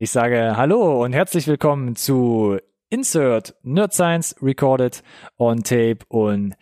Ich 0.00 0.12
sage 0.12 0.56
Hallo 0.56 1.02
und 1.02 1.12
herzlich 1.12 1.48
willkommen 1.48 1.96
zu 1.96 2.56
Insert 2.88 3.56
Nerd 3.64 3.92
Science 3.92 4.36
Recorded 4.40 5.02
on 5.38 5.64
Tape 5.64 5.98
und 6.06 6.54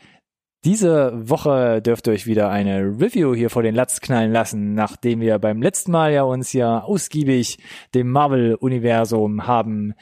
diese 0.64 1.12
Woche 1.28 1.82
dürft 1.82 2.06
ihr 2.06 2.14
euch 2.14 2.26
wieder 2.26 2.48
eine 2.48 2.80
Review 2.98 3.34
hier 3.34 3.50
vor 3.50 3.62
den 3.62 3.74
Latz 3.74 4.00
knallen 4.00 4.32
lassen, 4.32 4.72
nachdem 4.72 5.20
wir 5.20 5.38
beim 5.38 5.60
letzten 5.60 5.92
Mal 5.92 6.14
ja 6.14 6.22
uns 6.22 6.54
ja 6.54 6.80
ausgiebig 6.80 7.58
dem 7.94 8.10
Marvel-Universum 8.10 9.46
haben 9.46 9.92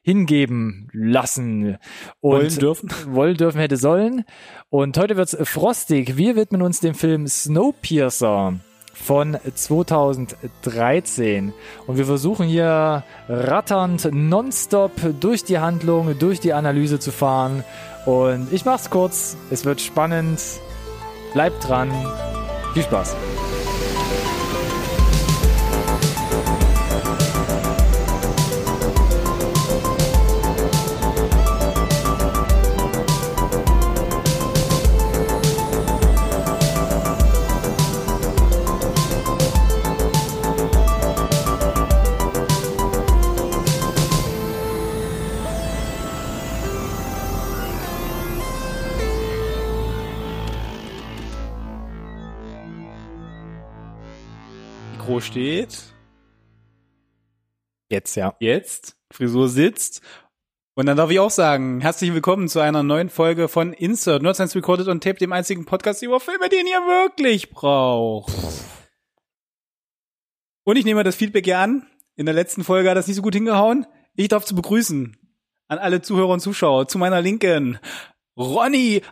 hingeben 0.00 0.88
lassen 0.94 1.76
und 2.20 2.32
wollen 2.32 2.58
dürfen. 2.58 2.90
wollen 3.08 3.36
dürfen 3.36 3.60
hätte 3.60 3.76
sollen. 3.76 4.24
Und 4.70 4.96
heute 4.96 5.18
wird's 5.18 5.36
frostig. 5.42 6.16
Wir 6.16 6.36
widmen 6.36 6.62
uns 6.62 6.80
dem 6.80 6.94
Film 6.94 7.26
Snowpiercer 7.26 8.60
von 9.04 9.36
2013 9.54 11.52
und 11.86 11.96
wir 11.96 12.04
versuchen 12.04 12.46
hier 12.46 13.04
ratternd 13.28 14.08
nonstop 14.12 14.92
durch 15.20 15.44
die 15.44 15.58
Handlung, 15.58 16.18
durch 16.18 16.40
die 16.40 16.52
Analyse 16.52 16.98
zu 16.98 17.12
fahren 17.12 17.64
und 18.06 18.52
ich 18.52 18.64
mach's 18.64 18.90
kurz, 18.90 19.36
es 19.50 19.64
wird 19.64 19.80
spannend. 19.80 20.40
Bleibt 21.34 21.68
dran. 21.68 21.90
Viel 22.72 22.82
Spaß. 22.82 23.14
Steht. 55.20 55.94
Jetzt 57.90 58.14
ja. 58.16 58.34
Jetzt. 58.40 58.96
Frisur 59.10 59.48
sitzt. 59.48 60.02
Und 60.74 60.86
dann 60.86 60.96
darf 60.96 61.10
ich 61.10 61.18
auch 61.18 61.30
sagen, 61.30 61.80
herzlich 61.80 62.14
willkommen 62.14 62.48
zu 62.48 62.60
einer 62.60 62.82
neuen 62.82 63.08
Folge 63.08 63.48
von 63.48 63.72
Insert, 63.72 64.22
Nerd 64.22 64.36
Science 64.36 64.54
Recorded 64.54 64.86
on 64.88 65.00
Tape, 65.00 65.18
dem 65.18 65.32
einzigen 65.32 65.64
Podcast 65.64 66.02
über 66.02 66.20
Filme, 66.20 66.48
den 66.48 66.66
ihr 66.66 66.80
wirklich 66.80 67.50
braucht. 67.50 68.32
Und 70.64 70.76
ich 70.76 70.84
nehme 70.84 71.02
das 71.02 71.16
Feedback 71.16 71.46
hier 71.46 71.58
an. 71.58 71.86
In 72.14 72.26
der 72.26 72.34
letzten 72.34 72.62
Folge 72.62 72.90
hat 72.90 72.96
das 72.96 73.06
nicht 73.06 73.16
so 73.16 73.22
gut 73.22 73.34
hingehauen. 73.34 73.86
Ich 74.14 74.28
darf 74.28 74.44
zu 74.44 74.54
begrüßen 74.54 75.16
an 75.68 75.78
alle 75.78 76.02
Zuhörer 76.02 76.28
und 76.28 76.40
Zuschauer. 76.40 76.88
Zu 76.88 76.98
meiner 76.98 77.22
Linken 77.22 77.78
Ronny. 78.36 79.02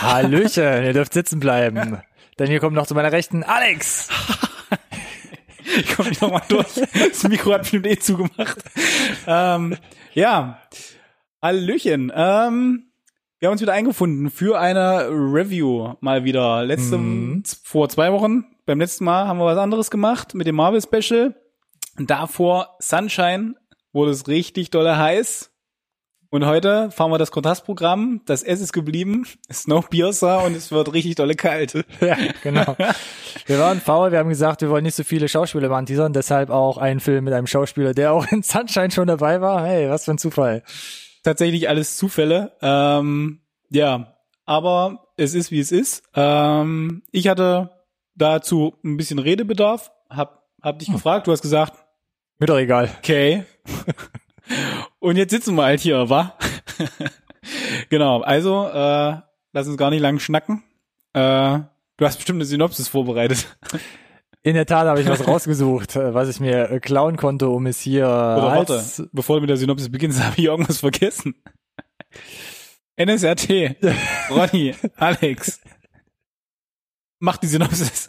Hallöchen, 0.00 0.84
ihr 0.84 0.92
dürft 0.94 1.12
sitzen 1.12 1.40
bleiben. 1.40 2.02
Denn 2.38 2.46
hier 2.46 2.60
kommt 2.60 2.74
noch 2.74 2.86
zu 2.86 2.94
meiner 2.94 3.12
Rechten 3.12 3.42
Alex. 3.42 4.08
Ich 5.76 5.94
komme 5.96 6.08
nicht 6.10 6.22
nochmal 6.22 6.42
durch. 6.48 6.66
Das 7.08 7.22
Mikro 7.28 7.52
hat 7.52 7.62
bestimmt 7.62 7.86
eh 7.86 7.98
zugemacht. 7.98 8.58
Ähm, 9.26 9.76
ja, 10.14 10.60
Hallöchen. 11.42 12.12
Ähm, 12.14 12.84
wir 13.38 13.46
haben 13.48 13.52
uns 13.52 13.60
wieder 13.62 13.72
eingefunden 13.72 14.30
für 14.30 14.58
eine 14.58 15.08
Review 15.10 15.94
mal 16.00 16.24
wieder. 16.24 16.64
Letzte, 16.64 16.98
Mhm. 16.98 17.42
vor 17.62 17.88
zwei 17.88 18.12
Wochen, 18.12 18.44
beim 18.66 18.80
letzten 18.80 19.04
Mal 19.04 19.26
haben 19.28 19.38
wir 19.38 19.44
was 19.46 19.58
anderes 19.58 19.90
gemacht 19.90 20.34
mit 20.34 20.46
dem 20.46 20.56
Marvel 20.56 20.82
Special. 20.82 21.34
Davor 21.96 22.76
Sunshine 22.80 23.54
wurde 23.92 24.10
es 24.10 24.26
richtig 24.28 24.70
dolle 24.70 24.98
heiß. 24.98 25.50
Und 26.30 26.44
heute 26.44 26.90
fahren 26.90 27.10
wir 27.10 27.16
das 27.16 27.30
Kontrastprogramm. 27.30 28.20
Das 28.26 28.42
S 28.42 28.60
ist 28.60 28.74
geblieben, 28.74 29.26
Snowpiercer 29.50 30.44
und 30.44 30.54
es 30.54 30.70
wird 30.70 30.92
richtig 30.92 31.14
dolle 31.14 31.34
kalt. 31.34 31.72
Ja, 32.00 32.16
genau. 32.42 32.76
Wir 33.46 33.58
waren 33.58 33.80
faul, 33.80 34.12
wir 34.12 34.18
haben 34.18 34.28
gesagt, 34.28 34.60
wir 34.60 34.68
wollen 34.68 34.84
nicht 34.84 34.94
so 34.94 35.04
viele 35.04 35.28
Schauspieler 35.28 35.70
anteasern, 35.70 36.12
deshalb 36.12 36.50
auch 36.50 36.76
einen 36.76 37.00
Film 37.00 37.24
mit 37.24 37.32
einem 37.32 37.46
Schauspieler, 37.46 37.94
der 37.94 38.12
auch 38.12 38.26
in 38.30 38.42
Sunshine 38.42 38.90
schon 38.90 39.06
dabei 39.08 39.40
war. 39.40 39.64
Hey, 39.66 39.88
was 39.88 40.04
für 40.04 40.10
ein 40.12 40.18
Zufall. 40.18 40.62
tatsächlich 41.24 41.68
alles 41.68 41.96
Zufälle. 41.96 42.52
Ähm, 42.60 43.40
ja, 43.70 44.14
aber 44.44 45.08
es 45.16 45.34
ist 45.34 45.50
wie 45.50 45.60
es 45.60 45.72
ist. 45.72 46.02
Ähm, 46.14 47.02
ich 47.10 47.28
hatte 47.28 47.70
dazu 48.16 48.74
ein 48.84 48.96
bisschen 48.98 49.18
Redebedarf, 49.18 49.90
hab, 50.10 50.44
hab 50.62 50.78
dich 50.78 50.92
gefragt, 50.92 51.26
du 51.26 51.32
hast 51.32 51.42
gesagt, 51.42 51.72
Mir 52.38 52.46
doch 52.46 52.58
egal. 52.58 52.90
okay. 52.98 53.44
Und 54.98 55.16
jetzt 55.16 55.30
sitzen 55.30 55.54
wir 55.54 55.64
halt 55.64 55.80
hier, 55.80 56.08
wa? 56.10 56.34
genau, 57.90 58.20
also 58.20 58.66
äh, 58.68 59.16
lass 59.52 59.68
uns 59.68 59.76
gar 59.76 59.90
nicht 59.90 60.00
lang 60.00 60.18
schnacken. 60.18 60.62
Äh, 61.12 61.60
du 61.96 62.04
hast 62.04 62.16
bestimmt 62.16 62.38
eine 62.38 62.44
Synopsis 62.44 62.88
vorbereitet. 62.88 63.46
In 64.42 64.54
der 64.54 64.66
Tat 64.66 64.86
habe 64.86 65.00
ich 65.00 65.08
was 65.08 65.26
rausgesucht, 65.26 65.96
äh, 65.96 66.14
was 66.14 66.28
ich 66.28 66.40
mir 66.40 66.70
äh, 66.70 66.80
klauen 66.80 67.16
konnte, 67.16 67.48
um 67.48 67.66
es 67.66 67.80
hier 67.80 68.04
Oder 68.04 68.56
warte, 68.56 69.08
bevor 69.12 69.36
du 69.36 69.40
mit 69.40 69.50
der 69.50 69.56
Synopsis 69.56 69.90
beginnst, 69.90 70.22
habe 70.24 70.34
ich 70.38 70.44
irgendwas 70.44 70.80
vergessen. 70.80 71.34
NSRT, 72.96 73.76
Ronny, 74.30 74.74
Alex. 74.96 75.60
Mach 77.20 77.36
die 77.36 77.48
Synopsis. 77.48 78.08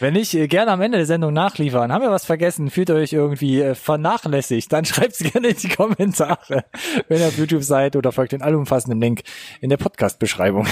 Wenn 0.00 0.14
nicht, 0.14 0.34
äh, 0.34 0.48
gerne 0.48 0.72
am 0.72 0.80
Ende 0.80 0.98
der 0.98 1.06
Sendung 1.06 1.32
nachliefern. 1.32 1.92
Haben 1.92 2.02
wir 2.02 2.10
was 2.10 2.24
vergessen? 2.24 2.70
Fühlt 2.70 2.88
ihr 2.90 2.96
euch 2.96 3.12
irgendwie 3.12 3.60
äh, 3.60 3.74
vernachlässigt? 3.74 4.72
Dann 4.72 4.84
schreibt's 4.84 5.18
gerne 5.18 5.48
in 5.48 5.56
die 5.56 5.68
Kommentare, 5.68 6.64
wenn 7.08 7.20
ihr 7.20 7.28
auf 7.28 7.38
YouTube 7.38 7.62
seid 7.62 7.96
oder 7.96 8.12
folgt 8.12 8.32
den 8.32 8.42
allumfassenden 8.42 9.00
Link 9.00 9.22
in 9.60 9.70
der 9.70 9.76
Podcast-Beschreibung. 9.76 10.66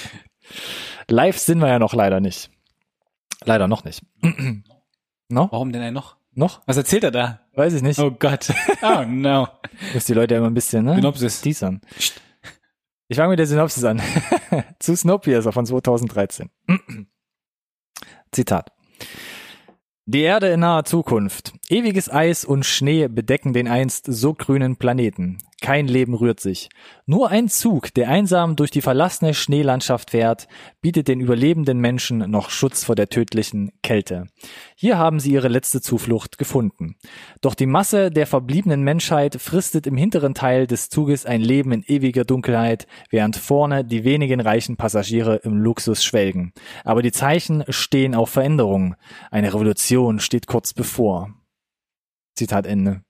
Live 1.08 1.38
sind 1.38 1.58
wir 1.60 1.68
ja 1.68 1.78
noch 1.78 1.94
leider 1.94 2.20
nicht. 2.20 2.50
Leider 3.44 3.68
noch 3.68 3.84
nicht. 3.84 4.02
no? 5.28 5.48
Warum 5.50 5.72
denn 5.72 5.82
ein 5.82 5.94
noch? 5.94 6.16
Noch? 6.34 6.62
Was 6.66 6.76
erzählt 6.78 7.04
er 7.04 7.10
da? 7.10 7.40
Weiß 7.54 7.74
ich 7.74 7.82
nicht. 7.82 7.98
Oh 7.98 8.10
Gott. 8.10 8.52
Oh 8.82 9.04
no. 9.06 9.46
Muss 9.94 10.06
die 10.06 10.14
Leute 10.14 10.34
ja 10.34 10.38
immer 10.38 10.50
ein 10.50 10.54
bisschen, 10.54 10.84
ne? 10.84 10.96
Synopsis. 10.96 11.40
Teasern. 11.40 11.80
Ich 13.12 13.18
fange 13.18 13.28
mit 13.28 13.38
der 13.38 13.46
Synopsis 13.46 13.84
an. 13.84 14.00
Zu 14.78 14.96
Snowpiercer 14.96 15.52
von 15.52 15.66
2013. 15.66 16.48
Zitat. 18.32 18.72
Die 20.06 20.22
Erde 20.22 20.48
in 20.48 20.60
naher 20.60 20.84
Zukunft. 20.84 21.52
Ewiges 21.68 22.10
Eis 22.10 22.46
und 22.46 22.64
Schnee 22.64 23.08
bedecken 23.08 23.52
den 23.52 23.68
einst 23.68 24.06
so 24.08 24.32
grünen 24.32 24.76
Planeten. 24.76 25.36
Kein 25.62 25.86
Leben 25.86 26.14
rührt 26.14 26.40
sich. 26.40 26.70
Nur 27.06 27.30
ein 27.30 27.48
Zug, 27.48 27.94
der 27.94 28.08
einsam 28.08 28.56
durch 28.56 28.72
die 28.72 28.80
verlassene 28.80 29.32
Schneelandschaft 29.32 30.10
fährt, 30.10 30.48
bietet 30.80 31.06
den 31.06 31.20
überlebenden 31.20 31.78
Menschen 31.78 32.18
noch 32.18 32.50
Schutz 32.50 32.82
vor 32.82 32.96
der 32.96 33.08
tödlichen 33.08 33.70
Kälte. 33.80 34.26
Hier 34.74 34.98
haben 34.98 35.20
sie 35.20 35.30
ihre 35.30 35.46
letzte 35.46 35.80
Zuflucht 35.80 36.36
gefunden. 36.36 36.96
Doch 37.42 37.54
die 37.54 37.66
Masse 37.66 38.10
der 38.10 38.26
verbliebenen 38.26 38.82
Menschheit 38.82 39.40
fristet 39.40 39.86
im 39.86 39.96
hinteren 39.96 40.34
Teil 40.34 40.66
des 40.66 40.88
Zuges 40.88 41.26
ein 41.26 41.40
Leben 41.40 41.70
in 41.70 41.84
ewiger 41.84 42.24
Dunkelheit, 42.24 42.88
während 43.10 43.36
vorne 43.36 43.84
die 43.84 44.02
wenigen 44.02 44.40
reichen 44.40 44.76
Passagiere 44.76 45.36
im 45.44 45.58
Luxus 45.58 46.02
schwelgen. 46.02 46.52
Aber 46.82 47.02
die 47.02 47.12
Zeichen 47.12 47.62
stehen 47.68 48.16
auf 48.16 48.30
Veränderung. 48.30 48.96
Eine 49.30 49.54
Revolution 49.54 50.18
steht 50.18 50.48
kurz 50.48 50.74
bevor. 50.74 51.32
Zitat 52.34 52.66
Ende. 52.66 53.02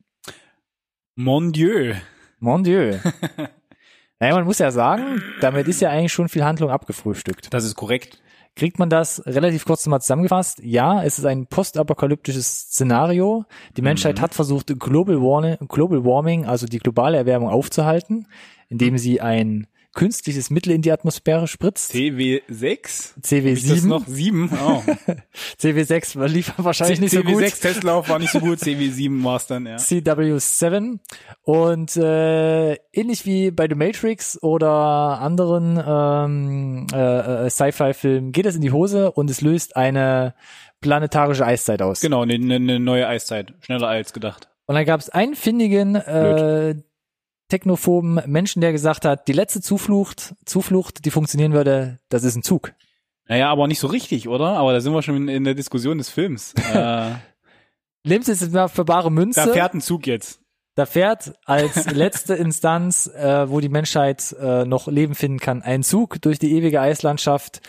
Mon 1.15 1.53
Dieu. 1.53 1.95
Mon 2.43 2.65
Dieu. 2.65 2.99
Naja, 4.19 4.37
man 4.37 4.45
muss 4.45 4.61
ja 4.61 4.71
sagen, 4.71 5.21
damit 5.41 5.67
ist 5.67 5.81
ja 5.81 5.91
eigentlich 5.91 6.13
schon 6.13 6.29
viel 6.29 6.45
Handlung 6.45 6.71
abgefrühstückt. 6.71 7.53
Das 7.53 7.65
ist 7.65 7.75
korrekt. 7.75 8.23
Kriegt 8.55 8.79
man 8.79 8.89
das 8.89 9.21
relativ 9.27 9.65
kurz 9.65 9.85
mal 9.89 9.99
zusammengefasst? 9.99 10.61
Ja, 10.63 11.03
es 11.03 11.19
ist 11.19 11.25
ein 11.25 11.49
postapokalyptisches 11.49 12.47
Szenario. 12.47 13.47
Die 13.77 13.83
Menschheit 13.83 14.21
hat 14.21 14.33
versucht, 14.33 14.79
Global 14.79 15.21
Warming, 15.21 15.57
Global 15.67 16.05
Warming, 16.05 16.47
also 16.47 16.67
die 16.67 16.79
globale 16.79 17.17
Erwärmung 17.17 17.49
aufzuhalten, 17.49 18.29
indem 18.69 18.97
sie 18.97 19.21
ein 19.21 19.67
künstliches 19.95 20.51
Mittel 20.51 20.73
in 20.73 20.83
die 20.83 20.91
Atmosphäre 20.91 21.47
spritzt. 21.47 21.93
CW6? 21.93 22.81
Ist 22.81 23.17
das 23.17 23.31
CW7. 23.31 23.87
noch 23.87 24.07
7? 24.07 24.51
Oh. 24.53 24.83
CW6 25.61 26.27
lief 26.29 26.53
wahrscheinlich 26.57 27.01
nicht 27.01 27.13
so 27.13 27.23
gut. 27.23 27.43
CW6 27.43 27.61
Testlauf 27.61 28.09
war 28.09 28.19
nicht 28.19 28.33
so 28.33 28.41
gut, 28.41 28.59
CW7 28.59 29.23
war 29.25 29.37
es 29.37 29.47
dann, 29.47 29.67
ja. 29.67 29.77
CW7 29.77 30.99
und 31.43 31.97
äh, 31.97 32.75
ähnlich 32.93 33.27
wie 33.27 33.51
bei 33.51 33.69
The 33.69 33.75
Matrix 33.75 34.43
oder 34.43 34.71
anderen 35.21 35.83
ähm, 35.85 36.87
äh, 36.93 37.47
äh, 37.47 37.51
Sci-Fi-Filmen 37.51 38.33
geht 38.33 38.47
es 38.47 38.55
in 38.55 38.63
die 38.63 38.73
Hose 38.73 39.13
und 39.13 39.31
es 39.31 39.41
löst 39.41 39.77
eine 39.77 40.35
planetarische 40.81 41.47
Eiszeit 41.47 41.83
aus. 41.83 42.01
Genau, 42.01 42.23
eine 42.23 42.39
ne, 42.39 42.59
ne 42.59 42.81
neue 42.81 43.07
Eiszeit. 43.07 43.55
Schneller 43.61 43.89
als 43.89 44.13
gedacht. 44.13 44.49
Und 44.67 44.75
dann 44.75 44.85
gab 44.85 45.01
es 45.01 45.11
einen 45.11 45.35
findigen 45.35 45.97
äh, 45.97 46.77
technophoben 47.53 48.23
Menschen, 48.27 48.63
der 48.63 48.73
gesagt 48.73 49.05
hat, 49.05 49.29
die 49.29 49.35
letzte 49.35 49.61
Zuflucht, 49.61 50.35
Zuflucht, 50.47 51.05
die 51.05 51.11
funktionieren 51.11 51.53
würde, 51.53 51.99
das 52.09 52.25
ist 52.25 52.35
ein 52.35 52.43
Zug. 52.43 52.73
Naja, 53.29 53.51
aber 53.51 53.69
nicht 53.69 53.79
so 53.79 53.89
richtig, 53.89 54.27
oder? 54.27 54.57
Aber 54.57 54.73
da 54.73 54.81
sind 54.81 54.95
wir 54.95 55.03
schon 55.03 55.17
in, 55.17 55.29
in 55.29 55.45
der 55.45 55.55
Diskussion 55.55 55.99
des 55.99 56.09
Films. 56.09 56.55
äh, 56.75 57.11
es 58.05 58.27
jetzt 58.27 58.53
mal 58.53 58.69
für 58.69 58.87
bare 58.87 59.13
Münze. 59.13 59.45
Da 59.45 59.53
fährt 59.53 59.75
ein 59.75 59.83
Zug 59.83 60.07
jetzt. 60.07 60.41
Da 60.77 60.87
fährt 60.87 61.35
als 61.45 61.91
letzte 61.93 62.35
Instanz, 62.35 63.07
äh, 63.07 63.51
wo 63.51 63.61
die 63.61 63.69
Menschheit 63.69 64.35
äh, 64.41 64.65
noch 64.65 64.89
Leben 64.89 65.15
finden 65.15 65.39
kann, 65.39 65.61
ein 65.61 65.83
Zug 65.83 66.23
durch 66.23 66.39
die 66.39 66.57
ewige 66.57 66.81
Eislandschaft, 66.81 67.61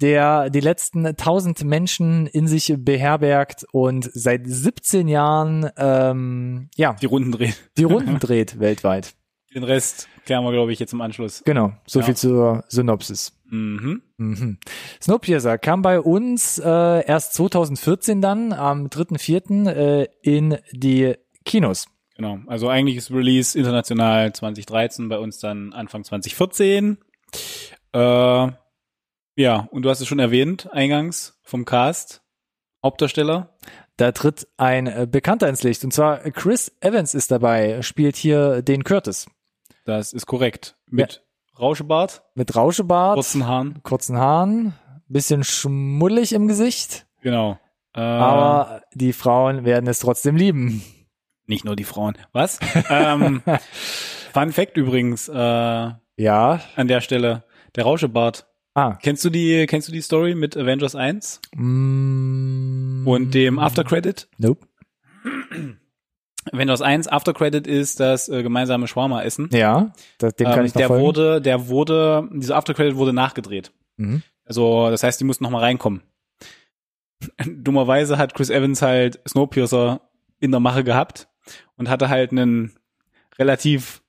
der 0.00 0.50
die 0.50 0.60
letzten 0.60 1.16
tausend 1.16 1.64
Menschen 1.64 2.26
in 2.26 2.46
sich 2.48 2.74
beherbergt 2.78 3.64
und 3.72 4.10
seit 4.12 4.42
17 4.46 5.08
Jahren 5.08 5.68
ähm, 5.76 6.68
ja 6.76 6.94
Die 7.00 7.06
Runden 7.06 7.32
drehen. 7.32 7.54
die 7.76 7.84
Runden 7.84 8.18
dreht 8.18 8.58
weltweit. 8.60 9.14
Den 9.54 9.64
Rest 9.64 10.08
klären 10.26 10.44
wir, 10.44 10.52
glaube 10.52 10.72
ich, 10.72 10.78
jetzt 10.78 10.92
im 10.92 11.00
Anschluss. 11.00 11.42
Genau, 11.44 11.72
so 11.86 12.00
Ja. 12.00 12.04
viel 12.06 12.16
zur 12.16 12.64
Synopsis. 12.68 13.32
Mhm. 13.50 14.02
Mhm. 14.18 14.58
Snowpiercer 15.00 15.56
kam 15.56 15.80
bei 15.80 16.00
uns 16.00 16.58
äh, 16.58 16.66
erst 17.06 17.32
2014 17.34 18.20
dann, 18.20 18.52
am 18.52 18.88
3.4. 18.88 19.68
Äh, 19.70 20.08
in 20.20 20.58
die 20.72 21.14
Kinos. 21.46 21.86
Genau. 22.14 22.40
Also 22.46 22.68
eigentlich 22.68 22.96
ist 22.98 23.10
Release 23.10 23.58
international 23.58 24.34
2013, 24.34 25.08
bei 25.08 25.18
uns 25.18 25.38
dann 25.38 25.72
Anfang 25.72 26.04
2014. 26.04 26.98
Äh, 27.92 28.48
ja, 29.38 29.68
und 29.70 29.82
du 29.82 29.90
hast 29.90 30.00
es 30.00 30.06
schon 30.08 30.18
erwähnt, 30.18 30.68
eingangs 30.72 31.38
vom 31.42 31.64
Cast. 31.64 32.22
Hauptdarsteller. 32.84 33.56
Da 33.96 34.12
tritt 34.12 34.46
ein 34.56 34.86
äh, 34.86 35.06
Bekannter 35.10 35.48
ins 35.48 35.62
Licht, 35.64 35.82
und 35.84 35.92
zwar 35.92 36.18
Chris 36.30 36.72
Evans 36.80 37.14
ist 37.14 37.30
dabei, 37.32 37.82
spielt 37.82 38.14
hier 38.16 38.62
den 38.62 38.84
Curtis. 38.84 39.26
Das 39.84 40.12
ist 40.12 40.26
korrekt. 40.26 40.76
Mit 40.88 41.24
Rauschebart, 41.58 42.22
Mit 42.34 42.54
Rauschebart, 42.54 43.14
kurzen 43.14 43.46
Haaren. 43.46 43.82
kurzen 43.82 44.16
Haaren, 44.18 44.74
bisschen 45.08 45.42
schmuddelig 45.42 46.32
im 46.32 46.46
Gesicht, 46.46 47.06
Genau. 47.22 47.58
Äh, 47.94 48.00
aber 48.00 48.82
die 48.94 49.12
Frauen 49.12 49.64
werden 49.64 49.88
es 49.88 49.98
trotzdem 49.98 50.36
lieben. 50.36 50.84
nicht 51.46 51.64
nur 51.64 51.74
die 51.74 51.84
Frauen. 51.84 52.16
Was? 52.32 52.60
ähm, 52.90 53.42
Fun 54.32 54.52
Fact 54.52 54.76
übrigens 54.76 55.28
äh, 55.28 55.34
Ja. 55.34 56.60
an 56.76 56.86
der 56.88 57.00
Stelle. 57.00 57.44
Der 57.74 57.84
Rauschebart. 57.84 58.46
Ah. 58.78 58.98
Kennst 59.02 59.24
du 59.24 59.30
die, 59.30 59.66
kennst 59.66 59.88
du 59.88 59.92
die 59.92 60.00
Story 60.00 60.34
mit 60.36 60.56
Avengers 60.56 60.94
1 60.94 61.40
Mm, 61.56 63.06
und 63.08 63.34
dem 63.34 63.58
Aftercredit? 63.58 64.28
Nope. 64.38 64.66
Avengers 66.52 66.80
1 66.80 67.08
Aftercredit 67.08 67.66
ist 67.66 68.00
das 68.00 68.28
äh, 68.28 68.42
gemeinsame 68.42 68.86
Shawarma-Essen. 68.86 69.50
Ja, 69.52 69.92
das, 70.18 70.34
dem 70.36 70.46
kann 70.46 70.60
Ähm, 70.60 70.64
ich 70.66 70.74
noch 70.74 70.78
der 70.80 70.86
folgen. 70.88 71.04
wurde, 71.04 71.40
der 71.42 71.68
wurde, 71.68 72.28
dieser 72.32 72.56
Aftercredit 72.56 72.96
wurde 72.96 73.12
nachgedreht. 73.12 73.72
Mhm. 73.96 74.22
Also, 74.44 74.88
das 74.90 75.02
heißt, 75.02 75.20
die 75.20 75.24
mussten 75.24 75.44
nochmal 75.44 75.62
reinkommen. 75.62 76.02
Dummerweise 77.44 78.16
hat 78.16 78.34
Chris 78.34 78.48
Evans 78.48 78.80
halt 78.80 79.20
Snowpiercer 79.28 80.00
in 80.40 80.50
der 80.52 80.60
Mache 80.60 80.84
gehabt 80.84 81.28
und 81.76 81.88
hatte 81.90 82.08
halt 82.08 82.30
einen 82.30 82.72
relativ 83.38 84.02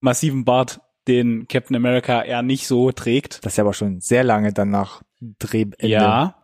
massiven 0.00 0.44
Bart, 0.44 0.80
den 1.08 1.48
Captain 1.48 1.76
America 1.76 2.22
eher 2.22 2.42
nicht 2.42 2.66
so 2.66 2.92
trägt. 2.92 3.44
Das 3.44 3.52
ist 3.52 3.56
ja 3.56 3.64
aber 3.64 3.74
schon 3.74 4.00
sehr 4.00 4.24
lange 4.24 4.52
dann 4.52 4.70
nach 4.70 5.02
Drehende. 5.20 5.76
Ja. 5.86 6.36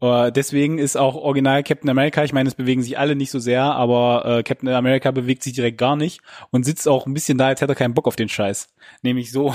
Äh, 0.00 0.32
deswegen 0.32 0.78
ist 0.78 0.96
auch 0.96 1.14
original 1.16 1.62
Captain 1.62 1.90
America, 1.90 2.22
ich 2.24 2.32
meine, 2.32 2.48
es 2.48 2.54
bewegen 2.54 2.82
sich 2.82 2.98
alle 2.98 3.16
nicht 3.16 3.30
so 3.30 3.38
sehr, 3.38 3.62
aber 3.62 4.24
äh, 4.24 4.42
Captain 4.42 4.68
America 4.68 5.10
bewegt 5.10 5.42
sich 5.42 5.52
direkt 5.52 5.78
gar 5.78 5.96
nicht 5.96 6.20
und 6.50 6.64
sitzt 6.64 6.88
auch 6.88 7.06
ein 7.06 7.14
bisschen 7.14 7.38
da, 7.38 7.48
als 7.48 7.60
hätte 7.60 7.72
er 7.72 7.76
keinen 7.76 7.94
Bock 7.94 8.06
auf 8.06 8.16
den 8.16 8.28
Scheiß. 8.28 8.68
Nämlich 9.02 9.32
so. 9.32 9.54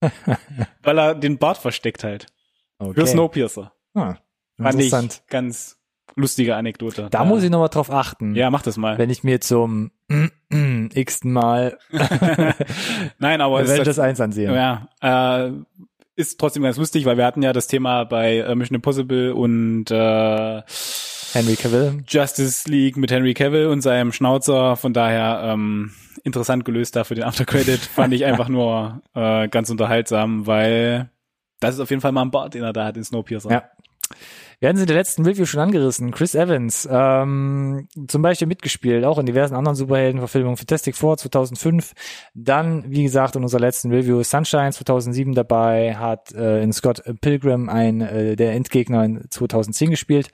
Weil 0.82 0.98
er 0.98 1.14
den 1.14 1.38
Bart 1.38 1.58
versteckt 1.58 2.04
halt. 2.04 2.26
okay. 2.78 3.00
Für 3.00 3.06
Snowpiercer. 3.06 3.72
Ah, 3.94 4.16
Fand 4.60 4.78
ich 4.78 4.86
interessant. 4.86 5.22
ganz 5.28 5.81
lustige 6.16 6.56
Anekdote. 6.56 7.08
Da 7.10 7.24
muss 7.24 7.42
ich 7.42 7.50
nochmal 7.50 7.68
drauf 7.68 7.90
achten. 7.90 8.34
Ja, 8.34 8.50
mach 8.50 8.62
das 8.62 8.76
mal. 8.76 8.98
Wenn 8.98 9.10
ich 9.10 9.24
mir 9.24 9.40
zum 9.40 9.90
x-ten 10.94 11.32
Mal 11.32 11.78
Nein, 13.18 13.40
aber 13.40 13.60
es 13.60 13.68
ist, 13.68 13.74
Avengers 13.74 13.98
1 13.98 14.20
ansehe. 14.20 14.54
ja, 14.54 14.88
äh, 15.46 15.52
ist 16.14 16.38
trotzdem 16.38 16.62
ganz 16.62 16.76
lustig, 16.76 17.04
weil 17.04 17.16
wir 17.16 17.24
hatten 17.24 17.42
ja 17.42 17.52
das 17.52 17.66
Thema 17.66 18.04
bei 18.04 18.38
äh, 18.38 18.54
Mission 18.54 18.76
Impossible 18.76 19.32
und 19.32 19.90
äh, 19.90 20.62
Henry 21.32 21.56
Cavill. 21.56 22.04
Justice 22.06 22.68
League 22.70 22.96
mit 22.96 23.10
Henry 23.10 23.32
Cavill 23.32 23.66
und 23.66 23.80
seinem 23.80 24.12
Schnauzer. 24.12 24.76
Von 24.76 24.92
daher 24.92 25.40
ähm, 25.44 25.92
interessant 26.24 26.64
gelöst 26.64 26.96
da 26.96 27.04
für 27.04 27.14
den 27.14 27.24
Aftercredit. 27.24 27.80
Fand 27.94 28.12
ich 28.12 28.24
einfach 28.24 28.48
nur 28.48 29.00
äh, 29.14 29.48
ganz 29.48 29.70
unterhaltsam, 29.70 30.46
weil 30.46 31.10
das 31.60 31.76
ist 31.76 31.80
auf 31.80 31.90
jeden 31.90 32.02
Fall 32.02 32.12
mal 32.12 32.22
ein 32.22 32.30
Bart, 32.30 32.54
den 32.54 32.62
er 32.62 32.72
da 32.72 32.84
hat 32.84 32.96
in 32.96 33.04
Snowpiercer. 33.04 33.50
Ja. 33.50 33.64
Wir 34.62 34.68
hatten 34.68 34.76
sie 34.76 34.84
in 34.84 34.88
der 34.88 34.96
letzten 34.96 35.24
Review 35.26 35.44
schon 35.44 35.60
angerissen. 35.60 36.12
Chris 36.12 36.36
Evans, 36.36 36.88
ähm, 36.88 37.88
zum 38.06 38.22
Beispiel 38.22 38.46
mitgespielt, 38.46 39.04
auch 39.04 39.18
in 39.18 39.26
diversen 39.26 39.56
anderen 39.56 39.74
Superheldenverfilmungen. 39.74 40.56
Fantastic 40.56 40.94
Four 40.94 41.16
2005. 41.16 41.94
Dann, 42.34 42.84
wie 42.86 43.02
gesagt, 43.02 43.34
in 43.34 43.42
unserer 43.42 43.60
letzten 43.60 43.92
Review 43.92 44.22
Sunshine 44.22 44.72
2007 44.72 45.34
dabei, 45.34 45.96
hat 45.96 46.32
äh, 46.32 46.62
in 46.62 46.72
Scott 46.72 47.02
Pilgrim 47.20 47.68
ein 47.68 48.02
äh, 48.02 48.36
der 48.36 48.52
Endgegner 48.52 49.04
in 49.04 49.24
2010 49.28 49.90
gespielt. 49.90 50.30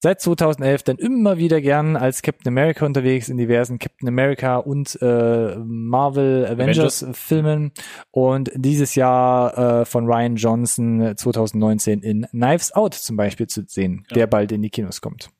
Seit 0.00 0.20
2011 0.20 0.84
dann 0.84 0.96
immer 0.98 1.38
wieder 1.38 1.60
gern 1.60 1.96
als 1.96 2.22
Captain 2.22 2.46
America 2.52 2.86
unterwegs 2.86 3.28
in 3.28 3.36
diversen 3.36 3.80
Captain 3.80 4.06
America 4.08 4.58
und 4.58 4.96
äh, 5.02 5.56
Marvel 5.56 6.46
Avengers, 6.46 7.04
Filmen 7.12 7.72
und 8.12 8.50
dieses 8.54 8.94
Jahr 8.94 9.80
äh, 9.80 9.84
von 9.84 10.06
Ryan 10.06 10.36
Johnson 10.36 11.00
äh, 11.00 11.16
2019 11.16 12.00
in 12.02 12.26
Knives 12.30 12.72
Out 12.72 12.94
zum 12.94 13.16
Beispiel 13.16 13.48
zu 13.48 13.64
sehen, 13.66 14.04
Ja. 14.10 14.14
der 14.14 14.26
bald 14.28 14.52
in 14.52 14.62
die 14.62 14.70
Kinos 14.70 15.00
kommt. 15.00 15.30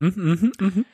Mhm, 0.00 0.12
mhm, 0.16 0.52
mhm. 0.60 0.84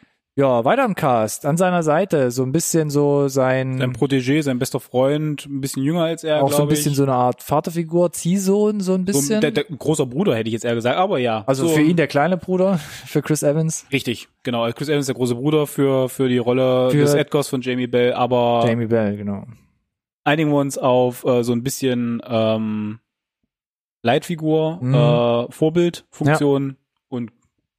Ja, 0.41 0.65
weiter 0.65 0.87
im 0.87 0.95
Cast, 0.95 1.45
an 1.45 1.59
seiner 1.59 1.83
Seite 1.83 2.31
so 2.31 2.43
ein 2.45 2.51
bisschen 2.53 2.89
so 2.89 3.29
sein, 3.29 3.77
Sein 3.79 3.93
Protégé, 3.93 4.41
sein 4.43 4.59
bester 4.59 4.81
Freund, 4.81 5.45
ein 5.45 5.61
bisschen 5.61 5.83
jünger 5.83 6.05
als 6.05 6.25
er, 6.25 6.43
auch 6.43 6.51
so 6.51 6.63
ein 6.63 6.69
bisschen 6.69 6.93
ich. 6.93 6.97
so 6.97 7.03
eine 7.03 7.13
Art 7.13 7.43
Vaterfigur, 7.43 8.11
Ziehsohn 8.13 8.81
so 8.81 8.95
ein 8.95 9.01
So 9.01 9.05
bisschen. 9.05 9.43
der, 9.43 9.51
der, 9.51 9.67
ein 9.69 9.79
großer 9.79 10.07
Bruder 10.07 10.35
hätte 10.35 10.49
ich 10.49 10.55
jetzt 10.55 10.65
eher 10.65 10.75
gesagt, 10.75 10.97
aber 10.97 11.19
ja. 11.19 11.45
also 11.47 11.69
so, 11.69 11.75
für 11.75 11.83
ihn 11.83 11.97
der 11.97 12.07
kleine 12.07 12.39
Bruder, 12.39 12.79
für 12.79 13.21
Chris 13.21 13.43
Evans, 13.43 13.85
Richtig, 13.93 14.29
genau. 14.43 14.67
Chris 14.73 14.89
Evans 14.89 15.03
ist 15.03 15.09
der 15.09 15.15
große 15.17 15.35
Bruder 15.35 15.67
für, 15.67 16.09
für 16.09 16.29
die 16.31 16.39
Rolle 16.39 16.91
Für- 16.91 16.97
des 16.97 17.13
Edgars 17.13 17.49
von 17.49 17.61
Jamie 17.61 17.87
Bell, 17.87 18.15
aber 18.15 18.65
Jamie 18.67 18.87
Bell, 18.87 19.19
genau. 19.19 19.45
einigen 20.25 20.51
wir 20.51 20.59
uns 20.59 20.79
auf 20.79 21.23
äh, 21.27 21.45
so 21.45 21.53
ein 21.53 21.63
bisschen 21.63 22.23
ähm, 22.27 22.99
Leitfigur, 24.03 24.79
Mhm. 24.81 24.95
äh, 24.95 25.53
Vorbildfunktion 25.53 26.77
und 27.11 27.31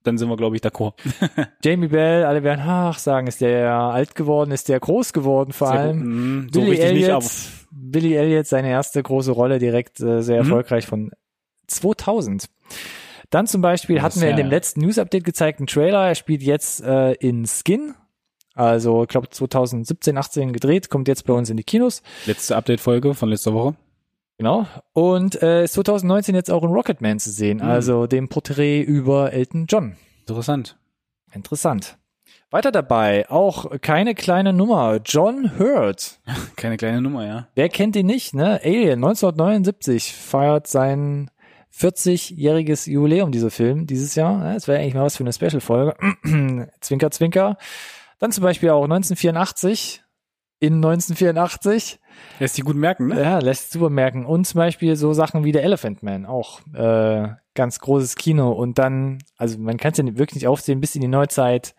dann 0.03 0.17
sind 0.17 0.29
wir, 0.29 0.37
glaube 0.37 0.55
ich, 0.55 0.61
d'accord. 0.61 0.93
Jamie 1.63 1.87
Bell, 1.87 2.23
alle 2.25 2.43
werden, 2.43 2.61
ach, 2.65 2.97
sagen, 2.99 3.27
ist 3.27 3.41
der 3.41 3.71
alt 3.71 4.15
geworden, 4.15 4.51
ist 4.51 4.67
der 4.69 4.79
groß 4.79 5.13
geworden 5.13 5.53
vor 5.53 5.67
Sehr 5.67 5.79
allem. 5.79 5.97
gut. 5.99 6.05
Mhm, 6.07 6.49
so 6.53 6.59
Billy 6.59 6.69
richtig 6.71 6.85
Elliot, 6.89 7.23
nicht, 7.23 7.49
aber 7.71 7.81
Billy 7.91 8.13
Elliot, 8.15 8.47
seine 8.47 8.69
erste 8.69 9.01
große 9.03 9.31
Rolle, 9.31 9.59
direkt 9.59 9.99
äh, 9.99 10.21
sehr 10.21 10.41
Mhm. 10.43 10.49
erfolgreich 10.49 10.87
von 10.87 11.11
2000. 11.67 12.45
Dann 13.29 13.47
zum 13.47 13.61
Beispiel 13.61 13.95
Das 13.95 14.03
hatten 14.05 14.21
wir 14.21 14.29
in 14.29 14.37
ja- 14.37 14.43
dem 14.43 14.49
letzten 14.49 14.81
News-Update 14.81 15.23
gezeigt 15.23 15.59
einen 15.59 15.67
Trailer. 15.67 16.07
Er 16.07 16.15
spielt 16.15 16.41
jetzt 16.41 16.81
äh, 16.83 17.13
in 17.13 17.45
Skin. 17.45 17.93
Also, 18.53 19.03
ich 19.03 19.07
glaube 19.07 19.29
2017, 19.29 20.17
18 20.17 20.51
gedreht, 20.51 20.89
kommt 20.89 21.07
jetzt 21.07 21.25
bei 21.25 21.33
uns 21.33 21.49
in 21.49 21.55
die 21.55 21.63
Kinos. 21.63 22.03
letzte 22.25 22.57
Update-Folge 22.57 23.13
von 23.13 23.29
letzter 23.29 23.53
Woche. 23.53 23.75
Genau. 24.41 24.65
Und 24.93 25.39
äh, 25.43 25.65
ist 25.65 25.73
2019 25.73 26.33
jetzt 26.33 26.49
auch 26.49 26.63
in 26.63 26.71
Rocketman 26.71 27.19
zu 27.19 27.29
sehen, 27.29 27.57
Mhm. 27.57 27.63
also 27.63 28.07
dem 28.07 28.27
Porträt 28.27 28.81
über 28.81 29.31
Elton 29.33 29.67
John. 29.69 29.97
Interessant. 30.21 30.79
Interessant. 31.31 31.99
Weiter 32.49 32.71
dabei, 32.71 33.29
auch 33.29 33.69
keine 33.81 34.15
kleine 34.15 34.51
Nummer, 34.51 34.99
John 35.05 35.59
Hurt. 35.59 36.19
Keine 36.55 36.77
kleine 36.77 37.03
Nummer, 37.03 37.23
ja. 37.27 37.47
Wer 37.53 37.69
kennt 37.69 37.95
ihn 37.95 38.07
nicht, 38.07 38.33
ne? 38.33 38.59
Alien 38.63 39.03
1979 39.03 40.11
feiert 40.15 40.65
sein 40.65 41.29
40-jähriges 41.71 42.89
Jubiläum, 42.89 43.31
dieser 43.31 43.51
Film, 43.51 43.85
dieses 43.85 44.15
Jahr. 44.15 44.55
Das 44.55 44.67
wäre 44.67 44.79
eigentlich 44.81 44.95
mal 44.95 45.03
was 45.03 45.17
für 45.17 45.23
eine 45.23 45.33
Special-Folge. 45.33 45.95
zwinker, 46.81 47.11
zwinker. 47.11 47.57
Dann 48.17 48.31
zum 48.31 48.41
Beispiel 48.43 48.71
auch 48.71 48.83
1984, 48.85 50.01
in 50.59 50.73
1984, 50.83 51.99
Lässt 52.39 52.55
sich 52.55 52.63
gut 52.65 52.75
merken, 52.75 53.07
ne? 53.07 53.21
ja, 53.21 53.39
lässt 53.39 53.71
super 53.71 53.89
merken. 53.89 54.25
Und 54.25 54.45
zum 54.45 54.57
Beispiel 54.59 54.95
so 54.95 55.13
Sachen 55.13 55.43
wie 55.43 55.51
der 55.51 55.63
Elephant 55.63 56.03
Man, 56.03 56.25
auch 56.25 56.59
äh, 56.73 57.27
ganz 57.55 57.79
großes 57.79 58.15
Kino. 58.15 58.51
Und 58.51 58.77
dann, 58.79 59.19
also 59.37 59.57
man 59.59 59.77
kann 59.77 59.91
es 59.91 59.97
ja 59.97 60.05
wirklich 60.05 60.35
nicht 60.35 60.47
aufsehen, 60.47 60.79
bis 60.81 60.95
in 60.95 61.01
die 61.01 61.07
Neuzeit. 61.07 61.75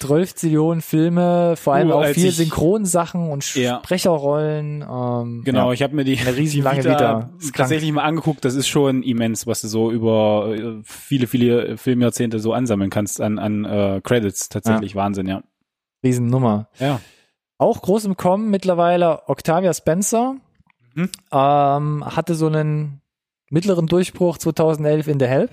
12 0.00 0.34
Zillionen 0.34 0.80
Filme, 0.80 1.54
vor 1.56 1.74
allem 1.74 1.90
Uh, 1.90 1.94
auch 1.94 2.06
viel 2.06 2.26
ich- 2.26 2.36
Synchronsachen 2.36 3.30
und 3.30 3.54
Ja. 3.54 3.78
Sprecherrollen. 3.84 4.82
Ähm, 4.82 5.42
Genau, 5.44 5.68
ja. 5.68 5.72
ich 5.74 5.82
habe 5.84 5.94
mir 5.94 6.02
die, 6.02 6.18
Eine 6.18 6.36
riesenlange 6.36 6.82
die 6.82 6.88
Vita. 6.88 6.98
Krank. 7.30 7.52
tatsächlich 7.54 7.92
mal 7.92 8.02
angeguckt. 8.02 8.44
Das 8.44 8.56
ist 8.56 8.66
schon 8.66 9.04
immens, 9.04 9.46
was 9.46 9.60
du 9.60 9.68
so 9.68 9.92
über 9.92 10.52
äh, 10.58 10.80
viele, 10.82 11.28
viele 11.28 11.76
Filmjahrzehnte 11.76 12.40
so 12.40 12.52
ansammeln 12.52 12.90
kannst 12.90 13.20
an, 13.20 13.38
an 13.38 13.64
äh, 13.64 14.00
Credits. 14.02 14.48
Tatsächlich 14.48 14.96
Wahnsinn, 14.96 15.28
ja. 15.28 15.44
Riesennummer. 16.02 16.68
Ja. 16.80 17.00
Auch 17.58 17.82
groß 17.82 18.04
im 18.04 18.16
Kommen 18.16 18.50
mittlerweile 18.50 19.28
Octavia 19.28 19.72
Spencer. 19.72 20.36
Mhm. 20.94 21.10
Ähm, 21.32 22.04
hatte 22.16 22.34
so 22.34 22.46
einen 22.46 23.00
mittleren 23.50 23.86
Durchbruch 23.86 24.38
2011 24.38 25.08
in 25.08 25.20
The 25.20 25.26
Help. 25.26 25.50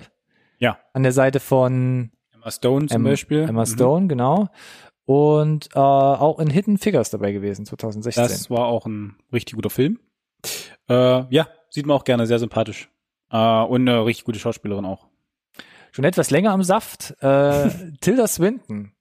Ja. 0.59 0.79
An 0.93 1.03
der 1.03 1.11
Seite 1.11 1.39
von 1.39 2.11
Emma 2.33 2.51
Stone 2.51 2.87
zum 2.87 2.95
Emma, 2.97 3.09
Beispiel. 3.09 3.41
Emma 3.43 3.61
Mhm. 3.61 3.65
Stone, 3.67 4.07
genau. 4.07 4.47
Und 5.05 5.69
äh, 5.75 5.79
auch 5.79 6.39
in 6.39 6.49
Hidden 6.49 6.77
Figures 6.77 7.09
dabei 7.09 7.33
gewesen, 7.33 7.65
2016. 7.65 8.23
Das 8.23 8.49
war 8.49 8.67
auch 8.67 8.85
ein 8.85 9.17
richtig 9.33 9.55
guter 9.55 9.69
Film. 9.69 9.99
Äh, 10.89 11.25
ja, 11.33 11.47
sieht 11.69 11.85
man 11.85 11.97
auch 11.97 12.05
gerne, 12.05 12.25
sehr 12.25 12.39
sympathisch. 12.39 12.89
Äh, 13.29 13.37
und 13.63 13.81
eine 13.87 14.05
richtig 14.05 14.23
gute 14.25 14.39
Schauspielerin 14.39 14.85
auch. 14.85 15.07
Schon 15.91 16.05
etwas 16.05 16.31
länger 16.31 16.51
am 16.51 16.63
Saft. 16.63 17.15
Äh, 17.21 17.69
Tilda 18.01 18.27
Swinton. 18.27 18.92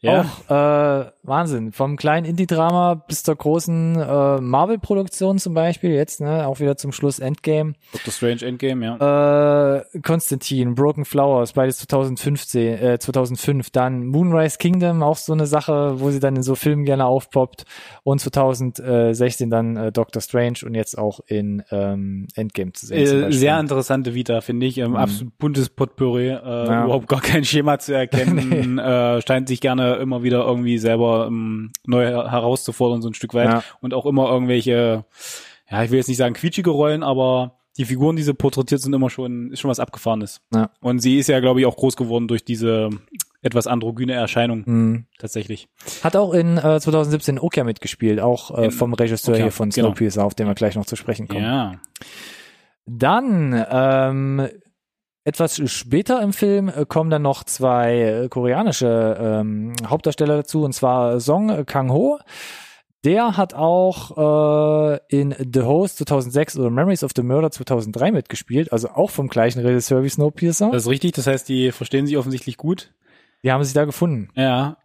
Ja. 0.00 0.20
Auch 0.48 1.04
äh, 1.06 1.10
Wahnsinn. 1.22 1.72
Vom 1.72 1.96
kleinen 1.96 2.24
Indie-Drama 2.26 2.94
bis 2.94 3.22
zur 3.22 3.36
großen 3.36 3.96
äh, 3.96 4.40
Marvel-Produktion 4.40 5.38
zum 5.38 5.54
Beispiel. 5.54 5.90
Jetzt, 5.90 6.20
ne, 6.20 6.46
auch 6.46 6.60
wieder 6.60 6.76
zum 6.76 6.92
Schluss 6.92 7.18
Endgame. 7.18 7.74
Doctor 7.92 8.12
Strange 8.12 8.42
Endgame, 8.46 8.84
ja. 8.98 9.76
Äh, 9.76 10.00
Konstantin, 10.02 10.74
Broken 10.74 11.04
Flowers, 11.04 11.52
beides 11.52 11.78
2015, 11.78 12.78
äh, 12.78 12.98
2005. 12.98 13.70
Dann 13.70 14.06
Moonrise 14.06 14.58
Kingdom, 14.58 15.02
auch 15.02 15.16
so 15.16 15.32
eine 15.32 15.46
Sache, 15.46 16.00
wo 16.00 16.10
sie 16.10 16.20
dann 16.20 16.36
in 16.36 16.42
so 16.42 16.54
Filmen 16.54 16.84
gerne 16.84 17.04
aufpoppt. 17.06 17.64
Und 18.04 18.20
2016 18.20 19.50
dann 19.50 19.76
äh, 19.76 19.92
Doctor 19.92 20.20
Strange 20.22 20.58
und 20.64 20.74
jetzt 20.74 20.96
auch 20.98 21.20
in 21.26 21.62
ähm, 21.70 22.26
Endgame 22.34 22.72
zu 22.72 22.86
sehen. 22.86 23.24
Äh, 23.24 23.32
sehr 23.32 23.58
interessante 23.58 24.14
Vita, 24.14 24.40
finde 24.40 24.66
ich. 24.66 24.78
Ähm, 24.78 24.88
Mhm. 24.88 24.96
Absolut 24.96 25.38
buntes 25.38 25.68
Potpourri, 25.68 26.28
äh, 26.28 26.32
Ja. 26.32 26.84
überhaupt 26.84 27.08
gar 27.08 27.20
kein 27.20 27.44
Schema 27.44 27.78
zu 27.78 27.92
erkennen. 27.94 28.78
äh, 28.78 29.20
scheint 29.26 29.48
sich 29.48 29.60
gerne 29.60 29.87
immer 29.94 30.22
wieder 30.22 30.44
irgendwie 30.44 30.78
selber 30.78 31.26
ähm, 31.28 31.72
neu 31.86 32.04
herauszufordern, 32.06 33.02
so 33.02 33.08
ein 33.08 33.14
Stück 33.14 33.34
weit. 33.34 33.48
Ja. 33.48 33.64
Und 33.80 33.94
auch 33.94 34.06
immer 34.06 34.30
irgendwelche, 34.30 35.04
ja, 35.70 35.82
ich 35.82 35.90
will 35.90 35.98
jetzt 35.98 36.08
nicht 36.08 36.16
sagen 36.18 36.34
quietschige 36.34 36.70
Rollen, 36.70 37.02
aber 37.02 37.56
die 37.76 37.84
Figuren, 37.84 38.16
die 38.16 38.22
sie 38.22 38.34
porträtiert, 38.34 38.80
sind 38.80 38.92
immer 38.92 39.08
schon, 39.08 39.52
ist 39.52 39.60
schon 39.60 39.70
was 39.70 39.78
Abgefahrenes. 39.80 40.40
Ja. 40.52 40.70
Und 40.80 40.98
sie 40.98 41.18
ist 41.18 41.28
ja, 41.28 41.40
glaube 41.40 41.60
ich, 41.60 41.66
auch 41.66 41.76
groß 41.76 41.96
geworden 41.96 42.26
durch 42.26 42.44
diese 42.44 42.90
etwas 43.40 43.68
androgyne 43.68 44.14
Erscheinung 44.14 44.64
Mhm. 44.66 45.06
tatsächlich. 45.18 45.68
Hat 46.02 46.16
auch 46.16 46.32
in 46.34 46.58
äh, 46.58 46.80
2017 46.80 47.38
Okia 47.38 47.62
mitgespielt, 47.62 48.18
auch 48.20 48.56
äh, 48.58 48.64
In 48.66 48.70
vom 48.72 48.94
Regisseur 48.94 49.34
Okja, 49.34 49.44
hier 49.44 49.52
von 49.52 49.70
genau. 49.70 49.88
Snowpiercer, 49.88 50.24
auf 50.24 50.34
den 50.34 50.48
wir 50.48 50.54
gleich 50.54 50.74
noch 50.74 50.86
zu 50.86 50.96
sprechen 50.96 51.28
kommen. 51.28 51.44
Ja. 51.44 51.74
Dann 52.86 53.64
ähm, 53.70 54.48
etwas 55.28 55.60
später 55.70 56.22
im 56.22 56.32
Film 56.32 56.68
äh, 56.68 56.86
kommen 56.86 57.10
dann 57.10 57.22
noch 57.22 57.44
zwei 57.44 58.00
äh, 58.00 58.28
koreanische 58.28 59.16
ähm, 59.20 59.74
Hauptdarsteller 59.86 60.36
dazu, 60.38 60.64
und 60.64 60.72
zwar 60.72 61.20
Song 61.20 61.66
Kang-ho. 61.66 62.18
Der 63.04 63.36
hat 63.36 63.54
auch 63.54 64.96
äh, 64.96 64.98
in 65.08 65.34
The 65.38 65.62
Host 65.62 65.98
2006 65.98 66.58
oder 66.58 66.70
Memories 66.70 67.04
of 67.04 67.12
the 67.14 67.22
Murder 67.22 67.50
2003 67.50 68.10
mitgespielt, 68.10 68.72
also 68.72 68.88
auch 68.88 69.10
vom 69.10 69.28
gleichen 69.28 69.60
Regisseur 69.60 70.02
wie 70.02 70.08
Snowpiercer. 70.08 70.70
Das 70.72 70.84
ist 70.84 70.88
richtig, 70.88 71.12
das 71.12 71.26
heißt, 71.26 71.48
die 71.48 71.70
verstehen 71.72 72.06
sich 72.06 72.16
offensichtlich 72.16 72.56
gut. 72.56 72.92
Die 73.44 73.52
haben 73.52 73.62
sich 73.62 73.74
da 73.74 73.84
gefunden. 73.84 74.30
Ja. 74.34 74.78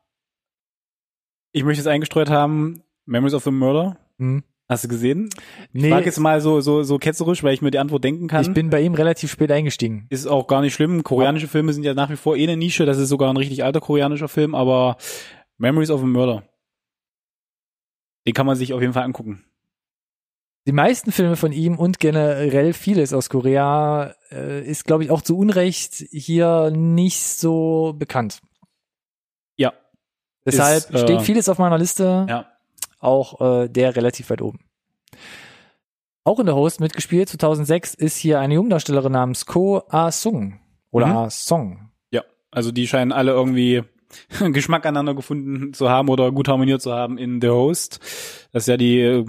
Ich 1.54 1.64
möchte 1.64 1.80
jetzt 1.80 1.88
eingestreut 1.88 2.30
haben, 2.30 2.84
Memories 3.06 3.34
of 3.34 3.44
the 3.44 3.52
Murder. 3.52 3.98
Hm. 4.20 4.44
Hast 4.70 4.86
du 4.86 4.88
gesehen? 4.88 5.30
Ich 5.74 5.82
Nee, 5.84 5.90
frage 5.90 6.06
jetzt 6.06 6.20
mal 6.20 6.40
so, 6.42 6.62
so, 6.62 6.84
so 6.84 6.98
ketzerisch, 6.98 7.44
weil 7.44 7.54
ich 7.54 7.62
mir 7.62 7.70
die 7.72 7.80
Antwort 7.80 8.04
denken 8.04 8.28
kann. 8.28 8.42
ich 8.44 8.54
bin 8.54 8.70
bei 8.70 8.82
ihm 8.82 8.94
relativ 8.94 9.30
spät 9.32 9.52
eingestiegen. 9.52 10.08
ist 10.10 10.26
auch 10.26 10.48
gar 10.48 10.62
nicht 10.62 10.74
schlimm. 10.74 11.04
Koreanische 11.04 11.48
Filme 11.48 11.74
sind 11.74 11.84
ja 11.84 11.94
nach 11.94 12.10
wie 12.10 12.16
vor 12.16 12.38
eh 12.38 12.44
eine 12.44 12.56
Nische. 12.58 12.86
Das 12.86 12.98
ist 12.98 13.10
sogar 13.10 13.30
ein 13.32 13.38
richtig 13.38 13.64
alter 13.64 13.82
koreanischer 13.82 14.30
Film, 14.30 14.56
aber 14.56 14.98
Memories 15.58 15.90
of 15.92 16.02
a 16.02 16.06
Murder. 16.06 16.44
Den 18.26 18.34
kann 18.34 18.46
man 18.46 18.56
sich 18.56 18.74
auf 18.74 18.82
jeden 18.82 18.94
Fall 18.94 19.04
angucken. 19.04 19.44
Die 20.66 20.72
meisten 20.72 21.12
Filme 21.12 21.36
von 21.36 21.52
ihm 21.52 21.78
und 21.78 22.00
generell 22.00 22.72
vieles 22.72 23.12
aus 23.14 23.30
Korea 23.30 24.16
äh, 24.32 24.66
ist, 24.66 24.86
glaube 24.86 25.04
ich, 25.04 25.12
auch 25.12 25.22
zu 25.22 25.38
Unrecht 25.38 25.96
hier 26.10 26.72
nicht 26.72 27.20
so 27.20 27.94
bekannt. 27.98 28.40
Ja. 29.58 29.74
Deshalb 30.46 30.86
Ist, 30.86 30.94
äh, 30.94 31.00
steht 31.00 31.22
vieles 31.24 31.50
auf 31.50 31.58
meiner 31.58 31.78
Liste, 31.78 32.26
Ja. 32.30 32.48
Auch 33.04 33.42
äh, 33.64 33.68
der 33.70 33.96
relativ 33.96 34.30
weit 34.30 34.42
oben. 34.42 34.60
Auch 36.26 36.40
in 36.40 36.46
der 36.46 36.56
Host 36.56 36.80
mitgespielt, 36.80 37.28
2006, 37.30 37.94
ist 37.96 38.16
hier 38.18 38.40
eine 38.40 38.54
Jungdarstellerin 38.54 39.12
namens 39.12 39.46
Ko 39.46 39.84
A-Sung. 39.90 40.60
Oder 40.92 41.08
Mhm. 41.08 41.18
A-Song. 41.18 41.90
Ja. 42.12 42.22
Also 42.52 42.72
die 42.72 42.88
scheinen 42.88 43.12
alle 43.12 43.32
irgendwie 43.32 43.84
Geschmack 44.40 44.86
aneinander 44.86 45.16
gefunden 45.16 45.74
zu 45.74 45.90
haben 45.90 46.08
oder 46.10 46.32
gut 46.32 46.48
harmoniert 46.48 46.82
zu 46.82 46.94
haben 46.94 47.18
in 47.18 47.42
The 47.42 47.50
Host. 47.50 48.00
Das 48.54 48.64
ist 48.64 48.68
ja 48.68 48.78
die, 48.78 49.00
äh, 49.02 49.26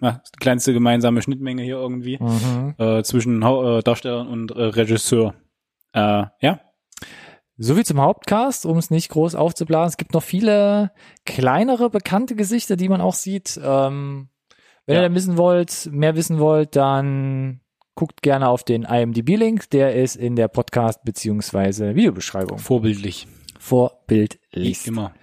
ja, 0.00 0.20
kleinste 0.38 0.72
gemeinsame 0.74 1.22
Schnittmenge 1.22 1.62
hier 1.62 1.76
irgendwie 1.76 2.18
Mhm. 2.20 2.74
äh, 2.78 3.02
zwischen 3.04 3.44
Hau- 3.44 3.78
äh, 3.78 3.82
Darstellern 3.82 4.26
und 4.26 4.50
äh, 4.50 4.60
Regisseur. 4.62 5.34
Äh, 5.92 6.24
ja. 7.56 7.64
Soviel 7.64 7.84
zum 7.84 8.00
Hauptcast, 8.00 8.66
um 8.66 8.78
es 8.78 8.90
nicht 8.90 9.08
groß 9.10 9.34
aufzublasen. 9.34 9.90
Es 9.90 9.96
gibt 9.96 10.14
noch 10.14 10.22
viele 10.22 10.90
kleinere, 11.24 11.90
bekannte 11.90 12.34
Gesichter, 12.34 12.76
die 12.76 12.88
man 12.88 13.00
auch 13.00 13.14
sieht. 13.14 13.58
Ähm, 13.62 14.28
wenn 14.86 14.96
Ja. 14.96 15.02
ihr 15.02 15.08
da 15.08 15.14
wissen 15.14 15.36
wollt, 15.38 15.88
mehr 15.92 16.14
wissen 16.16 16.38
wollt, 16.38 16.76
dann 16.76 17.60
guckt 17.94 18.22
gerne 18.22 18.48
auf 18.48 18.64
den 18.64 18.82
IMDb-Link. 18.82 19.70
Der 19.70 19.94
ist 19.94 20.16
in 20.16 20.36
der 20.36 20.48
Podcast- 20.48 21.04
beziehungsweise 21.04 21.94
Videobeschreibung. 21.94 22.58
Vorbildlich. 22.58 23.26
Vorbild 23.58 24.38
Wie 24.52 24.76
immer. 24.84 25.14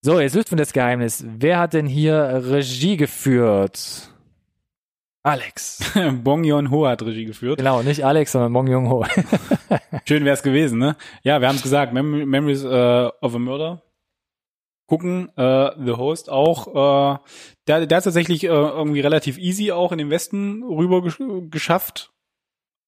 So, 0.00 0.20
jetzt 0.20 0.34
lüften 0.34 0.52
wir 0.52 0.62
das 0.62 0.72
Geheimnis. 0.72 1.24
Wer 1.26 1.58
hat 1.58 1.74
denn 1.74 1.86
hier 1.86 2.42
Regie 2.44 2.96
geführt? 2.96 4.10
Alex. 5.22 5.80
Bong 6.22 6.44
Joon-ho 6.44 6.86
hat 6.86 7.02
Regie 7.02 7.24
geführt. 7.24 7.58
Genau, 7.58 7.82
nicht 7.82 8.04
Alex, 8.04 8.32
sondern 8.32 8.52
Mong 8.52 8.66
Jung 8.68 8.88
Ho. 8.88 9.04
Schön 10.06 10.24
wär's 10.24 10.42
gewesen, 10.42 10.78
ne? 10.78 10.96
Ja, 11.22 11.40
wir 11.40 11.48
haben 11.48 11.56
es 11.56 11.62
gesagt, 11.62 11.92
Mem 11.92 12.28
Memories 12.28 12.62
äh, 12.64 13.10
of 13.20 13.34
a 13.34 13.38
Murder. 13.38 13.82
Gucken, 14.86 15.28
äh, 15.36 15.70
The 15.84 15.92
Host 15.92 16.30
auch. 16.30 16.68
Äh, 16.68 17.18
der, 17.66 17.86
der 17.86 17.96
hat 17.98 18.04
tatsächlich 18.04 18.44
irgendwie 18.44 19.00
relativ 19.00 19.36
easy 19.38 19.70
auch 19.72 19.92
in 19.92 19.98
den 19.98 20.08
Westen 20.10 20.62
rüber 20.62 21.02
gesch 21.02 21.18
geschafft. 21.50 22.12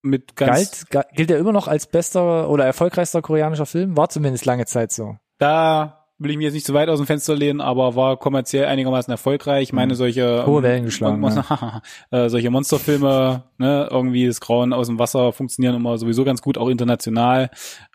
Mit 0.03 0.35
ganz 0.35 0.87
Galt, 0.89 0.91
ga- 0.91 1.15
gilt 1.15 1.31
er 1.31 1.37
immer 1.39 1.53
noch 1.53 1.69
als 1.69 1.87
bester 1.87 2.49
oder 2.49 2.65
erfolgreichster 2.65 3.21
koreanischer 3.21 3.67
Film? 3.67 3.99
War 3.99 4.09
zumindest 4.09 4.47
lange 4.47 4.65
Zeit 4.65 4.93
so. 4.93 5.17
da 5.39 6.00
will 6.21 6.31
ich 6.31 6.37
mich 6.37 6.45
jetzt 6.45 6.55
nicht 6.55 6.67
zu 6.67 6.75
weit 6.75 6.91
aus 6.91 6.99
dem 6.99 7.07
Fenster 7.07 7.35
lehnen, 7.35 7.63
aber 7.63 7.97
war 7.97 8.19
kommerziell 8.19 8.67
einigermaßen 8.67 9.11
erfolgreich. 9.11 9.65
Ich 9.65 9.73
meine, 9.73 9.95
solche 9.95 10.45
Hohe 10.47 10.59
ähm, 10.59 10.63
Wellen 10.63 10.85
geschlagen, 10.85 11.19
Mon 11.19 11.43
äh, 12.11 12.29
solche 12.29 12.51
Monsterfilme, 12.51 13.45
ne, 13.57 13.89
irgendwie 13.91 14.27
das 14.27 14.41
Grauen 14.41 14.75
aus 14.75 14.89
dem 14.89 14.99
Wasser 14.99 15.33
funktionieren 15.33 15.75
immer 15.75 15.97
sowieso 15.97 16.25
ganz 16.25 16.43
gut, 16.43 16.59
auch 16.59 16.69
international. 16.69 17.51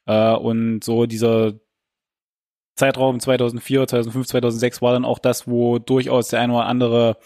Äh, 0.07 0.33
und 0.33 0.83
so 0.83 1.05
dieser 1.05 1.53
Zeitraum 2.75 3.19
2004, 3.19 3.87
2005, 3.87 4.27
2006 4.27 4.81
war 4.81 4.93
dann 4.93 5.05
auch 5.05 5.19
das, 5.19 5.47
wo 5.47 5.77
durchaus 5.77 6.29
der 6.29 6.41
eine 6.41 6.53
oder 6.53 6.65
andere 6.65 7.17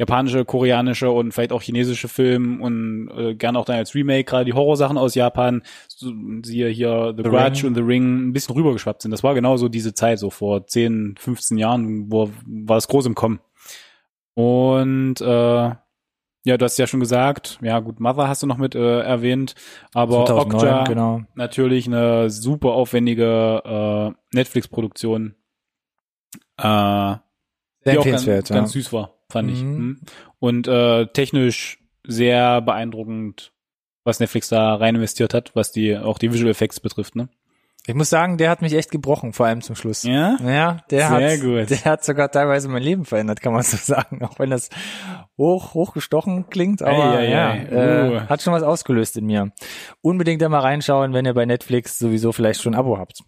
japanische, 0.00 0.46
koreanische 0.46 1.10
und 1.10 1.32
vielleicht 1.32 1.52
auch 1.52 1.60
chinesische 1.60 2.08
Film 2.08 2.62
und 2.62 3.10
äh, 3.14 3.34
gerne 3.34 3.58
auch 3.58 3.66
dann 3.66 3.76
als 3.76 3.94
Remake, 3.94 4.24
gerade 4.24 4.46
die 4.46 4.54
Horrorsachen 4.54 4.96
aus 4.96 5.14
Japan, 5.14 5.62
so, 5.88 6.10
siehe 6.42 6.68
hier 6.68 7.12
The, 7.14 7.22
The 7.22 7.28
Grudge 7.28 7.58
Ring. 7.62 7.66
und 7.66 7.74
The 7.74 7.80
Ring, 7.82 8.28
ein 8.28 8.32
bisschen 8.32 8.54
rübergeschwappt 8.54 9.02
sind. 9.02 9.10
Das 9.10 9.22
war 9.22 9.34
genau 9.34 9.58
so 9.58 9.68
diese 9.68 9.92
Zeit, 9.92 10.18
so 10.18 10.30
vor 10.30 10.66
10, 10.66 11.16
15 11.18 11.58
Jahren, 11.58 12.10
wo 12.10 12.30
war 12.46 12.78
das 12.78 12.88
groß 12.88 13.06
im 13.06 13.14
Kommen. 13.14 13.40
Und 14.34 15.20
äh, 15.20 15.24
ja, 16.44 16.56
du 16.56 16.64
hast 16.64 16.78
ja 16.78 16.86
schon 16.86 17.00
gesagt, 17.00 17.58
ja 17.60 17.78
gut, 17.80 18.00
Mother 18.00 18.26
hast 18.26 18.42
du 18.42 18.46
noch 18.46 18.56
mit 18.56 18.74
äh, 18.74 19.00
erwähnt, 19.00 19.54
aber 19.92 20.24
2009, 20.24 20.56
Okja, 20.56 20.84
genau. 20.84 21.20
natürlich 21.34 21.86
eine 21.86 22.30
super 22.30 22.70
aufwendige 22.70 24.14
äh, 24.14 24.34
Netflix-Produktion, 24.34 25.34
äh, 26.56 26.62
Sehr 26.62 27.20
die 27.84 27.98
auch 27.98 28.04
ganz, 28.06 28.24
ja. 28.24 28.40
ganz 28.40 28.72
süß 28.72 28.94
war, 28.94 29.19
fand 29.30 29.50
ich. 29.50 29.62
Mhm. 29.62 29.70
Mhm. 29.76 30.00
Und 30.38 30.68
äh, 30.68 31.06
technisch 31.06 31.78
sehr 32.06 32.60
beeindruckend, 32.62 33.52
was 34.04 34.20
Netflix 34.20 34.48
da 34.48 34.74
rein 34.74 34.94
investiert 34.96 35.34
hat, 35.34 35.50
was 35.54 35.72
die 35.72 35.96
auch 35.96 36.18
die 36.18 36.32
Visual 36.32 36.50
Effects 36.50 36.80
betrifft, 36.80 37.16
ne? 37.16 37.28
Ich 37.86 37.94
muss 37.94 38.10
sagen, 38.10 38.36
der 38.36 38.50
hat 38.50 38.60
mich 38.60 38.74
echt 38.74 38.90
gebrochen, 38.90 39.32
vor 39.32 39.46
allem 39.46 39.62
zum 39.62 39.74
Schluss. 39.74 40.02
Ja? 40.02 40.36
Ja, 40.44 40.82
der 40.90 41.08
Sehr 41.08 41.32
hat, 41.32 41.40
gut. 41.40 41.70
der 41.70 41.92
hat 41.92 42.04
sogar 42.04 42.30
teilweise 42.30 42.68
mein 42.68 42.82
Leben 42.82 43.06
verändert, 43.06 43.40
kann 43.40 43.54
man 43.54 43.62
so 43.62 43.76
sagen. 43.80 44.22
Auch 44.22 44.38
wenn 44.38 44.50
das 44.50 44.68
hoch, 45.38 45.72
hochgestochen 45.72 46.50
klingt, 46.50 46.82
aber 46.82 47.12
Ei, 47.14 47.18
ei, 47.18 47.30
ja, 47.30 47.50
ei. 47.52 47.64
äh, 47.64 48.10
Uh. 48.10 48.20
hat 48.28 48.42
schon 48.42 48.52
was 48.52 48.62
ausgelöst 48.62 49.16
in 49.16 49.24
mir. 49.24 49.50
Unbedingt 50.02 50.42
da 50.42 50.50
mal 50.50 50.60
reinschauen, 50.60 51.14
wenn 51.14 51.24
ihr 51.24 51.32
bei 51.32 51.46
Netflix 51.46 51.98
sowieso 51.98 52.32
vielleicht 52.32 52.60
schon 52.60 52.74
ein 52.74 52.78
Abo 52.80 52.98
habt. 52.98 53.22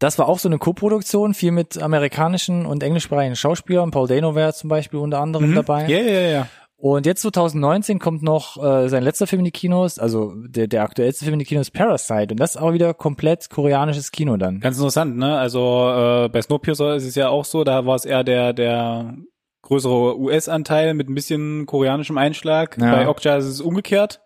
Das 0.00 0.18
war 0.18 0.28
auch 0.28 0.38
so 0.40 0.48
eine 0.48 0.58
Co-Produktion, 0.58 1.34
viel 1.34 1.52
mit 1.52 1.80
amerikanischen 1.80 2.66
und 2.66 2.82
englischsprachigen 2.82 3.36
Schauspielern. 3.36 3.92
Paul 3.92 4.08
Dano 4.08 4.34
wäre 4.34 4.52
zum 4.52 4.68
Beispiel 4.68 4.98
unter 4.98 5.20
anderem 5.20 5.50
Mhm. 5.50 5.54
dabei. 5.54 5.86
Ja, 5.86 5.98
ja, 5.98 6.20
ja. 6.20 6.46
Und 6.82 7.04
jetzt 7.04 7.20
2019 7.20 7.98
kommt 7.98 8.22
noch 8.22 8.56
äh, 8.56 8.88
sein 8.88 9.02
letzter 9.02 9.26
Film 9.26 9.40
in 9.40 9.44
die 9.44 9.50
Kinos, 9.50 9.98
also 9.98 10.32
der, 10.34 10.66
der 10.66 10.82
aktuellste 10.82 11.26
Film 11.26 11.34
in 11.34 11.38
die 11.40 11.44
Kinos, 11.44 11.70
Parasite. 11.70 12.28
Und 12.32 12.40
das 12.40 12.54
ist 12.54 12.56
auch 12.60 12.72
wieder 12.72 12.94
komplett 12.94 13.50
koreanisches 13.50 14.10
Kino 14.10 14.38
dann. 14.38 14.60
Ganz 14.60 14.78
interessant, 14.78 15.18
ne? 15.18 15.36
Also 15.38 15.60
äh, 16.24 16.28
bei 16.30 16.40
Snowpiercer 16.40 16.96
ist 16.96 17.04
es 17.04 17.14
ja 17.16 17.28
auch 17.28 17.44
so, 17.44 17.64
da 17.64 17.84
war 17.84 17.96
es 17.96 18.06
eher 18.06 18.24
der 18.24 18.54
der 18.54 19.14
größere 19.60 20.18
US-Anteil 20.18 20.94
mit 20.94 21.10
ein 21.10 21.14
bisschen 21.14 21.66
koreanischem 21.66 22.16
Einschlag. 22.16 22.78
Ja. 22.80 22.90
Bei 22.96 23.08
Okja 23.08 23.36
ist 23.36 23.44
es 23.44 23.60
umgekehrt, 23.60 24.22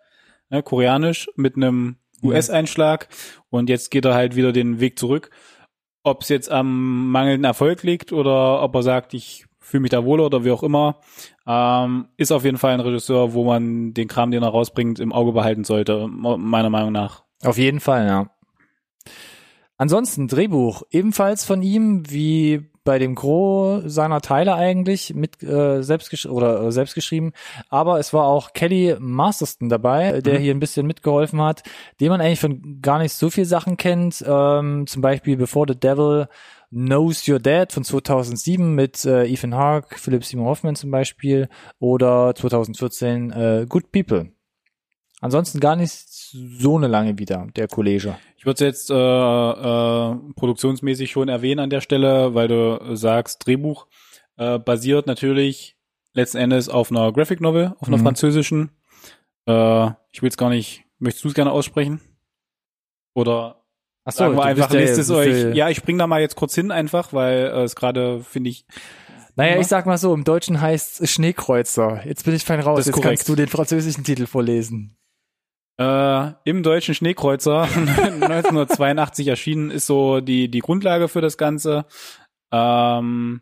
ne? 0.49 0.63
koreanisch 0.63 1.27
mit 1.35 1.57
einem 1.57 1.97
US-Einschlag 2.23 3.09
und 3.49 3.69
jetzt 3.69 3.91
geht 3.91 4.05
er 4.05 4.13
halt 4.15 4.35
wieder 4.37 4.51
den 4.53 4.79
Weg 4.79 4.97
zurück. 4.97 5.29
Ob 6.05 6.21
es 6.21 6.29
jetzt 6.29 6.51
am 6.51 7.09
mangelnden 7.09 7.45
Erfolg 7.45 7.81
liegt 7.81 8.13
oder 8.13 8.61
ob 8.61 8.75
er 8.75 8.83
sagt, 8.83 9.15
ich 9.15 9.45
fühle 9.59 9.81
mich 9.81 9.89
da 9.89 10.05
wohler 10.05 10.27
oder 10.27 10.45
wie 10.45 10.51
auch 10.51 10.61
immer, 10.61 10.99
ähm, 11.47 12.09
ist 12.15 12.31
auf 12.31 12.45
jeden 12.45 12.59
Fall 12.59 12.73
ein 12.75 12.79
Regisseur, 12.79 13.33
wo 13.33 13.43
man 13.43 13.95
den 13.95 14.07
Kram, 14.07 14.29
den 14.29 14.43
er 14.43 14.49
rausbringt, 14.49 14.99
im 14.99 15.11
Auge 15.11 15.31
behalten 15.31 15.63
sollte, 15.63 16.07
meiner 16.07 16.69
Meinung 16.69 16.91
nach. 16.91 17.23
Auf 17.43 17.57
jeden 17.57 17.79
Fall, 17.79 18.05
ja. 18.05 18.29
Ansonsten 19.77 20.27
Drehbuch 20.27 20.83
ebenfalls 20.91 21.43
von 21.43 21.63
ihm, 21.63 22.03
wie 22.07 22.69
bei 22.85 22.99
dem 22.99 23.15
Gros 23.15 23.83
seiner 23.85 24.21
Teile 24.21 24.55
eigentlich 24.55 25.13
mit 25.13 25.43
äh, 25.43 25.83
selbst 25.83 26.25
oder 26.25 26.61
äh, 26.61 26.71
selbst 26.71 26.95
geschrieben, 26.95 27.33
aber 27.69 27.99
es 27.99 28.13
war 28.13 28.25
auch 28.25 28.53
Kelly 28.53 28.95
Masterston 28.99 29.67
dabei, 29.67 30.21
der 30.21 30.39
mhm. 30.39 30.43
hier 30.43 30.55
ein 30.55 30.59
bisschen 30.59 30.87
mitgeholfen 30.87 31.41
hat, 31.41 31.63
den 31.99 32.09
man 32.09 32.21
eigentlich 32.21 32.39
von 32.39 32.79
gar 32.81 32.99
nicht 32.99 33.13
so 33.13 33.29
viel 33.29 33.45
Sachen 33.45 33.75
kennt, 33.75 34.23
ähm, 34.25 34.87
zum 34.87 35.01
Beispiel 35.01 35.35
Before 35.35 35.65
the 35.67 35.77
Devil 35.77 36.27
Knows 36.71 37.27
Your 37.27 37.39
Dad 37.39 37.71
von 37.73 37.83
2007 37.83 38.73
mit 38.73 39.05
äh, 39.05 39.25
Ethan 39.25 39.55
Hawke, 39.55 39.97
Philip 39.97 40.23
Seymour 40.23 40.47
Hoffman 40.47 40.75
zum 40.75 40.91
Beispiel 40.91 41.49
oder 41.79 42.33
2014 42.35 43.31
äh, 43.31 43.65
Good 43.67 43.91
People. 43.91 44.34
Ansonsten 45.21 45.59
gar 45.59 45.75
nicht 45.75 45.93
so 45.93 46.77
eine 46.77 46.87
lange 46.87 47.17
wieder, 47.17 47.47
der 47.55 47.67
Kollege. 47.67 48.17
Ich 48.37 48.45
würde 48.45 48.55
es 48.55 48.59
jetzt 48.59 48.91
äh, 48.91 48.93
äh, 48.93 50.15
produktionsmäßig 50.35 51.09
schon 51.09 51.29
erwähnen 51.29 51.59
an 51.59 51.69
der 51.69 51.81
Stelle, 51.81 52.35
weil 52.35 52.47
du 52.47 52.95
sagst, 52.95 53.45
Drehbuch 53.45 53.87
äh, 54.37 54.59
basiert 54.59 55.07
natürlich 55.07 55.77
letzten 56.13 56.37
Endes 56.37 56.69
auf 56.69 56.91
einer 56.91 57.11
Graphic 57.11 57.41
Novel, 57.41 57.73
auf 57.79 57.87
einer 57.87 57.97
mhm. 57.97 58.03
französischen. 58.03 58.71
Äh, 59.47 59.91
ich 60.11 60.21
will 60.21 60.29
es 60.29 60.37
gar 60.37 60.49
nicht, 60.49 60.83
möchtest 60.99 61.23
du 61.23 61.29
es 61.29 61.33
gerne 61.33 61.51
aussprechen? 61.51 62.01
Oder 63.13 63.63
Ach 64.03 64.11
so, 64.11 64.19
sagen 64.19 64.35
wir 64.35 64.43
einfach, 64.43 64.69
lest 64.69 64.99
es 64.99 65.09
euch. 65.09 65.55
Ja, 65.55 65.69
ich 65.69 65.77
spring 65.77 65.97
da 65.97 66.05
mal 66.05 66.21
jetzt 66.21 66.35
kurz 66.35 66.53
hin 66.53 66.71
einfach, 66.71 67.13
weil 67.13 67.45
äh, 67.47 67.63
es 67.63 67.75
gerade, 67.75 68.21
finde 68.21 68.49
ich, 68.49 68.65
naja, 69.37 69.59
ich 69.59 69.67
sag 69.67 69.85
mal 69.85 69.97
so, 69.97 70.13
im 70.13 70.23
Deutschen 70.23 70.61
heißt 70.61 71.07
Schneekreuzer. 71.07 72.05
Jetzt 72.05 72.23
bin 72.23 72.33
ich 72.33 72.45
fein 72.45 72.61
raus. 72.61 72.85
Jetzt 72.85 72.93
korrekt. 72.93 73.07
kannst 73.07 73.29
du 73.29 73.35
den 73.35 73.47
französischen 73.47 74.03
Titel 74.03 74.27
vorlesen. 74.27 74.97
Äh, 75.77 76.31
Im 76.45 76.63
deutschen 76.63 76.95
Schneekreuzer 76.95 77.63
1982 77.93 79.27
erschienen 79.27 79.71
ist 79.71 79.87
so 79.87 80.21
die 80.21 80.49
die 80.49 80.59
Grundlage 80.59 81.07
für 81.07 81.21
das 81.21 81.37
Ganze. 81.37 81.85
Ähm, 82.51 83.41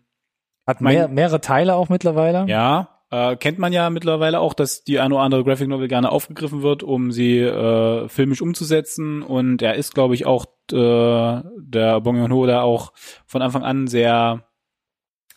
Hat 0.66 0.82
mehr, 0.82 1.08
mehrere 1.08 1.42
Teile 1.42 1.76
auch 1.76 1.90
mittlerweile. 1.90 2.46
Ja, 2.48 2.94
äh, 3.12 3.36
kennt 3.36 3.60
man 3.60 3.72
ja 3.72 3.92
mittlerweile 3.92 4.40
auch, 4.40 4.56
dass 4.56 4.84
die 4.84 5.00
eine 5.00 5.14
oder 5.14 5.24
andere 5.24 5.44
Graphic 5.44 5.68
Novel 5.68 5.88
gerne 5.88 6.12
aufgegriffen 6.12 6.64
wird, 6.64 6.82
um 6.82 7.12
sie 7.12 7.38
äh, 7.38 8.10
filmisch 8.10 8.42
umzusetzen. 8.42 9.22
Und 9.22 9.62
er 9.62 9.76
ist, 9.76 9.94
glaube 9.94 10.16
ich, 10.16 10.26
auch 10.26 10.48
äh, 10.72 11.42
der 11.60 12.02
Bong 12.02 12.18
Joon-ho 12.18 12.48
da 12.48 12.64
auch 12.64 12.94
von 13.28 13.44
Anfang 13.44 13.64
an 13.64 13.86
sehr 13.86 14.48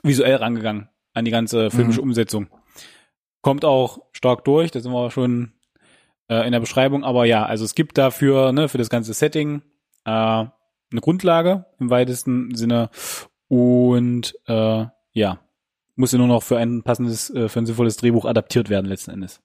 visuell 0.03 0.37
rangegangen 0.37 0.89
an 1.13 1.27
die 1.27 1.31
ganze 1.31 1.71
filmische 1.71 2.01
mhm. 2.01 2.09
Umsetzung. 2.09 2.49
Kommt 3.43 3.67
auch 3.67 3.99
stark 4.13 4.45
durch, 4.45 4.71
da 4.71 4.81
sind 4.81 4.93
wir 4.93 5.11
schon 5.11 5.53
äh, 6.29 6.47
in 6.47 6.53
der 6.53 6.61
Beschreibung. 6.61 7.05
Aber 7.05 7.25
ja, 7.25 7.45
also 7.45 7.65
es 7.65 7.75
gibt 7.75 7.99
dafür, 7.99 8.53
ne, 8.53 8.69
für 8.69 8.79
das 8.79 8.89
ganze 8.89 9.15
Setting 9.15 9.63
äh, 10.05 10.11
eine 10.11 11.01
Grundlage 11.01 11.67
im 11.79 11.91
weitesten 11.91 12.55
Sinne. 12.55 12.91
Und 13.49 14.35
äh, 14.47 14.87
ja, 15.13 15.41
muss 15.95 16.13
nur 16.13 16.27
noch 16.27 16.43
für 16.43 16.59
ein 16.59 16.83
passendes, 16.83 17.31
äh, 17.31 17.49
für 17.49 17.61
ein 17.61 17.67
sinnvolles 17.67 17.97
Drehbuch 17.97 18.25
adaptiert 18.25 18.69
werden 18.69 18.87
letzten 18.87 19.13
Endes. 19.13 19.41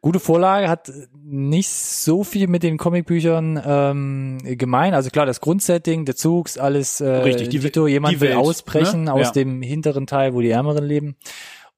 Gute 0.00 0.20
Vorlage 0.20 0.68
hat 0.68 0.92
nicht 1.12 1.70
so 1.70 2.22
viel 2.22 2.46
mit 2.46 2.62
den 2.62 2.78
Comicbüchern 2.78 3.60
ähm, 3.66 4.38
gemein. 4.44 4.94
Also 4.94 5.10
klar, 5.10 5.26
das 5.26 5.40
Grundsetting, 5.40 6.04
der 6.04 6.14
Zug, 6.14 6.48
alles 6.56 7.00
äh, 7.00 7.08
Richtig, 7.08 7.48
die, 7.48 7.64
Vito, 7.64 7.88
jemand 7.88 8.14
die 8.14 8.20
will 8.20 8.28
Welt, 8.28 8.38
ausbrechen 8.38 9.04
ne? 9.04 9.12
aus 9.12 9.26
ja. 9.26 9.32
dem 9.32 9.60
hinteren 9.60 10.06
Teil, 10.06 10.34
wo 10.34 10.40
die 10.40 10.50
Ärmeren 10.50 10.84
leben 10.84 11.16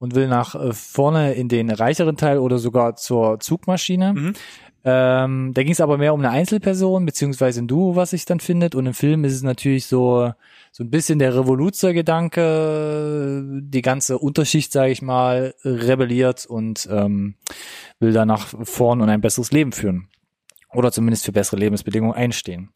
und 0.01 0.17
will 0.17 0.27
nach 0.27 0.57
äh, 0.57 0.73
vorne 0.73 1.35
in 1.35 1.49
den 1.49 1.71
reicheren 1.71 2.17
Teil 2.17 2.39
oder 2.39 2.59
sogar 2.59 2.97
zur 2.97 3.39
Zugmaschine. 3.39 4.15
Mhm. 4.15 4.33
Ähm, 4.83 5.53
da 5.53 5.63
ging 5.63 5.73
es 5.73 5.83
aber 5.83 5.99
mehr 5.99 6.15
um 6.15 6.21
eine 6.21 6.31
Einzelperson, 6.31 7.05
beziehungsweise 7.05 7.61
ein 7.61 7.69
Duo, 7.69 7.97
was 7.97 8.09
sich 8.11 8.25
dann 8.25 8.41
findet. 8.41 8.75
Und 8.75 8.87
im 8.87 8.95
Film 8.95 9.25
ist 9.25 9.35
es 9.35 9.43
natürlich 9.43 9.85
so, 9.87 10.33
so 10.73 10.85
ein 10.85 10.91
bisschen 10.91 11.19
der 11.19 11.37
Revoluzer-Gedanke, 11.37 13.45
die 13.61 13.83
ganze 13.83 14.17
Unterschicht, 14.19 14.73
sage 14.73 14.91
ich 14.91 15.03
mal, 15.03 15.55
rebelliert 15.65 16.47
und 16.47 16.89
ähm, 16.91 17.35
will 17.99 18.15
da 18.15 18.25
nach 18.25 18.55
vorn 18.63 19.03
und 19.03 19.11
ein 19.11 19.21
besseres 19.21 19.53
Leben 19.53 19.73
führen. 19.73 20.09
Oder 20.73 20.93
zumindest 20.93 21.27
für 21.27 21.33
bessere 21.33 21.61
Lebensbedingungen 21.61 22.15
einstehen. 22.15 22.71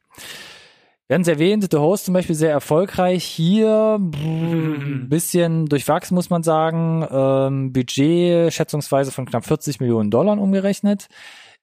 Wir 1.07 1.15
haben 1.15 1.23
es 1.23 1.29
erwähnt, 1.29 1.69
The 1.71 1.77
Host 1.77 2.07
zum 2.07 2.15
Beispiel 2.15 2.35
sehr 2.35 2.51
erfolgreich. 2.51 3.25
Hier 3.25 3.99
ein 4.01 5.07
bisschen 5.11 5.67
durchwachsen, 5.67 6.15
muss 6.15 6.31
man 6.31 6.43
sagen. 6.43 7.07
Ähm, 7.11 7.73
Budget 7.75 8.51
schätzungsweise 8.55 9.11
von 9.11 9.27
knapp 9.27 9.45
40 9.45 9.81
Millionen 9.81 10.11
Dollar 10.11 10.39
umgerechnet. 10.39 11.09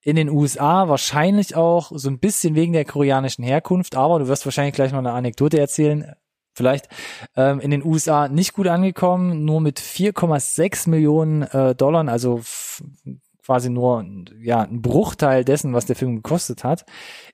In 0.04 0.16
den 0.16 0.30
USA 0.30 0.90
wahrscheinlich 0.90 1.56
auch 1.56 1.92
so 1.96 2.10
ein 2.10 2.20
bisschen 2.20 2.54
wegen 2.54 2.74
der 2.74 2.86
koreanischen 2.86 3.44
Herkunft, 3.44 3.96
aber 3.96 4.20
du 4.20 4.28
wirst 4.28 4.46
wahrscheinlich 4.46 4.76
gleich 4.76 4.92
noch 4.92 5.00
eine 5.00 5.12
Anekdote 5.12 5.60
erzählen. 5.60 6.14
Vielleicht 6.54 6.88
ähm, 7.36 7.60
in 7.62 7.72
den 7.72 7.84
USA 7.84 8.28
nicht 8.28 8.54
gut 8.54 8.68
angekommen, 8.68 9.44
nur 9.44 9.60
mit 9.60 9.80
4,6 9.80 10.88
Millionen 10.88 11.44
äh, 11.44 11.74
Dollar, 11.74 12.08
also 12.10 12.42
quasi 13.52 13.70
nur 13.70 14.06
ja 14.42 14.62
ein 14.62 14.82
Bruchteil 14.82 15.44
dessen, 15.44 15.74
was 15.74 15.86
der 15.86 15.98
Film 15.98 16.16
gekostet 16.16 16.64
hat. 16.64 16.86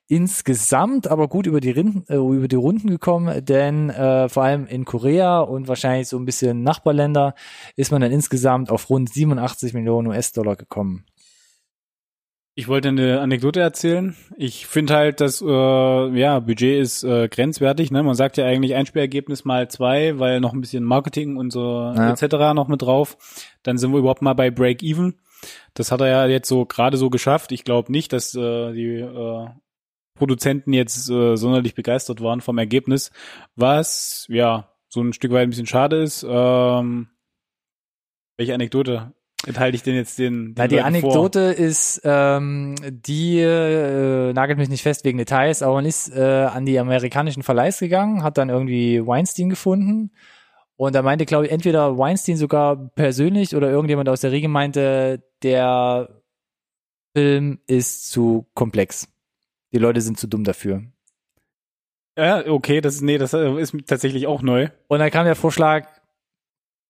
Insgesamt 0.08 1.08
aber 1.08 1.28
gut 1.28 1.46
über 1.46 1.60
die, 1.60 1.70
Rinden, 1.70 2.06
äh, 2.08 2.16
über 2.16 2.48
die 2.48 2.56
Runden 2.56 2.90
gekommen, 2.90 3.46
denn 3.46 3.92
äh, 3.92 4.28
vor 4.30 4.42
allem 4.42 4.66
in 4.66 4.84
Korea 4.84 5.42
und 5.42 5.68
wahrscheinlich 5.68 6.08
so 6.08 6.18
ein 6.18 6.26
bisschen 6.26 6.64
Nachbarländer 6.64 7.36
ist 7.76 7.92
man 7.92 8.02
dann 8.02 8.12
insgesamt 8.12 8.72
auf 8.72 8.90
rund 8.90 9.14
87 9.14 9.76
Millionen 9.76 10.08
US-Dollar 10.08 10.56
gekommen. 10.56 11.06
Ich 12.56 12.68
wollte 12.68 12.88
eine 12.88 13.20
Anekdote 13.20 13.60
erzählen. 13.60 14.16
Ich 14.36 14.66
finde 14.66 14.96
halt, 14.96 15.22
dass 15.22 15.44
äh, 15.44 15.46
ja 15.46 16.40
Budget 16.40 16.82
ist 16.82 17.04
äh, 17.04 17.28
grenzwertig. 17.28 17.92
Ne? 17.92 18.02
Man 18.02 18.16
sagt 18.16 18.38
ja 18.38 18.46
eigentlich 18.46 18.74
Einspielergebnis 18.74 19.46
mal 19.46 19.70
zwei, 19.70 20.18
weil 20.18 20.40
noch 20.40 20.54
ein 20.54 20.62
bisschen 20.62 20.84
Marketing 20.84 21.38
und 21.38 21.52
so 21.52 21.94
ja. 21.96 22.10
etc. 22.10 22.56
noch 22.56 22.68
mit 22.68 22.82
drauf. 22.82 23.18
Dann 23.62 23.78
sind 23.78 23.92
wir 23.92 24.00
überhaupt 24.00 24.24
mal 24.24 24.34
bei 24.34 24.50
Break 24.50 24.82
Even. 24.82 25.20
Das 25.78 25.92
hat 25.92 26.02
er 26.02 26.08
ja 26.08 26.26
jetzt 26.26 26.50
so 26.50 26.66
gerade 26.66 26.98
so 26.98 27.12
geschafft. 27.12 27.52
Ich 27.52 27.64
glaube 27.64 27.92
nicht, 27.92 28.12
dass 28.12 28.34
äh, 28.34 28.74
die 28.74 28.96
äh, 28.96 29.48
Produzenten 30.16 30.74
jetzt 30.74 31.08
äh, 31.08 31.36
sonderlich 31.36 31.76
begeistert 31.76 32.20
waren 32.20 32.42
vom 32.42 32.58
Ergebnis, 32.58 33.12
was 33.56 34.26
ja 34.28 34.72
so 34.90 35.02
ein 35.02 35.14
Stück 35.14 35.32
weit 35.32 35.44
ein 35.44 35.52
bisschen 35.52 35.68
schade 35.68 36.02
ist. 36.02 36.26
Ähm, 36.28 37.10
welche 38.38 38.56
Anekdote 38.56 39.14
enthalte 39.46 39.76
ich 39.76 39.84
denn 39.84 39.94
jetzt 39.94 40.18
den? 40.18 40.46
den 40.46 40.54
Na, 40.58 40.68
die 40.68 40.82
Anekdote 40.82 41.54
vor? 41.54 41.64
ist, 41.64 42.02
ähm, 42.04 42.74
die 42.90 43.40
äh, 43.40 44.34
nagelt 44.34 44.58
mich 44.58 44.70
nicht 44.70 44.82
fest 44.82 45.06
wegen 45.06 45.20
Details, 45.20 45.62
aber 45.62 45.76
man 45.76 45.86
ist 45.86 46.10
äh, 46.10 46.48
an 46.52 46.66
die 46.66 46.80
amerikanischen 46.80 47.44
Verleihs 47.44 47.78
gegangen, 47.78 48.24
hat 48.24 48.40
dann 48.40 48.50
irgendwie 48.50 49.06
Weinstein 49.06 49.50
gefunden 49.50 50.12
und 50.78 50.94
da 50.94 51.02
meinte, 51.02 51.26
glaube 51.26 51.48
ich, 51.48 51.52
entweder 51.52 51.98
Weinstein 51.98 52.38
sogar 52.38 52.76
persönlich 52.96 53.56
oder 53.56 53.70
irgendjemand 53.70 54.10
aus 54.10 54.22
der 54.22 54.32
Riege 54.32 54.48
meinte, 54.48 55.24
der 55.42 56.22
Film 57.16 57.60
ist 57.66 58.10
zu 58.12 58.48
komplex. 58.54 59.08
Die 59.74 59.80
Leute 59.80 60.02
sind 60.02 60.20
zu 60.20 60.28
dumm 60.28 60.44
dafür. 60.44 60.84
Ja, 62.16 62.48
okay, 62.48 62.80
das 62.80 63.02
nee, 63.02 63.18
das 63.18 63.34
äh, 63.34 63.60
ist 63.60 63.76
tatsächlich 63.88 64.28
auch 64.28 64.42
neu. 64.42 64.70
Und 64.88 65.00
dann 65.00 65.12
kam 65.12 65.26
der 65.26 65.36
Vorschlag, 65.36 65.88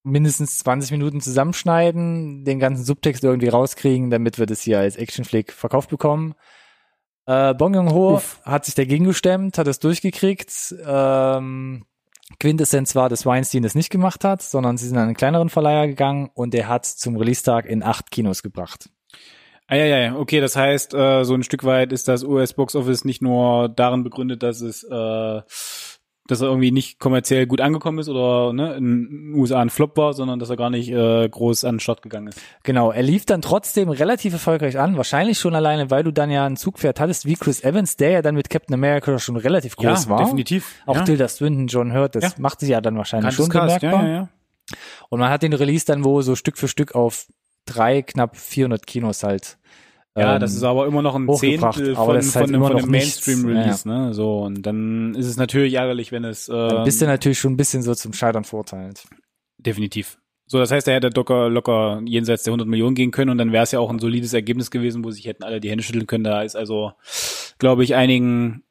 mindestens 0.03 0.59
20 0.59 0.91
Minuten 0.91 1.21
zusammenschneiden, 1.21 2.45
den 2.45 2.59
ganzen 2.59 2.83
Subtext 2.83 3.23
irgendwie 3.23 3.49
rauskriegen, 3.49 4.09
damit 4.09 4.39
wir 4.39 4.45
das 4.45 4.61
hier 4.61 4.79
als 4.79 4.95
Actionflick 4.95 5.51
verkauft 5.51 5.89
bekommen. 5.89 6.33
Äh, 7.25 7.53
Bong 7.53 7.73
Joon-ho 7.73 8.21
hat 8.43 8.65
sich 8.65 8.75
dagegen 8.75 9.03
gestemmt, 9.03 9.57
hat 9.57 9.67
es 9.67 9.79
durchgekriegt. 9.79 10.75
Ähm, 10.85 11.85
Quintessenz 12.39 12.95
war, 12.95 13.09
dass 13.09 13.25
Weinstein 13.25 13.63
das 13.63 13.75
nicht 13.75 13.89
gemacht 13.89 14.23
hat, 14.23 14.41
sondern 14.41 14.77
sie 14.77 14.87
sind 14.87 14.97
an 14.97 15.05
einen 15.05 15.15
kleineren 15.15 15.49
Verleiher 15.49 15.87
gegangen 15.87 16.29
und 16.33 16.53
der 16.53 16.67
hat 16.67 16.85
zum 16.85 17.17
Release-Tag 17.17 17.65
in 17.65 17.83
acht 17.83 18.11
Kinos 18.11 18.43
gebracht. 18.43 18.89
Ah, 19.69 19.75
ja, 19.75 19.85
ja, 19.85 20.15
okay, 20.15 20.39
das 20.39 20.55
heißt, 20.55 20.93
äh, 20.93 21.25
so 21.25 21.33
ein 21.33 21.43
Stück 21.43 21.65
weit 21.65 21.91
ist 21.91 22.07
das 22.07 22.23
US-Box 22.23 22.73
Office 22.75 23.03
nicht 23.03 23.21
nur 23.21 23.67
darin 23.67 24.03
begründet, 24.03 24.41
dass 24.41 24.61
es 24.61 24.83
äh, 24.83 25.41
dass 26.27 26.41
er 26.41 26.47
irgendwie 26.47 26.71
nicht 26.71 26.99
kommerziell 26.99 27.47
gut 27.47 27.61
angekommen 27.61 27.99
ist 27.99 28.09
oder 28.09 28.53
ne, 28.53 28.75
in 28.75 28.85
den 28.85 29.33
USA 29.33 29.61
ein 29.61 29.69
Flop 29.69 29.97
war, 29.97 30.13
sondern 30.13 30.39
dass 30.39 30.49
er 30.49 30.57
gar 30.57 30.69
nicht 30.69 30.89
äh, 30.89 31.27
groß 31.27 31.63
an 31.63 31.75
den 31.75 31.79
Start 31.79 32.01
gegangen 32.01 32.27
ist. 32.27 32.39
Genau, 32.63 32.91
er 32.91 33.03
lief 33.03 33.25
dann 33.25 33.41
trotzdem 33.41 33.89
relativ 33.89 34.33
erfolgreich 34.33 34.77
an, 34.77 34.97
wahrscheinlich 34.97 35.39
schon 35.39 35.55
alleine, 35.55 35.89
weil 35.89 36.03
du 36.03 36.11
dann 36.11 36.29
ja 36.29 36.45
ein 36.45 36.57
Zugpferd 36.57 36.99
hattest 36.99 37.25
wie 37.25 37.35
Chris 37.35 37.63
Evans, 37.63 37.97
der 37.97 38.11
ja 38.11 38.21
dann 38.21 38.35
mit 38.35 38.49
Captain 38.49 38.73
America 38.73 39.17
schon 39.19 39.37
relativ 39.37 39.75
groß 39.75 40.05
ja, 40.05 40.09
war. 40.09 40.19
definitiv. 40.19 40.75
Auch 40.85 40.95
ja. 40.95 41.03
Tilda 41.03 41.27
Swinton, 41.27 41.67
John 41.67 41.93
Hurt, 41.93 42.15
das 42.15 42.23
ja. 42.23 42.29
machte 42.37 42.65
sie 42.65 42.71
ja 42.71 42.81
dann 42.81 42.97
wahrscheinlich 42.97 43.35
Kanntes 43.35 43.53
schon 43.53 43.61
bemerkbar. 43.61 44.03
Ja, 44.03 44.07
ja, 44.07 44.15
ja. 44.15 44.29
Und 45.09 45.19
man 45.19 45.29
hat 45.29 45.43
den 45.43 45.53
Release 45.53 45.85
dann 45.85 46.03
wo 46.03 46.21
so 46.21 46.35
Stück 46.35 46.57
für 46.57 46.67
Stück 46.67 46.95
auf 46.95 47.27
drei, 47.65 48.01
knapp 48.01 48.35
400 48.35 48.85
Kinos 48.85 49.23
halt 49.23 49.57
Ja, 50.17 50.35
ähm, 50.35 50.39
das 50.41 50.53
ist 50.55 50.63
aber 50.63 50.87
immer 50.87 51.01
noch 51.01 51.15
ein 51.15 51.27
Zehntel 51.35 51.95
von, 51.95 52.07
halt 52.07 52.23
von, 52.25 52.43
einem- 52.43 52.63
einem. 52.63 52.89
Mainstream-Release, 52.89 53.87
ne? 53.87 54.13
So, 54.13 54.39
und 54.43 54.63
dann 54.63 55.13
ist 55.15 55.27
es 55.27 55.37
natürlich 55.37 55.75
ärgerlich, 55.75 56.11
wenn 56.11 56.23
es 56.25 56.47
dann 56.47 56.77
ähm, 56.77 56.83
bist 56.83 57.01
du 57.01 57.05
natürlich 57.05 57.39
schon 57.39 57.53
ein 57.53 57.57
bisschen 57.57 57.83
so 57.83 57.93
zum 57.95 58.13
Scheitern 58.13 58.43
verurteilt. 58.43 59.07
definitiv. 59.57 60.17
So, 60.49 60.59
das 60.59 60.71
heißt, 60.71 60.87
er 60.87 60.95
hätte 60.95 61.09
locker, 61.09 61.49
locker 61.49 62.01
jenseits 62.05 62.43
der 62.43 62.51
100 62.51 62.67
Millionen 62.69 62.95
gehen 62.95 63.11
können 63.11 63.31
und 63.31 63.37
dann 63.37 63.51
wäre 63.51 63.63
es 63.63 63.71
ja 63.73 63.79
auch 63.79 63.89
ein 63.89 63.99
solides 63.99 64.33
Ergebnis 64.33 64.71
gewesen, 64.71 65.03
wo 65.03 65.11
sich 65.11 65.25
hätten 65.25 65.43
alle 65.43 65.59
die 65.59 65.69
Hände 65.69 65.83
schütteln 65.83 66.07
können. 66.07 66.23
Da 66.23 66.41
ist 66.41 66.55
also, 66.55 66.93
glaube 67.59 67.83
ich, 67.83 67.95
einigen 67.95 68.63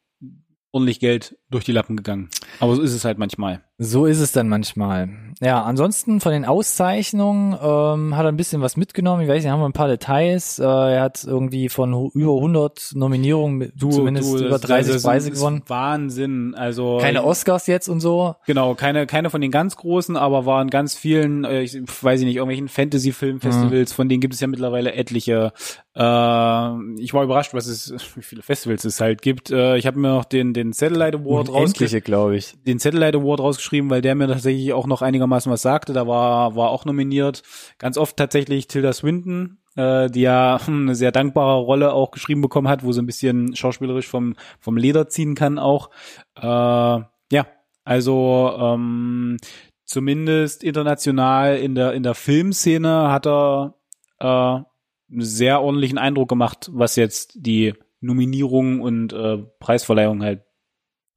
ordentlich 0.72 1.00
Geld 1.00 1.36
durch 1.56 1.64
die 1.64 1.72
Lappen 1.72 1.96
gegangen. 1.96 2.28
Aber 2.60 2.76
so 2.76 2.82
ist 2.82 2.92
es 2.92 3.04
halt 3.04 3.18
manchmal. 3.18 3.60
So 3.78 4.06
ist 4.06 4.20
es 4.20 4.32
dann 4.32 4.48
manchmal. 4.48 5.08
Ja, 5.40 5.62
ansonsten 5.62 6.20
von 6.20 6.32
den 6.32 6.44
Auszeichnungen 6.46 7.52
ähm, 7.62 8.16
hat 8.16 8.24
er 8.24 8.28
ein 8.32 8.36
bisschen 8.38 8.62
was 8.62 8.76
mitgenommen. 8.78 9.22
Ich 9.22 9.28
weiß 9.28 9.42
nicht, 9.42 9.52
haben 9.52 9.60
wir 9.60 9.68
ein 9.68 9.72
paar 9.74 9.88
Details. 9.88 10.58
Äh, 10.58 10.64
er 10.64 11.02
hat 11.02 11.24
irgendwie 11.24 11.68
von 11.68 12.10
über 12.14 12.32
100 12.36 12.92
Nominierungen 12.94 13.58
mit 13.58 13.72
zumindest 13.78 14.32
das- 14.34 14.40
über 14.40 14.58
30 14.58 14.92
das 14.94 15.02
Preise 15.02 15.28
ist 15.30 15.38
gewonnen. 15.38 15.62
Wahnsinn. 15.66 16.54
Also 16.54 16.98
Keine 17.02 17.22
Oscars 17.24 17.66
jetzt 17.66 17.88
und 17.88 18.00
so. 18.00 18.36
Genau, 18.46 18.74
keine, 18.74 19.06
keine 19.06 19.28
von 19.28 19.40
den 19.42 19.50
ganz 19.50 19.76
großen, 19.76 20.16
aber 20.16 20.46
waren 20.46 20.70
ganz 20.70 20.94
vielen, 20.94 21.44
äh, 21.44 21.62
ich 21.62 21.74
weiß 22.02 22.20
ich 22.20 22.26
nicht, 22.26 22.36
irgendwelchen 22.36 22.68
Fantasy-Filmfestivals, 22.68 23.92
von 23.92 24.08
denen 24.08 24.20
gibt 24.20 24.32
es 24.34 24.40
ja 24.40 24.46
mittlerweile 24.46 24.94
etliche. 24.94 25.52
Äh, 25.94 27.00
ich 27.00 27.12
war 27.14 27.22
überrascht, 27.24 27.54
was 27.54 27.66
es, 27.66 27.92
wie 28.16 28.22
viele 28.22 28.42
Festivals 28.42 28.84
es 28.84 29.00
halt 29.00 29.22
gibt. 29.22 29.50
Äh, 29.50 29.76
ich 29.76 29.86
habe 29.86 29.98
mir 29.98 30.08
noch 30.08 30.24
den, 30.24 30.52
den 30.54 30.72
Satellite 30.72 31.18
Award 31.18 31.45
rausgeschrieben, 31.48 32.04
glaube 32.04 32.36
ich. 32.36 32.54
den 32.66 32.78
Satellite 32.78 33.18
Award 33.18 33.40
rausgeschrieben, 33.40 33.90
weil 33.90 34.02
der 34.02 34.14
mir 34.14 34.28
tatsächlich 34.28 34.72
auch 34.72 34.86
noch 34.86 35.02
einigermaßen 35.02 35.50
was 35.50 35.62
sagte. 35.62 35.92
Da 35.92 36.06
war, 36.06 36.56
war 36.56 36.70
auch 36.70 36.84
nominiert. 36.84 37.42
Ganz 37.78 37.98
oft 37.98 38.16
tatsächlich 38.16 38.68
Tilda 38.68 38.92
Swinton, 38.92 39.58
äh, 39.76 40.10
die 40.10 40.22
ja 40.22 40.58
eine 40.66 40.94
sehr 40.94 41.12
dankbare 41.12 41.60
Rolle 41.60 41.92
auch 41.92 42.10
geschrieben 42.10 42.40
bekommen 42.40 42.68
hat, 42.68 42.84
wo 42.84 42.92
so 42.92 43.00
ein 43.00 43.06
bisschen 43.06 43.54
schauspielerisch 43.56 44.08
vom, 44.08 44.34
vom 44.60 44.76
Leder 44.76 45.08
ziehen 45.08 45.34
kann 45.34 45.58
auch. 45.58 45.90
Äh, 46.36 46.44
ja, 46.44 47.46
also 47.84 48.52
ähm, 48.58 49.36
zumindest 49.84 50.64
international 50.64 51.56
in 51.56 51.74
der 51.74 51.92
in 51.92 52.02
der 52.02 52.14
Filmszene 52.14 53.10
hat 53.10 53.26
er 53.26 53.74
äh, 54.18 54.26
einen 54.26 55.20
sehr 55.20 55.62
ordentlichen 55.62 55.98
Eindruck 55.98 56.28
gemacht, 56.28 56.70
was 56.72 56.96
jetzt 56.96 57.34
die 57.36 57.74
Nominierung 58.00 58.80
und 58.80 59.12
äh, 59.12 59.38
Preisverleihung 59.58 60.22
halt 60.22 60.42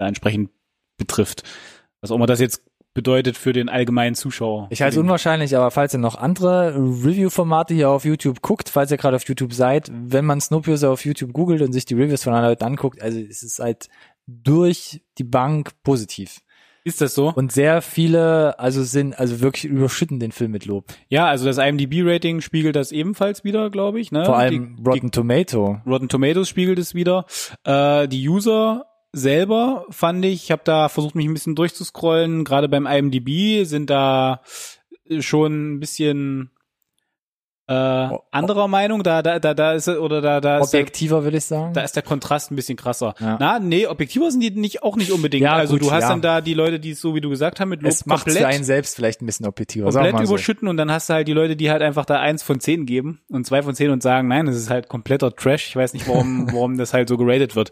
entsprechend 0.07 0.51
betrifft. 0.97 1.43
Was 2.01 2.11
auch 2.11 2.15
immer 2.15 2.27
das 2.27 2.39
jetzt 2.39 2.63
bedeutet 2.93 3.37
für 3.37 3.53
den 3.53 3.69
allgemeinen 3.69 4.15
Zuschauer. 4.15 4.67
Ich 4.71 4.81
halte 4.81 4.95
es 4.95 4.99
unwahrscheinlich, 4.99 5.55
aber 5.55 5.71
falls 5.71 5.93
ihr 5.93 5.99
noch 5.99 6.15
andere 6.15 6.75
Review-Formate 6.75 7.73
hier 7.73 7.89
auf 7.89 8.03
YouTube 8.03 8.41
guckt, 8.41 8.67
falls 8.69 8.91
ihr 8.91 8.97
gerade 8.97 9.15
auf 9.15 9.27
YouTube 9.27 9.53
seid, 9.53 9.91
wenn 9.93 10.25
man 10.25 10.41
Snowpiercer 10.41 10.89
auf 10.89 11.05
YouTube 11.05 11.31
googelt 11.31 11.61
und 11.61 11.71
sich 11.71 11.85
die 11.85 11.93
Reviews 11.93 12.23
von 12.23 12.33
anderen 12.33 12.51
Leuten 12.51 12.63
anguckt, 12.63 13.01
also 13.01 13.19
es 13.19 13.43
ist 13.43 13.59
halt 13.59 13.89
durch 14.25 15.01
die 15.17 15.23
Bank 15.23 15.71
positiv. 15.83 16.39
Ist 16.83 17.01
das 17.01 17.13
so? 17.13 17.31
Und 17.33 17.51
sehr 17.51 17.81
viele, 17.81 18.57
also 18.57 18.83
sind, 18.83 19.19
also 19.19 19.41
wirklich 19.41 19.65
überschütten 19.65 20.19
den 20.19 20.31
Film 20.31 20.51
mit 20.51 20.65
Lob. 20.65 20.85
Ja, 21.09 21.27
also 21.27 21.45
das 21.45 21.57
IMDb-Rating 21.57 22.41
spiegelt 22.41 22.75
das 22.75 22.91
ebenfalls 22.91 23.43
wieder, 23.43 23.69
glaube 23.69 23.99
ich. 23.99 24.11
Ne? 24.11 24.25
Vor 24.25 24.37
allem 24.37 24.77
die, 24.77 24.83
Rotten 24.83 25.11
Tomato. 25.11 25.81
die 25.85 25.89
Rotten 25.89 26.09
Tomatoes 26.09 26.49
spiegelt 26.49 26.79
es 26.79 26.95
wieder. 26.95 27.25
Äh, 27.63 28.07
die 28.07 28.27
User 28.27 28.85
selber 29.11 29.85
fand 29.89 30.23
ich, 30.25 30.43
ich 30.43 30.51
habe 30.51 30.61
da 30.63 30.89
versucht, 30.89 31.15
mich 31.15 31.25
ein 31.25 31.33
bisschen 31.33 31.55
durchzuscrollen. 31.55 32.43
Gerade 32.43 32.69
beim 32.69 32.85
IMDb 32.85 33.65
sind 33.65 33.89
da 33.89 34.41
schon 35.19 35.75
ein 35.75 35.79
bisschen 35.79 36.51
äh, 37.69 38.17
anderer 38.31 38.67
Meinung. 38.67 39.03
Da, 39.03 39.21
da, 39.21 39.37
da, 39.37 39.53
da 39.53 39.73
ist 39.73 39.87
oder 39.87 40.21
da, 40.21 40.41
da 40.41 40.57
ist 40.57 40.73
Objektiver, 40.73 41.23
will 41.23 41.35
ich 41.35 41.45
sagen. 41.45 41.73
da 41.73 41.81
ist 41.81 41.95
der 41.95 42.01
Kontrast 42.01 42.51
ein 42.51 42.55
bisschen 42.55 42.75
krasser. 42.77 43.13
Ja. 43.19 43.37
Na, 43.39 43.59
nee, 43.59 43.85
objektiver 43.85 44.31
sind 44.31 44.41
die 44.41 44.49
nicht 44.49 44.81
auch 44.81 44.95
nicht 44.95 45.11
unbedingt. 45.11 45.43
Ja, 45.43 45.53
also 45.53 45.73
gut, 45.73 45.83
du 45.83 45.91
hast 45.91 46.03
ja. 46.03 46.09
dann 46.09 46.21
da 46.21 46.41
die 46.41 46.55
Leute, 46.55 46.79
die 46.79 46.91
es 46.91 47.01
so 47.01 47.13
wie 47.13 47.21
du 47.21 47.29
gesagt 47.29 47.59
hast 47.59 47.67
mit 47.67 47.83
Lob 47.83 47.91
es 47.91 48.07
macht 48.07 48.23
komplett 48.23 48.43
für 48.43 48.47
einen 48.47 48.63
selbst 48.63 48.95
vielleicht 48.95 49.21
ein 49.21 49.27
bisschen 49.27 49.45
objektiver. 49.45 49.91
komplett 49.91 50.17
so. 50.17 50.33
überschütten 50.33 50.67
und 50.67 50.77
dann 50.77 50.91
hast 50.91 51.09
du 51.09 51.13
halt 51.13 51.27
die 51.27 51.33
Leute, 51.33 51.55
die 51.55 51.69
halt 51.69 51.83
einfach 51.83 52.05
da 52.05 52.19
eins 52.19 52.41
von 52.41 52.59
zehn 52.59 52.87
geben 52.87 53.21
und 53.29 53.45
zwei 53.45 53.61
von 53.61 53.75
zehn 53.75 53.91
und 53.91 54.01
sagen, 54.01 54.27
nein, 54.27 54.47
das 54.47 54.55
ist 54.55 54.71
halt 54.71 54.89
kompletter 54.89 55.35
Trash. 55.35 55.67
Ich 55.67 55.75
weiß 55.75 55.93
nicht, 55.93 56.07
warum, 56.07 56.47
warum 56.51 56.75
das 56.75 56.93
halt 56.95 57.07
so 57.07 57.17
geratet 57.17 57.55
wird. 57.55 57.71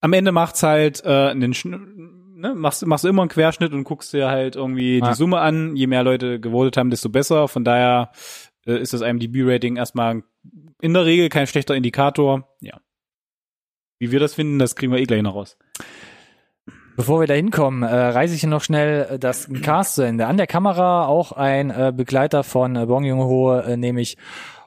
Am 0.00 0.12
Ende 0.12 0.32
macht's 0.32 0.62
halt 0.62 1.04
äh, 1.04 1.28
einen 1.30 1.52
Schn 1.54 2.34
ne, 2.36 2.54
machst, 2.54 2.84
machst 2.86 3.04
du 3.04 3.08
immer 3.08 3.22
einen 3.22 3.28
Querschnitt 3.28 3.72
und 3.72 3.84
guckst 3.84 4.12
dir 4.12 4.28
halt 4.28 4.56
irgendwie 4.56 4.98
Ja. 4.98 5.08
die 5.10 5.14
Summe 5.14 5.40
an. 5.40 5.76
Je 5.76 5.86
mehr 5.86 6.02
Leute 6.02 6.40
gewotet 6.40 6.76
haben, 6.76 6.90
desto 6.90 7.08
besser. 7.08 7.48
Von 7.48 7.64
daher 7.64 8.10
äh, 8.66 8.78
ist 8.80 8.92
das 8.92 9.02
IMDb-Rating 9.02 9.76
erstmal 9.76 10.22
in 10.80 10.94
der 10.94 11.04
Regel 11.04 11.28
kein 11.28 11.46
schlechter 11.46 11.74
Indikator. 11.74 12.48
Ja. 12.60 12.80
Wie 13.98 14.10
wir 14.10 14.20
das 14.20 14.34
finden, 14.34 14.58
das 14.58 14.76
kriegen 14.76 14.92
wir 14.92 14.98
eh 15.00 15.04
gleich 15.04 15.22
noch 15.22 15.34
raus. 15.34 15.58
Bevor 16.96 17.20
wir 17.20 17.26
da 17.26 17.34
hinkommen, 17.34 17.82
äh, 17.82 17.94
reise 17.94 18.34
ich 18.34 18.40
hier 18.40 18.48
noch 18.50 18.62
schnell 18.62 19.06
äh, 19.12 19.18
das 19.18 19.48
Cast 19.62 19.94
zu 19.96 20.02
Ende. 20.02 20.26
An 20.26 20.36
der 20.38 20.46
Kamera 20.46 21.06
auch 21.06 21.32
ein 21.32 21.70
äh, 21.70 21.92
Begleiter 21.94 22.42
von 22.44 22.76
äh, 22.76 22.86
Bong 22.86 23.04
Joon-ho, 23.04 23.58
äh, 23.58 23.76
nämlich 23.76 24.16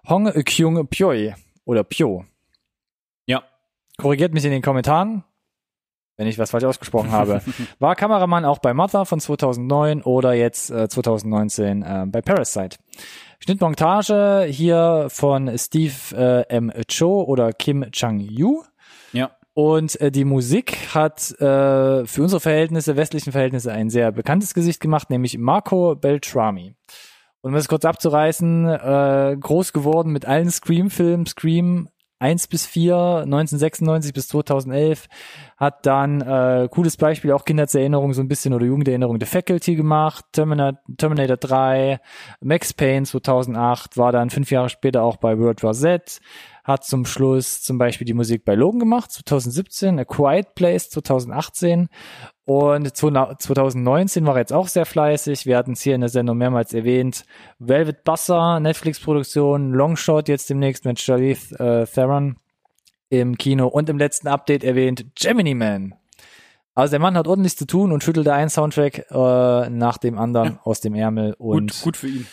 Hong 0.08 0.32
Kyung 0.32 0.88
Pyo 0.88 1.14
oder 1.66 1.84
Pyo. 1.84 2.26
Korrigiert 3.98 4.34
mich 4.34 4.46
in 4.46 4.52
den 4.52 4.62
Kommentaren, 4.62 5.24
wenn 6.18 6.28
ich 6.28 6.40
was 6.40 6.52
falsch 6.52 6.64
ausgesprochen 6.64 7.12
habe. 7.12 7.42
War 7.80 7.96
Kameramann 7.96 8.46
auch 8.46 8.60
bei 8.60 8.74
Mother 8.74 9.06
von 9.06 9.20
2009 9.20 10.02
oder 10.02 10.34
jetzt 10.34 10.72
äh, 10.72 10.88
2019 10.88 11.84
äh, 11.84 12.06
bei 12.08 12.22
Parasite. 12.22 12.78
Schnittmontage 13.40 14.48
hier 14.50 15.08
von 15.10 15.58
Steve 15.58 15.94
äh, 16.50 16.56
M. 16.56 16.72
Cho 16.88 17.24
oder 17.24 17.52
Kim 17.52 17.92
Chang-yu. 17.92 18.64
Ja. 19.12 19.32
Und 19.54 20.00
äh, 20.02 20.12
die 20.12 20.26
Musik 20.26 20.96
hat 20.96 21.30
äh, 21.40 22.06
für 22.06 22.24
unsere 22.24 22.40
Verhältnisse, 22.40 22.96
westlichen 22.96 23.32
Verhältnisse, 23.32 23.72
ein 23.72 23.90
sehr 23.90 24.12
bekanntes 24.12 24.54
Gesicht 24.54 24.80
gemacht, 24.80 25.10
nämlich 25.10 25.38
Marco 25.38 25.96
Beltrami. 25.96 26.76
Und 27.42 27.50
um 27.52 27.56
das 27.56 27.68
kurz 27.68 27.86
abzureißen, 27.86 28.66
äh, 28.66 29.38
groß 29.40 29.74
geworden 29.74 30.12
mit 30.12 30.26
allen 30.26 30.50
Scream-Filmen, 30.50 31.26
Scream 31.26 31.90
1 32.24 32.48
bis 32.48 32.66
4, 32.66 33.24
1996 33.26 34.14
bis 34.14 34.30
2011, 34.30 35.08
hat 35.58 35.86
dann, 35.86 36.22
äh, 36.22 36.70
cooles 36.72 36.96
Beispiel, 36.96 37.34
auch 37.34 37.44
Kindheitserinnerung 37.44 38.14
so 38.14 38.22
ein 38.22 38.30
bisschen 38.30 38.54
oder 38.54 38.66
Jugenderinnerung 38.66 39.20
The 39.20 39.26
Faculty 39.26 39.76
gemacht, 39.76 40.24
Terminator, 40.32 40.80
Terminator 40.98 41.36
3, 41.36 42.00
Max 42.40 42.74
Payne 42.74 43.06
2008, 43.06 43.98
war 43.98 44.14
dann 44.14 44.30
fünf 44.30 44.52
Jahre 44.52 44.70
später 44.70 45.04
auch 45.04 45.18
bei 45.18 45.38
World 45.38 45.64
War 45.64 45.74
Z, 45.74 46.22
hat 46.64 46.86
zum 46.86 47.06
Schluss 47.06 47.62
zum 47.62 47.78
Beispiel 47.78 48.06
die 48.06 48.14
Musik 48.14 48.46
bei 48.46 48.56
Logan 48.56 48.80
gemacht, 48.80 49.12
2017, 49.12 50.00
A 50.00 50.06
Quiet 50.06 50.56
Place 50.56 50.90
2018 50.90 51.90
und 52.46 52.96
2019 52.96 54.26
war 54.26 54.36
er 54.36 54.40
jetzt 54.40 54.54
auch 54.54 54.68
sehr 54.68 54.86
fleißig. 54.86 55.46
Wir 55.46 55.58
hatten 55.58 55.74
es 55.74 55.82
hier 55.82 55.96
in 55.96 56.02
der 56.02 56.10
Sendung 56.10 56.38
mehrmals 56.38 56.74
erwähnt. 56.74 57.26
Velvet 57.60 58.04
Buster, 58.04 58.60
Netflix-Produktion, 58.60 59.72
Longshot 59.74 60.28
jetzt 60.30 60.50
demnächst 60.50 60.86
mit 60.86 61.00
Charlize 61.00 61.58
äh, 61.60 61.86
Theron 61.86 62.38
im 63.10 63.38
Kino 63.38 63.68
und 63.68 63.90
im 63.90 63.98
letzten 63.98 64.28
Update 64.28 64.64
erwähnt 64.64 65.06
Gemini 65.16 65.54
Man. 65.54 65.96
Also 66.76 66.92
der 66.92 67.00
Mann 67.00 67.16
hat 67.16 67.28
ordentlich 67.28 67.56
zu 67.56 67.68
tun 67.68 67.92
und 67.92 68.04
schüttelte 68.04 68.34
einen 68.34 68.50
Soundtrack 68.50 69.06
äh, 69.12 69.70
nach 69.70 69.98
dem 70.00 70.18
anderen 70.18 70.54
Ja. 70.54 70.60
aus 70.64 70.82
dem 70.82 70.96
Ärmel 70.96 71.36
und 71.38 71.72
Gut, 71.74 71.82
gut 71.84 71.98
für 71.98 72.08
ihn. 72.08 72.28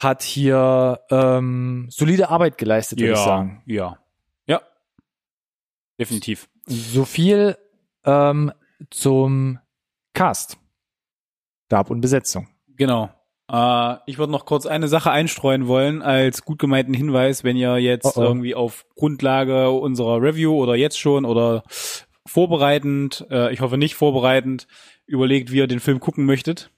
Hat 0.00 0.22
hier 0.22 1.00
ähm, 1.10 1.86
solide 1.90 2.28
Arbeit 2.28 2.58
geleistet, 2.58 3.00
würde 3.00 3.12
ich 3.12 3.18
sagen. 3.18 3.62
ja. 3.66 3.98
Ja. 4.46 4.62
Definitiv. 5.98 6.48
So 6.66 7.04
viel 7.04 7.56
ähm, 8.04 8.52
zum 8.90 9.58
Cast. 10.12 10.58
Gab 11.68 11.90
und 11.90 12.00
Besetzung. 12.00 12.48
Genau. 12.76 13.10
Äh, 13.50 13.96
ich 14.06 14.18
würde 14.18 14.32
noch 14.32 14.44
kurz 14.44 14.66
eine 14.66 14.88
Sache 14.88 15.10
einstreuen 15.10 15.66
wollen 15.66 16.02
als 16.02 16.44
gut 16.44 16.58
gemeinten 16.58 16.94
Hinweis, 16.94 17.44
wenn 17.44 17.56
ihr 17.56 17.78
jetzt 17.78 18.04
Oh 18.16 18.20
oh. 18.20 18.22
irgendwie 18.22 18.54
auf 18.54 18.86
Grundlage 18.94 19.70
unserer 19.70 20.20
Review 20.20 20.54
oder 20.54 20.74
jetzt 20.74 20.98
schon 20.98 21.24
oder 21.24 21.62
vorbereitend, 22.26 23.26
äh, 23.30 23.52
ich 23.52 23.60
hoffe 23.60 23.78
nicht 23.78 23.94
vorbereitend, 23.94 24.66
überlegt, 25.06 25.52
wie 25.52 25.58
ihr 25.58 25.66
den 25.66 25.80
Film 25.80 26.00
gucken 26.00 26.24
möchtet. 26.24 26.70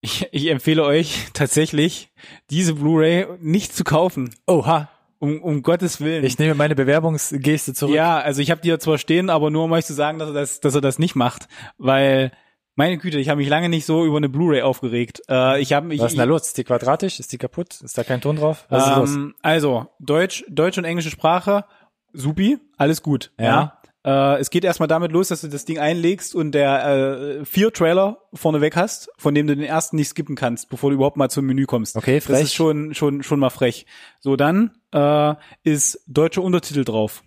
Ich, 0.00 0.28
ich 0.32 0.48
empfehle 0.48 0.84
euch 0.84 1.28
tatsächlich, 1.32 2.10
diese 2.50 2.74
Blu-ray 2.74 3.26
nicht 3.40 3.74
zu 3.74 3.84
kaufen. 3.84 4.34
Oha. 4.46 4.88
Um, 5.18 5.42
um 5.42 5.62
Gottes 5.62 6.00
Willen. 6.00 6.24
Ich 6.24 6.38
nehme 6.38 6.54
meine 6.54 6.74
Bewerbungsgeste 6.74 7.72
zurück. 7.72 7.94
Ja, 7.94 8.18
also 8.18 8.42
ich 8.42 8.50
habe 8.50 8.60
die 8.60 8.68
ja 8.68 8.78
zwar 8.78 8.98
stehen, 8.98 9.30
aber 9.30 9.50
nur 9.50 9.64
um 9.64 9.72
euch 9.72 9.86
zu 9.86 9.94
sagen, 9.94 10.18
dass 10.18 10.28
er 10.28 10.34
das, 10.34 10.60
dass 10.60 10.74
er 10.74 10.82
das 10.82 10.98
nicht 10.98 11.16
macht, 11.16 11.48
weil 11.78 12.32
meine 12.74 12.98
Güte, 12.98 13.18
ich 13.18 13.30
habe 13.30 13.38
mich 13.38 13.48
lange 13.48 13.70
nicht 13.70 13.86
so 13.86 14.04
über 14.04 14.18
eine 14.18 14.28
Blu-ray 14.28 14.60
aufgeregt. 14.60 15.22
Äh, 15.30 15.62
ich 15.62 15.72
habe 15.72 15.86
mich 15.86 15.98
Was 15.98 16.08
ist 16.08 16.12
denn 16.12 16.18
da 16.18 16.24
los? 16.24 16.48
Ist 16.48 16.58
die 16.58 16.64
quadratisch? 16.64 17.18
Ist 17.18 17.32
die 17.32 17.38
kaputt? 17.38 17.80
Ist 17.80 17.96
da 17.96 18.04
kein 18.04 18.20
Ton 18.20 18.36
drauf? 18.36 18.66
Was 18.68 18.86
ist 18.86 18.96
los? 18.96 19.14
ähm, 19.14 19.34
also 19.40 19.86
Deutsch, 19.98 20.44
Deutsch 20.48 20.76
und 20.76 20.84
englische 20.84 21.10
Sprache, 21.10 21.64
supi, 22.12 22.58
alles 22.76 23.02
gut. 23.02 23.32
Ja. 23.40 23.80
Äh, 24.06 24.38
es 24.38 24.50
geht 24.50 24.64
erstmal 24.64 24.86
damit 24.86 25.10
los, 25.10 25.28
dass 25.28 25.40
du 25.40 25.48
das 25.48 25.64
Ding 25.64 25.78
einlegst 25.80 26.34
und 26.34 26.52
der 26.52 26.86
äh, 27.40 27.44
vier 27.44 27.72
Trailer 27.72 28.18
vorneweg 28.32 28.76
hast, 28.76 29.10
von 29.18 29.34
dem 29.34 29.48
du 29.48 29.56
den 29.56 29.64
ersten 29.64 29.96
nicht 29.96 30.08
skippen 30.08 30.36
kannst, 30.36 30.68
bevor 30.70 30.90
du 30.90 30.94
überhaupt 30.94 31.16
mal 31.16 31.28
zum 31.28 31.44
Menü 31.44 31.66
kommst. 31.66 31.96
Okay, 31.96 32.16
Das 32.18 32.24
frech. 32.26 32.42
ist 32.42 32.54
schon 32.54 32.94
schon 32.94 33.24
schon 33.24 33.40
mal 33.40 33.50
frech. 33.50 33.84
So 34.20 34.36
dann 34.36 34.78
äh, 34.92 35.34
ist 35.64 36.04
deutsche 36.06 36.40
Untertitel 36.40 36.84
drauf. 36.84 37.24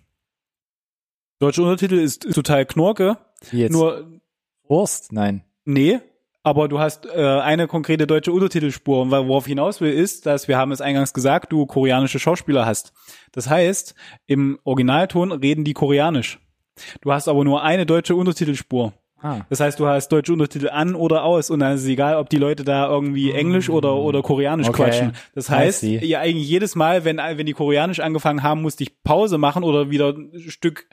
Deutsche 1.38 1.62
Untertitel 1.62 1.98
ist, 1.98 2.24
ist 2.24 2.34
total 2.34 2.64
knorke. 2.64 3.18
Jetzt. 3.52 3.72
Nur 3.72 4.20
Wurst? 4.66 5.12
Nein. 5.12 5.44
Nee, 5.64 6.00
aber 6.42 6.68
du 6.68 6.78
hast 6.78 7.06
äh, 7.06 7.10
eine 7.40 7.66
konkrete 7.66 8.06
deutsche 8.06 8.32
Untertitelspur. 8.32 9.02
Und 9.02 9.10
worauf 9.10 9.44
ich 9.46 9.50
hinaus 9.50 9.80
will, 9.82 9.92
ist, 9.92 10.24
dass 10.26 10.48
wir 10.48 10.56
haben 10.56 10.72
es 10.72 10.80
eingangs 10.80 11.12
gesagt, 11.12 11.52
du 11.52 11.66
koreanische 11.66 12.18
Schauspieler 12.18 12.64
hast. 12.64 12.92
Das 13.32 13.50
heißt, 13.50 13.94
im 14.26 14.58
Originalton 14.64 15.32
reden 15.32 15.64
die 15.64 15.74
koreanisch. 15.74 16.38
Du 17.00 17.12
hast 17.12 17.28
aber 17.28 17.44
nur 17.44 17.62
eine 17.62 17.86
deutsche 17.86 18.14
Untertitelspur. 18.16 18.92
Ah. 19.22 19.40
Das 19.50 19.60
heißt, 19.60 19.78
du 19.78 19.86
hast 19.86 20.08
deutsche 20.08 20.32
Untertitel 20.32 20.70
an 20.70 20.94
oder 20.94 21.24
aus 21.24 21.50
und 21.50 21.60
dann 21.60 21.74
ist 21.74 21.82
es 21.82 21.88
egal, 21.88 22.16
ob 22.16 22.30
die 22.30 22.38
Leute 22.38 22.64
da 22.64 22.88
irgendwie 22.88 23.32
Englisch 23.32 23.68
oder 23.68 23.94
oder 23.96 24.22
Koreanisch 24.22 24.68
Okay. 24.68 24.84
quatschen. 24.84 25.12
Das 25.34 25.50
heißt, 25.50 25.82
ja 25.82 26.20
eigentlich 26.20 26.48
jedes 26.48 26.74
Mal, 26.74 27.04
wenn 27.04 27.18
wenn 27.18 27.44
die 27.46 27.52
Koreanisch 27.52 28.00
angefangen 28.00 28.42
haben, 28.42 28.62
musste 28.62 28.82
ich 28.82 29.02
Pause 29.02 29.36
machen 29.36 29.62
oder 29.62 29.90
wieder 29.90 30.14
ein 30.14 30.32
Stück 30.48 30.86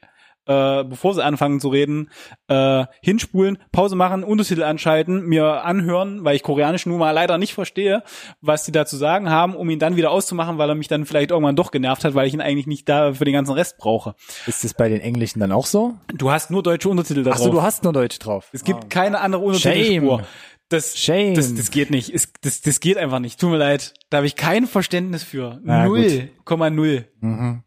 äh, 0.47 0.83
bevor 0.83 1.13
sie 1.13 1.23
anfangen 1.23 1.59
zu 1.59 1.69
reden, 1.69 2.09
äh, 2.47 2.85
hinspulen, 3.01 3.57
Pause 3.71 3.95
machen, 3.95 4.23
Untertitel 4.23 4.63
anschalten, 4.63 5.25
mir 5.25 5.65
anhören, 5.65 6.23
weil 6.23 6.35
ich 6.35 6.43
Koreanisch 6.43 6.85
nun 6.85 6.99
mal 6.99 7.11
leider 7.11 7.37
nicht 7.37 7.53
verstehe, 7.53 8.03
was 8.41 8.63
die 8.63 8.71
da 8.71 8.85
zu 8.85 8.97
sagen 8.97 9.29
haben, 9.29 9.55
um 9.55 9.69
ihn 9.69 9.79
dann 9.79 9.95
wieder 9.95 10.11
auszumachen, 10.11 10.57
weil 10.57 10.69
er 10.69 10.75
mich 10.75 10.87
dann 10.87 11.05
vielleicht 11.05 11.31
irgendwann 11.31 11.55
doch 11.55 11.71
genervt 11.71 12.03
hat, 12.05 12.15
weil 12.15 12.27
ich 12.27 12.33
ihn 12.33 12.41
eigentlich 12.41 12.67
nicht 12.67 12.87
da 12.89 13.13
für 13.13 13.25
den 13.25 13.33
ganzen 13.33 13.53
Rest 13.53 13.77
brauche. 13.77 14.15
Ist 14.45 14.63
es 14.63 14.73
bei 14.73 14.89
den 14.89 15.01
Englischen 15.01 15.39
dann 15.39 15.51
auch 15.51 15.65
so? 15.65 15.95
Du 16.13 16.31
hast 16.31 16.51
nur 16.51 16.63
deutsche 16.63 16.89
Untertitel 16.89 17.23
da 17.23 17.31
Ach 17.31 17.37
so, 17.37 17.45
drauf. 17.45 17.53
du 17.53 17.61
hast 17.61 17.83
nur 17.83 17.93
Deutsch 17.93 18.19
drauf. 18.19 18.49
Es 18.53 18.63
gibt 18.63 18.89
keine 18.89 19.19
andere 19.19 19.41
Untertitelspur. 19.43 20.19
Shame. 20.19 20.27
Das, 20.69 20.97
Shame. 20.97 21.33
das, 21.33 21.55
das 21.55 21.71
geht 21.71 21.91
nicht. 21.91 22.13
Es, 22.13 22.31
das, 22.41 22.61
das 22.61 22.79
geht 22.81 22.97
einfach 22.97 23.19
nicht. 23.19 23.39
Tut 23.39 23.51
mir 23.51 23.57
leid. 23.57 23.93
Da 24.09 24.17
habe 24.17 24.27
ich 24.27 24.35
kein 24.35 24.67
Verständnis 24.67 25.23
für. 25.23 25.59
Null 25.63 26.29
Komma 26.43 26.69
null. 26.69 27.07
Mhm. 27.21 27.63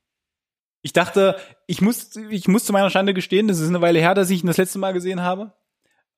Ich 0.83 0.93
dachte, 0.93 1.37
ich 1.67 1.81
muss, 1.83 2.17
ich 2.17 2.49
muss 2.49 2.65
zu 2.65 2.73
meiner 2.73 2.91
Schande 2.91 3.15
gestehen, 3.15 3.49
das 3.49 3.59
ist 3.59 3.69
eine 3.69 3.83
Weile 3.83 3.99
her, 3.99 4.15
dass 4.15 4.31
ich 4.31 4.43
ihn 4.43 4.47
das 4.47 4.57
letzte 4.57 4.79
Mal 4.79 4.93
gesehen 4.93 5.21
habe. 5.21 5.53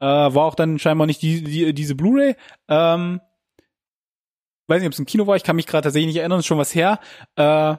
Äh, 0.00 0.06
war 0.06 0.44
auch 0.44 0.54
dann 0.54 0.78
scheinbar 0.78 1.06
nicht 1.06 1.22
die, 1.22 1.42
die, 1.42 1.74
diese 1.74 1.94
Blu-ray. 1.94 2.36
Ähm, 2.68 3.20
weiß 4.68 4.80
nicht, 4.80 4.86
ob 4.86 4.92
es 4.92 4.98
im 4.98 5.06
Kino 5.06 5.26
war, 5.26 5.36
ich 5.36 5.44
kann 5.44 5.56
mich 5.56 5.66
gerade 5.66 5.84
tatsächlich 5.84 6.08
nicht 6.08 6.20
erinnern, 6.20 6.40
ist 6.40 6.46
schon 6.46 6.58
was 6.58 6.74
her. 6.74 7.00
Äh, 7.36 7.76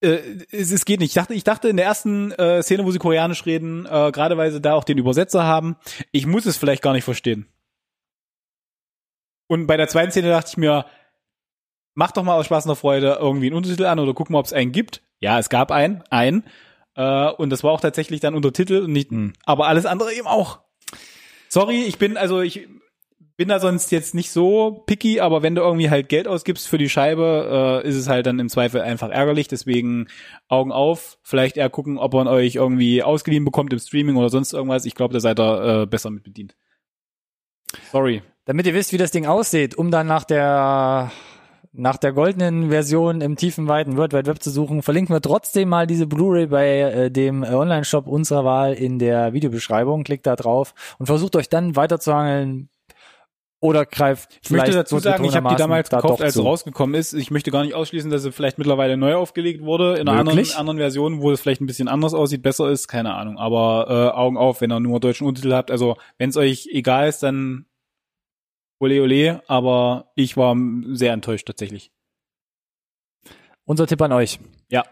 äh, 0.00 0.44
es, 0.52 0.70
es 0.70 0.84
geht 0.84 1.00
nicht. 1.00 1.10
Ich 1.10 1.14
dachte, 1.14 1.34
ich 1.34 1.44
dachte 1.44 1.68
in 1.68 1.76
der 1.76 1.86
ersten 1.86 2.32
äh, 2.32 2.62
Szene, 2.62 2.84
wo 2.84 2.90
sie 2.90 2.98
Koreanisch 2.98 3.46
reden, 3.46 3.86
äh, 3.86 4.12
gerade 4.12 4.36
weil 4.36 4.52
sie 4.52 4.60
da 4.60 4.74
auch 4.74 4.84
den 4.84 4.98
Übersetzer 4.98 5.44
haben, 5.44 5.76
ich 6.12 6.26
muss 6.26 6.46
es 6.46 6.56
vielleicht 6.56 6.82
gar 6.82 6.92
nicht 6.92 7.04
verstehen. 7.04 7.46
Und 9.48 9.66
bei 9.66 9.76
der 9.76 9.88
zweiten 9.88 10.10
Szene 10.10 10.28
dachte 10.28 10.50
ich 10.50 10.56
mir, 10.56 10.84
mach 11.98 12.12
doch 12.12 12.22
mal 12.22 12.34
aus 12.36 12.46
Spaß 12.46 12.66
und 12.66 12.76
Freude 12.76 13.18
irgendwie 13.20 13.46
einen 13.46 13.56
Untertitel 13.56 13.86
an 13.86 13.98
oder 13.98 14.14
guck 14.14 14.30
mal, 14.30 14.38
ob 14.38 14.46
es 14.46 14.52
einen 14.52 14.70
gibt. 14.70 15.02
Ja, 15.18 15.40
es 15.40 15.48
gab 15.48 15.72
einen, 15.72 16.04
einen. 16.10 16.44
Äh, 16.94 17.30
und 17.32 17.50
das 17.50 17.64
war 17.64 17.72
auch 17.72 17.80
tatsächlich 17.80 18.20
dann 18.20 18.36
Untertitel 18.36 18.84
und 18.84 18.92
nicht, 18.92 19.10
Hm. 19.10 19.32
aber 19.44 19.66
alles 19.66 19.84
andere 19.84 20.14
eben 20.14 20.28
auch. 20.28 20.60
Sorry, 21.48 21.82
ich 21.82 21.98
bin, 21.98 22.16
also 22.16 22.40
ich 22.40 22.68
bin 23.36 23.48
da 23.48 23.58
sonst 23.58 23.90
jetzt 23.90 24.14
nicht 24.14 24.30
so 24.30 24.84
picky, 24.86 25.18
aber 25.18 25.42
wenn 25.42 25.56
du 25.56 25.62
irgendwie 25.62 25.90
halt 25.90 26.08
Geld 26.08 26.28
ausgibst 26.28 26.68
für 26.68 26.78
die 26.78 26.88
Scheibe, 26.88 27.82
äh, 27.84 27.88
ist 27.88 27.96
es 27.96 28.08
halt 28.08 28.26
dann 28.26 28.38
im 28.38 28.48
Zweifel 28.48 28.80
einfach 28.80 29.10
ärgerlich. 29.10 29.48
Deswegen 29.48 30.06
Augen 30.46 30.70
auf, 30.70 31.18
vielleicht 31.24 31.56
eher 31.56 31.68
gucken, 31.68 31.98
ob 31.98 32.14
man 32.14 32.28
euch 32.28 32.54
irgendwie 32.54 33.02
ausgeliehen 33.02 33.44
bekommt 33.44 33.72
im 33.72 33.80
Streaming 33.80 34.14
oder 34.14 34.28
sonst 34.28 34.52
irgendwas. 34.52 34.84
Ich 34.84 34.94
glaube, 34.94 35.14
da 35.14 35.18
seid 35.18 35.40
ihr 35.40 35.82
äh, 35.82 35.86
besser 35.86 36.10
mit 36.10 36.22
bedient. 36.22 36.54
Sorry. 37.90 38.22
Damit 38.44 38.66
ihr 38.68 38.74
wisst, 38.74 38.92
wie 38.92 38.98
das 38.98 39.10
Ding 39.10 39.26
aussieht, 39.26 39.74
um 39.74 39.90
dann 39.90 40.06
nach 40.06 40.24
der 40.24 41.10
nach 41.72 41.96
der 41.96 42.12
goldenen 42.12 42.70
Version 42.70 43.20
im 43.20 43.36
tiefen, 43.36 43.68
weiten 43.68 43.96
World 43.96 44.12
Wide 44.12 44.26
Web 44.26 44.42
zu 44.42 44.50
suchen, 44.50 44.82
verlinken 44.82 45.14
wir 45.14 45.20
trotzdem 45.20 45.68
mal 45.68 45.86
diese 45.86 46.06
Blu-ray 46.06 46.46
bei 46.46 46.80
äh, 46.80 47.10
dem 47.10 47.42
äh, 47.42 47.48
Online-Shop 47.48 48.06
unserer 48.06 48.44
Wahl 48.44 48.74
in 48.74 48.98
der 48.98 49.32
Videobeschreibung. 49.32 50.04
Klickt 50.04 50.26
da 50.26 50.36
drauf 50.36 50.74
und 50.98 51.06
versucht 51.06 51.36
euch 51.36 51.48
dann 51.48 51.76
weiterzuhangeln 51.76 52.68
oder 53.60 53.86
greift 53.86 54.38
Ich 54.42 54.50
möchte 54.50 54.70
dazu 54.70 54.98
sagen, 55.00 55.24
ich 55.24 55.34
habe 55.34 55.48
die 55.48 55.56
damals 55.56 55.88
da 55.88 55.96
gekauft, 55.96 56.20
doch 56.20 56.24
als 56.24 56.34
sie 56.34 56.40
zu. 56.40 56.46
rausgekommen 56.46 56.94
ist. 56.94 57.12
Ich 57.12 57.30
möchte 57.30 57.50
gar 57.50 57.64
nicht 57.64 57.74
ausschließen, 57.74 58.10
dass 58.10 58.22
sie 58.22 58.30
vielleicht 58.30 58.58
mittlerweile 58.58 58.96
neu 58.96 59.16
aufgelegt 59.16 59.64
wurde, 59.64 59.96
in 59.96 60.08
einer 60.08 60.20
anderen, 60.20 60.38
anderen 60.56 60.78
Version, 60.78 61.20
wo 61.20 61.32
es 61.32 61.40
vielleicht 61.40 61.60
ein 61.60 61.66
bisschen 61.66 61.88
anders 61.88 62.14
aussieht, 62.14 62.42
besser 62.42 62.70
ist, 62.70 62.86
keine 62.86 63.14
Ahnung. 63.14 63.36
Aber 63.36 63.86
äh, 63.88 64.16
Augen 64.16 64.36
auf, 64.36 64.60
wenn 64.60 64.70
ihr 64.70 64.78
nur 64.78 65.00
deutschen 65.00 65.26
Untertitel 65.26 65.54
habt. 65.54 65.70
Also 65.72 65.96
wenn 66.18 66.30
es 66.30 66.36
euch 66.36 66.68
egal 66.70 67.08
ist, 67.08 67.22
dann 67.24 67.66
ole 68.80 69.02
ole, 69.02 69.42
aber 69.48 70.10
ich 70.14 70.36
war 70.36 70.56
sehr 70.92 71.12
enttäuscht 71.12 71.46
tatsächlich. 71.46 71.90
Unser 73.64 73.86
Tipp 73.86 74.00
an 74.00 74.12
euch. 74.12 74.38
Ja. 74.70 74.84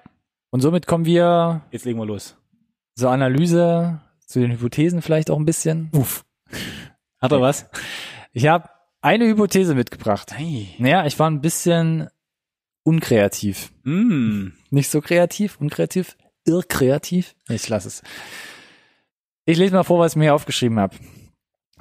Und 0.51 0.61
somit 0.61 0.87
kommen 0.87 1.05
wir 1.07 1.63
Jetzt 1.71 1.85
legen 1.85 1.99
wir 1.99 2.07
los. 2.07 2.37
zur 2.97 3.11
Analyse, 3.11 4.01
zu 4.27 4.41
den 4.41 4.53
Hypothesen 4.53 5.03
vielleicht 5.03 5.31
auch 5.31 5.39
ein 5.39 5.45
bisschen. 5.45 5.91
Uff. 5.93 6.25
Hat 7.21 7.33
er 7.33 7.41
was? 7.41 7.69
Ich 8.33 8.47
habe 8.47 8.69
eine 9.01 9.27
Hypothese 9.27 9.75
mitgebracht. 9.75 10.33
Hey. 10.33 10.69
Naja, 10.79 11.07
ich 11.07 11.19
war 11.19 11.31
ein 11.31 11.41
bisschen 11.41 12.09
unkreativ. 12.85 13.73
Mm. 13.85 14.49
Nicht 14.71 14.91
so 14.91 15.01
kreativ, 15.01 15.59
unkreativ, 15.61 16.17
irrkreativ. 16.45 17.35
Ich 17.49 17.69
lasse 17.69 17.89
es. 17.89 18.03
Ich 19.45 19.59
lese 19.59 19.75
mal 19.75 19.85
vor, 19.85 19.99
was 20.01 20.13
ich 20.13 20.17
mir 20.17 20.25
hier 20.25 20.35
aufgeschrieben 20.35 20.79
habe. 20.79 20.97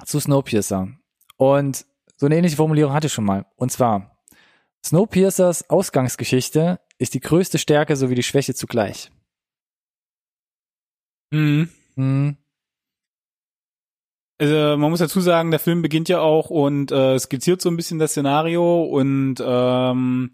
Zu 0.04 0.20
Snowpiercer. 0.20 0.88
Und 1.36 1.84
so 2.16 2.26
eine 2.26 2.36
ähnliche 2.36 2.56
Formulierung 2.56 2.92
hatte 2.92 3.06
ich 3.08 3.12
schon 3.12 3.24
mal. 3.24 3.46
Und 3.56 3.70
zwar, 3.72 4.18
Snowpiercers 4.84 5.68
Ausgangsgeschichte 5.70 6.80
ist 6.98 7.14
die 7.14 7.20
größte 7.20 7.58
Stärke 7.58 7.96
sowie 7.96 8.14
die 8.14 8.22
Schwäche 8.22 8.54
zugleich. 8.54 9.10
Mm. 11.30 11.64
Hm, 11.96 12.36
Also 14.38 14.76
man 14.76 14.90
muss 14.90 15.00
dazu 15.00 15.20
sagen, 15.20 15.50
der 15.50 15.60
Film 15.60 15.80
beginnt 15.82 16.08
ja 16.08 16.20
auch 16.20 16.50
und 16.50 16.92
äh, 16.92 17.18
skizziert 17.18 17.62
so 17.62 17.70
ein 17.70 17.76
bisschen 17.76 17.98
das 17.98 18.10
Szenario 18.10 18.84
und 18.84 19.36
ähm, 19.40 20.30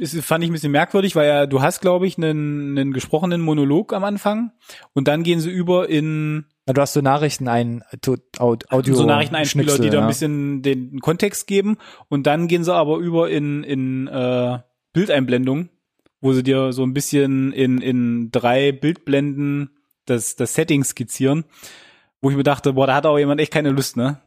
es 0.00 0.18
fand 0.24 0.42
ich 0.42 0.50
ein 0.50 0.52
bisschen 0.52 0.72
merkwürdig, 0.72 1.14
weil 1.16 1.28
ja, 1.28 1.46
du 1.46 1.62
hast, 1.62 1.80
glaube 1.80 2.06
ich, 2.06 2.16
einen, 2.16 2.76
einen 2.78 2.92
gesprochenen 2.92 3.40
Monolog 3.40 3.92
am 3.92 4.04
Anfang 4.04 4.52
und 4.94 5.08
dann 5.08 5.22
gehen 5.22 5.40
sie 5.40 5.50
über 5.50 5.88
in 5.88 6.46
du 6.66 6.80
hast 6.80 6.92
so 6.92 7.00
Nachrichten 7.00 7.48
ein 7.48 7.82
Audio 8.38 8.94
so 8.94 9.04
Nachrichteneinspieler, 9.04 9.64
Schnipsel, 9.64 9.84
die 9.84 9.90
da 9.90 9.98
ein 9.98 10.04
ja. 10.04 10.08
bisschen 10.08 10.62
den 10.62 11.00
Kontext 11.00 11.46
geben 11.46 11.78
und 12.08 12.26
dann 12.26 12.48
gehen 12.48 12.64
sie 12.64 12.74
aber 12.74 12.98
über 12.98 13.30
in, 13.30 13.64
in 13.64 14.06
äh, 14.06 14.58
Bildeinblendung, 14.92 15.68
wo 16.20 16.32
sie 16.32 16.42
dir 16.42 16.72
so 16.72 16.82
ein 16.82 16.94
bisschen 16.94 17.52
in, 17.52 17.80
in 17.80 18.30
drei 18.30 18.72
Bildblenden 18.72 19.70
das, 20.06 20.36
das 20.36 20.54
Setting 20.54 20.84
skizzieren, 20.84 21.44
wo 22.20 22.30
ich 22.30 22.36
mir 22.36 22.42
dachte, 22.42 22.74
boah, 22.74 22.86
da 22.86 22.94
hat 22.94 23.06
auch 23.06 23.18
jemand 23.18 23.40
echt 23.40 23.52
keine 23.52 23.70
Lust, 23.70 23.96
ne? 23.96 24.20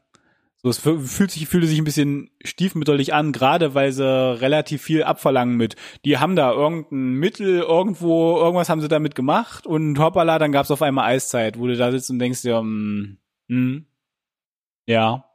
So, 0.64 0.70
es 0.70 0.82
fü- 0.86 1.00
fühlt 1.06 1.30
sich, 1.32 1.48
fühlte 1.48 1.68
sich 1.68 1.78
ein 1.78 1.84
bisschen 1.84 2.32
stiefmütterlich 2.44 3.14
an, 3.14 3.34
gerade 3.34 3.76
weil 3.76 3.92
sie 3.92 4.06
relativ 4.06 4.82
viel 4.82 5.04
abverlangen 5.04 5.58
mit. 5.58 5.76
Die 6.06 6.18
haben 6.20 6.38
da 6.38 6.54
irgendein 6.54 7.16
Mittel, 7.16 7.60
irgendwo, 7.60 8.38
irgendwas 8.38 8.70
haben 8.70 8.80
sie 8.80 8.88
damit 8.88 9.14
gemacht 9.14 9.68
und 9.68 10.00
hoppala, 10.00 10.40
dann 10.40 10.54
gab's 10.54 10.72
auf 10.72 10.82
einmal 10.82 11.06
Eiszeit, 11.12 11.60
wo 11.60 11.68
du 11.68 11.76
da 11.76 11.92
sitzt 11.92 12.10
und 12.10 12.20
denkst 12.20 12.44
dir, 12.44 12.60
hm, 12.60 13.18
hm, 13.50 13.86
ja. 14.88 15.26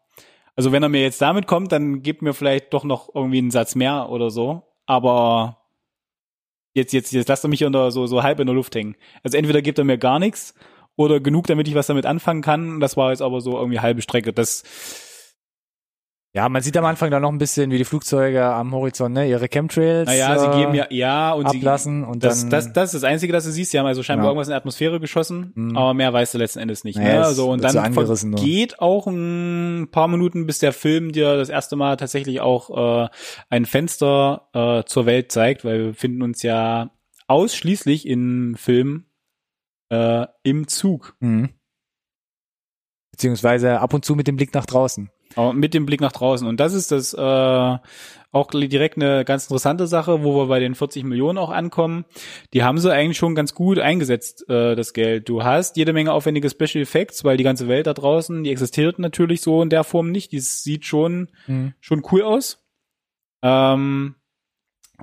Also 0.57 0.73
wenn 0.73 0.83
er 0.83 0.89
mir 0.89 1.03
jetzt 1.03 1.21
damit 1.21 1.47
kommt, 1.47 1.73
dann 1.73 2.03
gibt 2.03 2.23
mir 2.23 2.33
vielleicht 2.35 2.73
doch 2.73 2.85
noch 2.85 3.15
irgendwie 3.15 3.39
einen 3.39 3.51
Satz 3.51 3.75
mehr 3.75 4.09
oder 4.09 4.31
so. 4.31 4.63
Aber 4.87 5.59
jetzt, 6.75 6.93
jetzt, 6.93 7.13
jetzt 7.13 7.29
lasst 7.29 7.45
er 7.45 7.49
mich 7.49 7.65
unter 7.65 7.91
so, 7.91 8.07
so 8.07 8.23
halb 8.23 8.41
in 8.41 8.47
der 8.47 8.55
Luft 8.57 8.75
hängen. 8.75 8.97
Also 9.23 9.37
entweder 9.37 9.61
gibt 9.63 9.79
er 9.79 9.85
mir 9.85 9.99
gar 9.99 10.19
nichts 10.19 10.55
oder 10.97 11.21
genug, 11.21 11.47
damit 11.47 11.69
ich 11.69 11.75
was 11.75 11.87
damit 11.87 12.07
anfangen 12.07 12.43
kann. 12.43 12.81
Das 12.81 12.97
war 12.97 13.11
jetzt 13.11 13.21
aber 13.23 13.41
so 13.43 13.59
irgendwie 13.59 13.81
halbe 13.81 14.03
Strecke. 14.03 14.33
Das, 14.33 14.65
Ja, 16.39 16.49
man 16.49 16.63
sieht 16.63 16.77
am 16.77 16.85
Anfang 16.85 17.11
dann 17.11 17.23
noch 17.23 17.33
ein 17.33 17.39
bisschen, 17.39 17.73
wie 17.73 17.79
die 17.79 17.85
Flugzeuge 17.85 18.45
am 18.45 18.73
Horizont, 18.73 19.13
ne, 19.13 19.29
ihre 19.29 19.49
Chemtrails 19.49 20.07
naja, 20.07 20.39
sie 20.39 20.47
äh, 20.47 20.61
geben 20.61 20.73
ja, 20.73 20.87
ja, 20.89 21.33
und 21.33 21.51
sie, 21.51 21.57
ablassen 21.59 22.05
und 22.05 22.23
das, 22.23 22.43
dann 22.43 22.51
das, 22.51 22.73
das 22.73 22.95
ist 22.95 23.03
das 23.03 23.11
Einzige, 23.11 23.33
das 23.33 23.45
du 23.45 23.51
siehst. 23.51 23.73
Sie 23.73 23.79
haben 23.81 23.87
also 23.87 24.05
scheinbar 24.05 24.27
Ja. 24.27 24.31
irgendwas 24.31 24.47
in 24.47 24.53
die 24.53 24.57
Atmosphäre 24.57 25.01
geschossen, 25.01 25.51
Mhm. 25.57 25.77
aber 25.77 25.95
mehr 25.95 26.13
weißt 26.13 26.35
du 26.35 26.39
letzten 26.39 26.61
Endes 26.61 26.85
nicht. 26.85 26.97
Naja, 26.97 27.15
ne? 27.15 27.25
also, 27.25 27.51
und 27.51 27.65
dann 27.65 27.93
so 27.93 28.29
geht 28.37 28.79
auch 28.79 29.09
ein 29.09 29.89
paar 29.91 30.07
Minuten, 30.07 30.47
bis 30.47 30.61
der 30.61 30.73
Film 30.73 31.11
dir 31.11 31.37
das 31.37 31.49
erste 31.49 31.75
Mal 31.75 31.97
tatsächlich 31.97 32.41
auch 32.41 33.07
äh, 33.07 33.09
ein 33.51 33.67
Fenster 33.67 34.49
äh, 34.53 34.85
zur 34.85 35.07
Welt 35.07 35.33
zeigt, 35.33 35.65
weil 35.65 35.79
wir 35.81 35.87
befinden 35.89 36.23
uns 36.23 36.45
ja 36.45 36.93
ausschließlich 37.27 38.07
im 38.07 38.55
Film 38.57 39.07
äh, 39.91 40.25
im 40.45 40.69
Zug. 40.69 41.17
Mhm. 41.19 41.49
Beziehungsweise 43.11 43.81
ab 43.81 43.93
und 43.93 44.05
zu 44.05 44.15
mit 44.15 44.29
dem 44.29 44.37
Blick 44.37 44.55
nach 44.55 44.67
draußen. 44.67 45.11
Aber 45.37 45.53
mit 45.53 45.75
dem 45.75 45.87
Blick 45.87 46.01
nach 46.01 46.13
draußen. 46.13 46.47
Und 46.47 46.59
das 46.59 46.73
ist 46.73 46.91
das 46.91 47.13
äh, 47.15 47.19
auch 48.31 48.51
direkt 48.51 48.97
eine 48.97 49.25
ganz 49.25 49.45
interessante 49.45 49.87
Sache, 49.87 50.23
wo 50.23 50.37
wir 50.37 50.47
bei 50.49 50.59
den 50.61 50.75
40 50.75 51.05
Millionen 51.05 51.39
auch 51.39 51.51
ankommen. 51.51 52.05
Die 52.53 52.63
haben 52.63 52.79
sie 52.79 52.93
eigentlich 52.93 53.17
schon 53.19 53.35
ganz 53.35 53.55
gut 53.55 53.79
eingesetzt, 53.79 54.49
äh, 54.49 54.75
das 54.75 54.93
Geld. 54.93 55.29
Du 55.29 55.45
hast 55.45 55.77
jede 55.77 55.93
Menge 55.93 56.13
aufwendige 56.13 56.51
Special 56.51 56.83
Effects, 56.83 57.25
weil 57.25 57.37
die 57.37 57.45
ganze 57.45 57.69
Welt 57.69 57.87
da 57.87 57.95
draußen, 57.95 58.45
die 58.45 58.51
existiert 58.51 58.99
natürlich 58.99 59.41
so 59.41 59.63
in 59.63 59.71
der 59.71 59.85
Form 59.85 60.11
nicht. 60.11 60.33
Die 60.33 60.41
sieht 60.41 60.85
schon, 60.85 61.31
Mhm. 61.47 61.73
schon 61.81 62.03
cool 62.13 62.23
aus. 62.23 62.63
Ähm, 63.43 64.15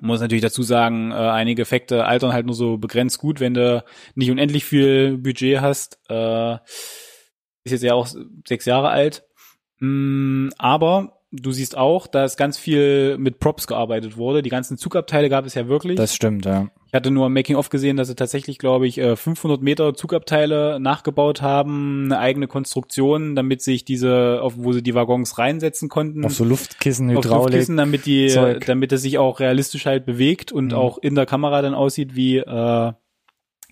muss 0.01 0.19
natürlich 0.19 0.43
dazu 0.43 0.61
sagen, 0.61 1.11
äh, 1.11 1.15
einige 1.15 1.61
Effekte 1.61 2.05
altern 2.05 2.33
halt 2.33 2.45
nur 2.45 2.55
so 2.55 2.77
begrenzt 2.77 3.17
gut, 3.17 3.39
wenn 3.39 3.53
du 3.53 3.83
nicht 4.13 4.29
unendlich 4.29 4.65
viel 4.65 5.17
Budget 5.17 5.61
hast. 5.61 5.99
Äh, 6.09 6.55
ist 7.63 7.71
jetzt 7.71 7.83
ja 7.83 7.93
auch 7.93 8.07
sechs 8.47 8.65
Jahre 8.65 8.89
alt. 8.89 9.23
Mm, 9.79 10.49
aber 10.57 11.19
du 11.31 11.51
siehst 11.51 11.75
auch, 11.77 12.07
dass 12.07 12.37
ganz 12.37 12.57
viel 12.57 13.17
mit 13.17 13.39
Props 13.39 13.67
gearbeitet 13.67 14.15
wurde. 14.15 14.41
Die 14.41 14.49
ganzen 14.49 14.77
Zugabteile 14.77 15.27
gab 15.29 15.45
es 15.45 15.53
ja 15.53 15.67
wirklich. 15.67 15.97
Das 15.97 16.15
stimmt, 16.15 16.45
ja. 16.45 16.69
ich 16.87 16.93
hatte 16.93 17.11
nur 17.11 17.27
im 17.27 17.33
Making-of 17.33 17.67
gesehen, 17.69 17.97
dass 17.97 18.07
sie 18.07 18.15
tatsächlich, 18.15 18.57
glaube 18.57 18.87
ich, 18.87 18.97
äh, 18.99 19.17
500 19.17 19.61
Meter 19.61 19.93
Zugabteile 19.95 20.79
nachgebaut 20.79 21.41
haben, 21.41 22.05
eine 22.05 22.19
eigene 22.19 22.47
Konstruktion, 22.47 23.35
damit 23.35 23.61
sich 23.61 23.83
diese, 23.83 24.39
auf 24.41 24.53
wo 24.55 24.71
sie 24.71 24.81
die 24.81 24.95
Waggons 24.95 25.37
reinsetzen 25.37 25.89
konnten 25.89 26.23
Auf 26.23 26.33
so 26.35 26.45
Luftkissen, 26.45 27.09
auf 27.09 27.25
Hydraulik. 27.25 27.45
Luftkissen, 27.47 27.75
damit 27.75 28.05
die, 28.05 28.29
Zeug. 28.29 28.65
damit 28.65 28.93
es 28.93 29.01
sich 29.01 29.17
auch 29.17 29.41
realistisch 29.41 29.85
halt 29.85 30.05
bewegt 30.05 30.53
und 30.53 30.67
Mhm. 30.67 30.73
auch 30.77 30.97
in 30.99 31.15
der 31.15 31.25
Kamera 31.25 31.61
dann 31.61 31.73
aussieht 31.73 32.15
wie 32.15 32.37
äh, 32.37 32.93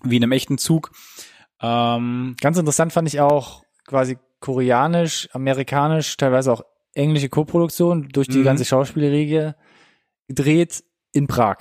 wie 0.02 0.16
in 0.16 0.22
einem 0.22 0.32
echten 0.32 0.58
Zug. 0.58 0.90
Ähm, 1.62 2.36
Ganz 2.42 2.58
interessant 2.58 2.92
fand 2.92 3.08
ich 3.08 3.20
auch 3.20 3.62
quasi 3.86 4.18
koreanisch, 4.44 5.26
amerikanisch, 5.32 6.18
teilweise 6.18 6.52
auch 6.52 6.62
englische 6.94 7.30
Koproduktion 7.30 8.08
durch 8.12 8.28
die 8.28 8.38
Mhm. 8.40 8.44
ganze 8.44 8.66
Schauspielriege 8.66 9.54
gedreht 10.28 10.84
in 11.12 11.26
Prag. 11.26 11.56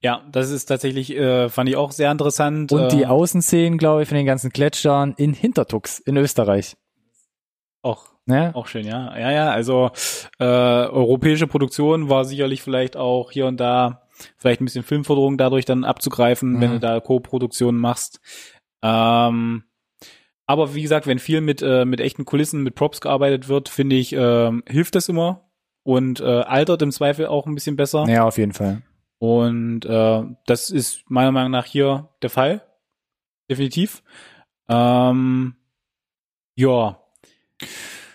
ja, 0.00 0.22
das 0.30 0.50
ist 0.50 0.66
tatsächlich, 0.66 1.10
äh, 1.16 1.48
fand 1.48 1.68
ich 1.68 1.74
auch 1.76 1.90
sehr 1.90 2.12
interessant. 2.12 2.70
Und 2.70 2.92
die 2.92 3.02
äh, 3.02 3.06
Außenszenen, 3.06 3.78
glaube 3.78 4.02
ich, 4.02 4.08
von 4.08 4.16
den 4.16 4.26
ganzen 4.26 4.50
Gletschern 4.50 5.12
in 5.16 5.32
Hintertux 5.34 5.98
in 5.98 6.16
Österreich. 6.16 6.76
auch 7.82 8.06
Ne? 8.26 8.50
auch 8.54 8.66
schön, 8.66 8.86
ja, 8.86 9.18
ja, 9.18 9.30
ja. 9.32 9.50
Also 9.50 9.90
äh, 10.38 10.44
europäische 10.44 11.46
Produktion 11.46 12.10
war 12.10 12.26
sicherlich 12.26 12.60
vielleicht 12.62 12.94
auch 12.96 13.30
hier 13.32 13.46
und 13.46 13.56
da 13.58 14.02
vielleicht 14.36 14.60
ein 14.60 14.66
bisschen 14.66 14.84
Filmförderung 14.84 15.38
dadurch 15.38 15.64
dann 15.64 15.82
abzugreifen, 15.82 16.52
Mhm. 16.52 16.60
wenn 16.60 16.70
du 16.72 16.78
da 16.80 17.00
Co-Produktionen 17.00 17.78
machst. 17.78 18.20
Ähm, 18.82 19.64
aber 20.48 20.74
wie 20.74 20.82
gesagt, 20.82 21.06
wenn 21.06 21.18
viel 21.18 21.42
mit 21.42 21.60
äh, 21.62 21.84
mit 21.84 22.00
echten 22.00 22.24
Kulissen, 22.24 22.62
mit 22.62 22.74
Props 22.74 23.02
gearbeitet 23.02 23.48
wird, 23.48 23.68
finde 23.68 23.96
ich, 23.96 24.14
ähm, 24.14 24.64
hilft 24.66 24.94
das 24.94 25.08
immer 25.08 25.50
und 25.82 26.20
äh, 26.20 26.24
altert 26.24 26.80
im 26.80 26.90
Zweifel 26.90 27.26
auch 27.26 27.46
ein 27.46 27.54
bisschen 27.54 27.76
besser. 27.76 28.06
Ja, 28.08 28.24
auf 28.24 28.38
jeden 28.38 28.54
Fall. 28.54 28.82
Und 29.18 29.84
äh, 29.84 30.22
das 30.46 30.70
ist 30.70 31.02
meiner 31.10 31.32
Meinung 31.32 31.50
nach 31.50 31.66
hier 31.66 32.08
der 32.22 32.30
Fall. 32.30 32.62
Definitiv. 33.50 34.02
Ähm, 34.70 35.54
ja. 36.56 36.98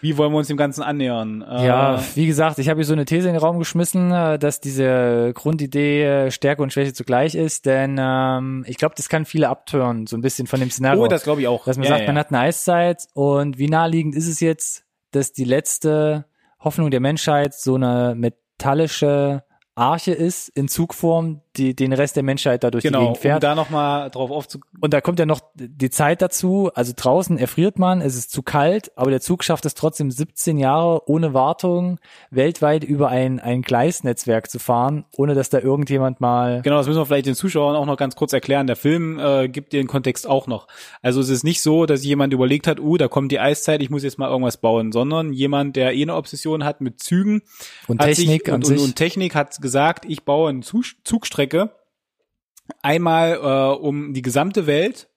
Wie 0.03 0.17
wollen 0.17 0.33
wir 0.33 0.37
uns 0.37 0.49
dem 0.49 0.57
Ganzen 0.57 0.83
annähern? 0.83 1.41
Äh, 1.41 1.65
Ja, 1.65 2.03
wie 2.15 2.27
gesagt, 2.27 2.59
ich 2.59 2.67
habe 2.67 2.79
hier 2.79 2.85
so 2.85 2.91
eine 2.91 3.05
These 3.05 3.29
in 3.29 3.35
den 3.35 3.41
Raum 3.41 3.57
geschmissen, 3.57 4.11
äh, 4.11 4.37
dass 4.37 4.59
diese 4.59 5.31
Grundidee 5.33 6.03
äh, 6.03 6.29
Stärke 6.29 6.61
und 6.61 6.73
Schwäche 6.73 6.91
zugleich 6.91 7.35
ist, 7.35 7.65
denn 7.65 7.95
ähm, 7.97 8.65
ich 8.67 8.75
glaube, 8.75 8.95
das 8.97 9.07
kann 9.07 9.23
viele 9.23 9.47
abtören, 9.47 10.05
so 10.05 10.17
ein 10.17 10.21
bisschen 10.21 10.45
von 10.45 10.59
dem 10.59 10.69
Szenario. 10.69 11.01
Oh, 11.01 11.07
das 11.07 11.23
glaube 11.23 11.39
ich 11.39 11.47
auch. 11.47 11.63
dass 11.63 11.77
man 11.77 11.85
ja, 11.85 11.91
sagt, 11.91 12.01
ja. 12.01 12.07
man 12.07 12.17
hat 12.17 12.31
eine 12.31 12.39
Eiszeit 12.39 13.07
und 13.13 13.57
wie 13.57 13.69
naheliegend 13.69 14.13
ist 14.15 14.27
es 14.27 14.41
jetzt, 14.41 14.83
dass 15.11 15.31
die 15.31 15.45
letzte 15.45 16.25
Hoffnung 16.59 16.91
der 16.91 16.99
Menschheit 16.99 17.53
so 17.53 17.75
eine 17.75 18.13
metallische 18.13 19.45
Arche 19.73 20.11
ist 20.11 20.49
in 20.49 20.67
Zugform, 20.67 21.42
die 21.57 21.75
den 21.75 21.93
Rest 21.93 22.15
der 22.15 22.23
Menschheit 22.23 22.63
da 22.63 22.71
durch 22.71 22.81
die 22.81 22.87
genau, 22.87 22.99
Gegend 22.99 23.17
um 23.17 23.21
fährt. 23.21 23.43
da 23.43 23.55
nochmal 23.55 24.09
drauf 24.09 24.31
aufzu... 24.31 24.59
Und 24.79 24.93
da 24.93 25.01
kommt 25.01 25.19
ja 25.19 25.25
noch 25.25 25.41
die 25.55 25.89
Zeit 25.89 26.21
dazu. 26.21 26.71
Also 26.73 26.93
draußen 26.95 27.37
erfriert 27.37 27.79
man, 27.79 28.01
es 28.01 28.15
ist 28.15 28.31
zu 28.31 28.41
kalt, 28.41 28.91
aber 28.95 29.11
der 29.11 29.21
Zug 29.21 29.43
schafft 29.43 29.65
es 29.65 29.75
trotzdem 29.75 30.11
17 30.11 30.57
Jahre 30.57 31.07
ohne 31.07 31.33
Wartung 31.33 31.99
weltweit 32.31 32.83
über 32.83 33.09
ein, 33.09 33.39
ein 33.39 33.61
Gleisnetzwerk 33.61 34.49
zu 34.49 34.59
fahren, 34.59 35.05
ohne 35.15 35.35
dass 35.35 35.49
da 35.49 35.59
irgendjemand 35.59 36.21
mal. 36.21 36.61
Genau, 36.63 36.77
das 36.77 36.87
müssen 36.87 36.99
wir 36.99 37.05
vielleicht 37.05 37.27
den 37.27 37.35
Zuschauern 37.35 37.75
auch 37.75 37.85
noch 37.85 37.97
ganz 37.97 38.15
kurz 38.15 38.33
erklären. 38.33 38.67
Der 38.67 38.75
Film 38.75 39.19
äh, 39.19 39.47
gibt 39.47 39.73
den 39.73 39.87
Kontext 39.87 40.27
auch 40.27 40.47
noch. 40.47 40.67
Also 41.01 41.21
es 41.21 41.29
ist 41.29 41.43
nicht 41.43 41.61
so, 41.61 41.85
dass 41.85 42.03
jemand 42.03 42.33
überlegt 42.33 42.67
hat, 42.67 42.79
uh, 42.79 42.97
da 42.97 43.07
kommt 43.07 43.31
die 43.31 43.39
Eiszeit, 43.39 43.81
ich 43.81 43.89
muss 43.89 44.03
jetzt 44.03 44.17
mal 44.17 44.29
irgendwas 44.29 44.57
bauen, 44.57 44.91
sondern 44.91 45.33
jemand, 45.33 45.75
der 45.75 45.93
eh 45.93 46.01
eine 46.01 46.15
Obsession 46.15 46.63
hat 46.63 46.81
mit 46.81 46.99
Zügen, 46.99 47.41
Und 47.87 47.99
Technik 47.99 48.45
sich, 48.45 48.49
an 48.49 48.55
und, 48.55 48.65
sich. 48.65 48.79
Und, 48.79 48.85
und 48.85 48.95
Technik 48.95 49.35
hat 49.35 49.61
gesagt, 49.61 50.05
ich 50.07 50.23
baue 50.23 50.49
eine 50.49 50.61
Zug 50.61 51.25
Zugstrecke 51.43 51.69
einmal 52.81 53.33
äh, 53.33 53.77
um 53.77 54.13
die 54.13 54.21
gesamte 54.21 54.67
Welt, 54.67 55.09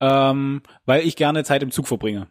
ähm, 0.00 0.62
weil 0.84 1.06
ich 1.06 1.16
gerne 1.16 1.44
Zeit 1.44 1.62
im 1.62 1.70
Zug 1.70 1.88
verbringe. 1.88 2.28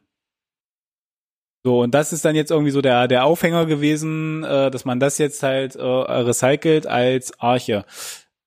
So, 1.63 1.81
und 1.81 1.93
das 1.93 2.13
ist 2.13 2.25
dann 2.25 2.35
jetzt 2.35 2.51
irgendwie 2.51 2.71
so 2.71 2.81
der, 2.81 3.07
der 3.07 3.25
Aufhänger 3.25 3.65
gewesen, 3.65 4.43
äh, 4.43 4.69
dass 4.69 4.85
man 4.85 4.99
das 4.99 5.17
jetzt 5.17 5.41
halt 5.41 5.75
äh, 5.75 5.81
recycelt 5.81 6.85
als 6.85 7.39
Arche, 7.39 7.85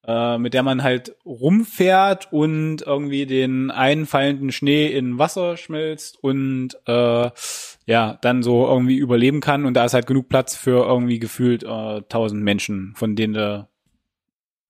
äh, 0.07 0.39
mit 0.39 0.55
der 0.55 0.63
man 0.63 0.83
halt 0.83 1.17
rumfährt 1.25 2.33
und 2.33 2.83
irgendwie 2.83 3.27
den 3.27 3.71
einfallenden 3.71 4.53
Schnee 4.53 4.87
in 4.89 5.19
Wasser 5.19 5.57
schmilzt 5.57 6.23
und 6.23 6.77
äh, 6.87 7.31
ja, 7.87 8.19
dann 8.21 8.43
so 8.43 8.67
irgendwie 8.67 8.97
überleben 8.97 9.41
kann. 9.41 9.65
Und 9.65 9.75
da 9.75 9.87
ist 9.87 9.95
halt 9.95 10.07
genug 10.07 10.29
Platz 10.29 10.55
für 10.55 10.87
irgendwie 10.87 11.19
gefühlt 11.19 11.65
äh, 11.65 11.67
1000 11.67 12.43
Menschen, 12.43 12.93
von 12.97 13.17
denen 13.17 13.35
du 13.35 13.69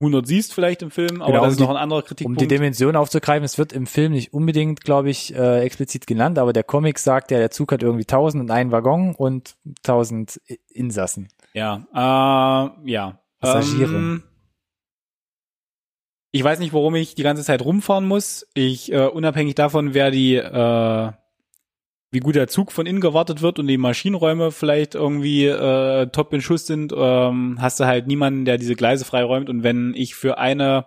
100 0.00 0.26
siehst 0.26 0.52
vielleicht 0.52 0.82
im 0.82 0.90
Film, 0.90 1.22
aber 1.22 1.32
Genau, 1.32 1.44
das 1.44 1.46
um 1.46 1.50
ist 1.52 1.56
die- 1.58 1.62
noch 1.64 1.70
ein 1.70 1.76
anderer 1.76 2.00
Um 2.00 2.04
Kritikpunkt. 2.06 2.40
die 2.40 2.48
Dimension 2.48 2.96
aufzugreifen, 2.96 3.44
es 3.44 3.56
wird 3.56 3.72
im 3.72 3.86
Film 3.86 4.12
nicht 4.12 4.32
unbedingt, 4.34 4.82
glaube 4.82 5.08
ich, 5.10 5.34
äh, 5.34 5.60
explizit 5.62 6.06
genannt, 6.06 6.38
aber 6.38 6.52
der 6.52 6.64
Comic 6.64 6.98
sagt 6.98 7.30
ja, 7.30 7.38
der 7.38 7.50
Zug 7.50 7.72
hat 7.72 7.82
irgendwie 7.82 8.04
1000 8.04 8.42
und 8.42 8.50
einen 8.50 8.72
Waggon 8.72 9.14
und 9.14 9.56
1000 9.84 10.40
I- 10.50 10.58
Insassen. 10.70 11.28
Ja, 11.54 11.86
äh, 11.94 12.90
ja. 12.90 13.18
Passagiere. 13.40 13.94
Ähm, 13.94 14.22
ich 16.32 16.44
weiß 16.44 16.58
nicht, 16.58 16.72
warum 16.74 16.94
ich 16.94 17.14
die 17.14 17.22
ganze 17.22 17.44
Zeit 17.44 17.62
rumfahren 17.64 18.06
muss. 18.06 18.46
Ich, 18.54 18.92
äh, 18.92 19.06
unabhängig 19.06 19.54
davon, 19.54 19.94
wer 19.94 20.10
die, 20.10 20.34
äh, 20.36 21.12
wie 22.10 22.20
gut 22.20 22.34
der 22.36 22.48
Zug 22.48 22.72
von 22.72 22.86
innen 22.86 23.00
gewartet 23.00 23.42
wird 23.42 23.58
und 23.58 23.66
die 23.66 23.78
Maschinenräume 23.78 24.50
vielleicht 24.52 24.94
irgendwie 24.94 25.46
äh, 25.46 26.06
top 26.08 26.32
in 26.32 26.40
Schuss 26.40 26.66
sind, 26.66 26.92
ähm, 26.96 27.58
hast 27.60 27.80
du 27.80 27.84
halt 27.86 28.06
niemanden, 28.06 28.44
der 28.44 28.58
diese 28.58 28.76
Gleise 28.76 29.04
freiräumt. 29.04 29.48
Und 29.50 29.62
wenn 29.62 29.92
ich 29.94 30.14
für 30.14 30.38
eine, 30.38 30.86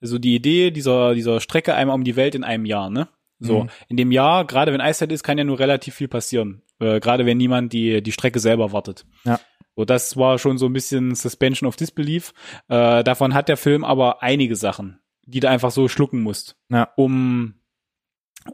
also 0.00 0.18
die 0.18 0.34
Idee 0.34 0.70
dieser, 0.70 1.14
dieser 1.14 1.40
Strecke 1.40 1.74
einmal 1.74 1.94
um 1.96 2.04
die 2.04 2.16
Welt 2.16 2.34
in 2.34 2.44
einem 2.44 2.64
Jahr, 2.64 2.90
ne? 2.90 3.08
So, 3.40 3.64
Mhm. 3.64 3.70
in 3.88 3.96
dem 3.96 4.12
Jahr, 4.12 4.46
gerade 4.46 4.72
wenn 4.72 4.80
Eiszeit 4.80 5.10
ist, 5.10 5.24
kann 5.24 5.36
ja 5.36 5.42
nur 5.42 5.58
relativ 5.58 5.94
viel 5.96 6.06
passieren. 6.06 6.62
Äh, 6.78 7.00
gerade 7.00 7.26
wenn 7.26 7.38
niemand 7.38 7.72
die, 7.72 8.00
die 8.00 8.12
Strecke 8.12 8.38
selber 8.38 8.72
wartet. 8.72 9.04
Ja. 9.24 9.40
So, 9.74 9.84
das 9.84 10.16
war 10.16 10.38
schon 10.38 10.58
so 10.58 10.66
ein 10.66 10.72
bisschen 10.72 11.16
Suspension 11.16 11.66
of 11.66 11.74
Disbelief. 11.74 12.34
Äh, 12.68 13.02
davon 13.02 13.34
hat 13.34 13.48
der 13.48 13.56
Film 13.56 13.84
aber 13.84 14.22
einige 14.22 14.54
Sachen, 14.54 15.00
die 15.24 15.40
du 15.40 15.48
einfach 15.48 15.72
so 15.72 15.88
schlucken 15.88 16.20
musst, 16.22 16.56
Ja. 16.70 16.90
um 16.94 17.54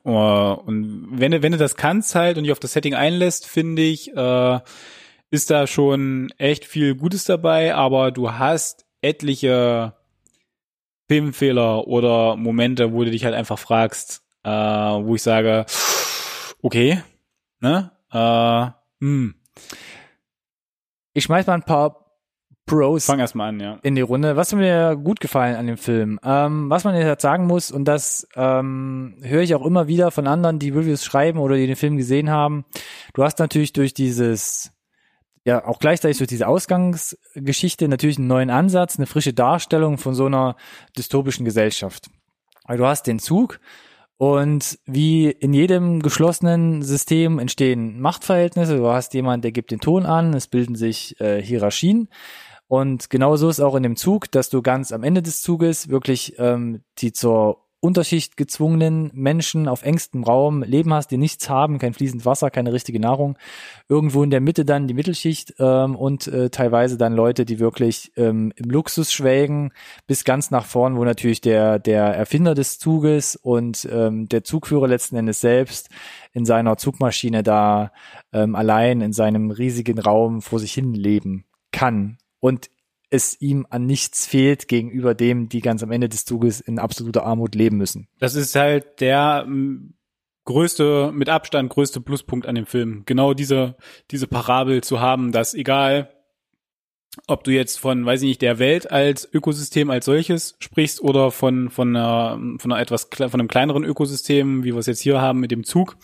äh, 0.04 0.08
und 0.08 1.08
wenn 1.12 1.32
du 1.32 1.42
wenn 1.42 1.52
du 1.52 1.58
das 1.58 1.76
kannst 1.76 2.14
halt 2.14 2.36
und 2.38 2.44
dich 2.44 2.52
auf 2.52 2.60
das 2.60 2.72
Setting 2.72 2.94
einlässt, 2.94 3.46
finde 3.46 3.82
ich, 3.82 4.14
äh, 4.16 4.60
ist 5.30 5.50
da 5.50 5.66
schon 5.66 6.32
echt 6.38 6.64
viel 6.64 6.94
Gutes 6.94 7.24
dabei, 7.24 7.74
aber 7.74 8.10
du 8.12 8.32
hast 8.32 8.86
etliche 9.02 9.94
Filmfehler 11.08 11.86
oder 11.86 12.36
Momente, 12.36 12.92
wo 12.92 13.04
du 13.04 13.10
dich 13.10 13.24
halt 13.24 13.34
einfach 13.34 13.58
fragst, 13.58 14.22
äh, 14.44 14.50
wo 14.50 15.14
ich 15.14 15.22
sage, 15.22 15.66
okay, 16.62 17.02
ne, 17.60 17.90
äh, 18.12 18.70
hm, 19.04 19.34
Ich 21.14 21.24
schmeiß 21.24 21.46
mal 21.46 21.54
ein 21.54 21.62
paar 21.64 22.07
Pros 22.68 23.06
fang 23.06 23.18
erst 23.18 23.34
mal 23.34 23.48
an, 23.48 23.60
ja. 23.60 23.78
in 23.82 23.94
die 23.94 24.02
Runde. 24.02 24.36
Was 24.36 24.52
hat 24.52 24.58
mir 24.58 24.96
gut 24.96 25.20
gefallen 25.20 25.56
an 25.56 25.66
dem 25.66 25.76
Film? 25.76 26.20
Ähm, 26.22 26.70
was 26.70 26.84
man 26.84 26.94
jetzt 26.94 27.22
sagen 27.22 27.46
muss, 27.46 27.72
und 27.72 27.86
das 27.86 28.28
ähm, 28.36 29.16
höre 29.22 29.42
ich 29.42 29.54
auch 29.54 29.64
immer 29.64 29.88
wieder 29.88 30.10
von 30.10 30.26
anderen, 30.26 30.58
die 30.58 30.70
Reviews 30.70 31.04
schreiben 31.04 31.38
oder 31.38 31.56
die 31.56 31.66
den 31.66 31.76
Film 31.76 31.96
gesehen 31.96 32.30
haben. 32.30 32.64
Du 33.14 33.24
hast 33.24 33.38
natürlich 33.38 33.72
durch 33.72 33.94
dieses, 33.94 34.70
ja, 35.44 35.66
auch 35.66 35.78
gleichzeitig 35.78 36.18
durch 36.18 36.28
diese 36.28 36.46
Ausgangsgeschichte 36.46 37.88
natürlich 37.88 38.18
einen 38.18 38.28
neuen 38.28 38.50
Ansatz, 38.50 38.98
eine 38.98 39.06
frische 39.06 39.32
Darstellung 39.32 39.98
von 39.98 40.14
so 40.14 40.26
einer 40.26 40.56
dystopischen 40.96 41.44
Gesellschaft. 41.44 42.08
Weil 42.66 42.76
du 42.76 42.86
hast 42.86 43.06
den 43.06 43.18
Zug 43.18 43.60
und 44.18 44.80
wie 44.84 45.30
in 45.30 45.54
jedem 45.54 46.02
geschlossenen 46.02 46.82
System 46.82 47.38
entstehen 47.38 48.00
Machtverhältnisse. 48.00 48.76
Du 48.76 48.88
hast 48.88 49.14
jemand, 49.14 49.44
der 49.44 49.52
gibt 49.52 49.70
den 49.70 49.78
Ton 49.78 50.04
an, 50.04 50.34
es 50.34 50.48
bilden 50.48 50.74
sich 50.74 51.18
äh, 51.20 51.40
Hierarchien. 51.40 52.08
Und 52.68 53.10
genauso 53.10 53.48
ist 53.48 53.60
auch 53.60 53.74
in 53.74 53.82
dem 53.82 53.96
Zug, 53.96 54.30
dass 54.30 54.50
du 54.50 54.62
ganz 54.62 54.92
am 54.92 55.02
Ende 55.02 55.22
des 55.22 55.42
Zuges 55.42 55.88
wirklich 55.88 56.38
ähm, 56.38 56.82
die 56.98 57.12
zur 57.12 57.68
Unterschicht 57.80 58.36
gezwungenen 58.36 59.10
Menschen 59.14 59.68
auf 59.68 59.84
engstem 59.84 60.24
Raum 60.24 60.64
leben 60.64 60.92
hast, 60.92 61.12
die 61.12 61.16
nichts 61.16 61.48
haben, 61.48 61.78
kein 61.78 61.94
fließend 61.94 62.24
Wasser, 62.24 62.50
keine 62.50 62.72
richtige 62.72 62.98
Nahrung. 62.98 63.38
Irgendwo 63.88 64.24
in 64.24 64.30
der 64.30 64.40
Mitte 64.40 64.64
dann 64.64 64.88
die 64.88 64.94
Mittelschicht 64.94 65.54
ähm, 65.60 65.94
und 65.94 66.26
äh, 66.26 66.50
teilweise 66.50 66.98
dann 66.98 67.14
Leute, 67.14 67.44
die 67.44 67.60
wirklich 67.60 68.10
ähm, 68.16 68.52
im 68.56 68.68
Luxus 68.68 69.12
schwelgen, 69.12 69.72
bis 70.08 70.24
ganz 70.24 70.50
nach 70.50 70.64
vorn, 70.64 70.96
wo 70.96 71.04
natürlich 71.04 71.40
der, 71.40 71.78
der 71.78 72.02
Erfinder 72.06 72.54
des 72.54 72.80
Zuges 72.80 73.36
und 73.36 73.88
ähm, 73.92 74.28
der 74.28 74.42
Zugführer 74.42 74.88
letzten 74.88 75.14
Endes 75.14 75.40
selbst 75.40 75.88
in 76.32 76.44
seiner 76.44 76.78
Zugmaschine 76.78 77.44
da 77.44 77.92
ähm, 78.32 78.56
allein 78.56 79.00
in 79.00 79.12
seinem 79.12 79.52
riesigen 79.52 80.00
Raum 80.00 80.42
vor 80.42 80.58
sich 80.58 80.72
hin 80.72 80.94
leben 80.94 81.44
kann. 81.70 82.17
Und 82.40 82.70
es 83.10 83.40
ihm 83.40 83.66
an 83.70 83.86
nichts 83.86 84.26
fehlt 84.26 84.68
gegenüber 84.68 85.14
dem, 85.14 85.48
die 85.48 85.60
ganz 85.60 85.82
am 85.82 85.90
Ende 85.90 86.08
des 86.08 86.24
Zuges 86.24 86.60
in 86.60 86.78
absoluter 86.78 87.24
Armut 87.24 87.54
leben 87.54 87.78
müssen. 87.78 88.08
Das 88.18 88.34
ist 88.34 88.54
halt 88.54 89.00
der 89.00 89.44
m, 89.46 89.94
größte, 90.44 91.10
mit 91.12 91.28
Abstand 91.28 91.70
größte 91.70 92.00
Pluspunkt 92.00 92.46
an 92.46 92.54
dem 92.54 92.66
Film. 92.66 93.04
Genau 93.06 93.34
diese, 93.34 93.76
diese 94.10 94.26
Parabel 94.26 94.82
zu 94.82 95.00
haben, 95.00 95.32
dass 95.32 95.54
egal, 95.54 96.10
ob 97.26 97.44
du 97.44 97.50
jetzt 97.50 97.78
von, 97.78 98.04
weiß 98.04 98.22
ich 98.22 98.28
nicht, 98.28 98.42
der 98.42 98.58
Welt 98.58 98.90
als 98.90 99.28
Ökosystem 99.32 99.90
als 99.90 100.04
solches 100.04 100.56
sprichst 100.60 101.02
oder 101.02 101.30
von, 101.30 101.70
von 101.70 101.96
einer, 101.96 102.38
von 102.58 102.72
einer 102.72 102.80
etwas, 102.80 103.08
von 103.10 103.34
einem 103.34 103.48
kleineren 103.48 103.84
Ökosystem, 103.84 104.64
wie 104.64 104.72
wir 104.72 104.78
es 104.78 104.86
jetzt 104.86 105.00
hier 105.00 105.20
haben 105.20 105.40
mit 105.40 105.50
dem 105.50 105.64
Zug, 105.64 105.96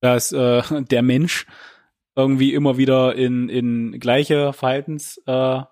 dass 0.00 0.32
äh, 0.32 0.62
der 0.90 1.02
Mensch 1.02 1.46
irgendwie 2.16 2.54
immer 2.54 2.78
wieder 2.78 3.14
in, 3.14 3.48
in 3.48 4.00
gleiche 4.00 4.52
Verhaltens, 4.52 5.22
äh, 5.26 5.58
äh, 5.58 5.64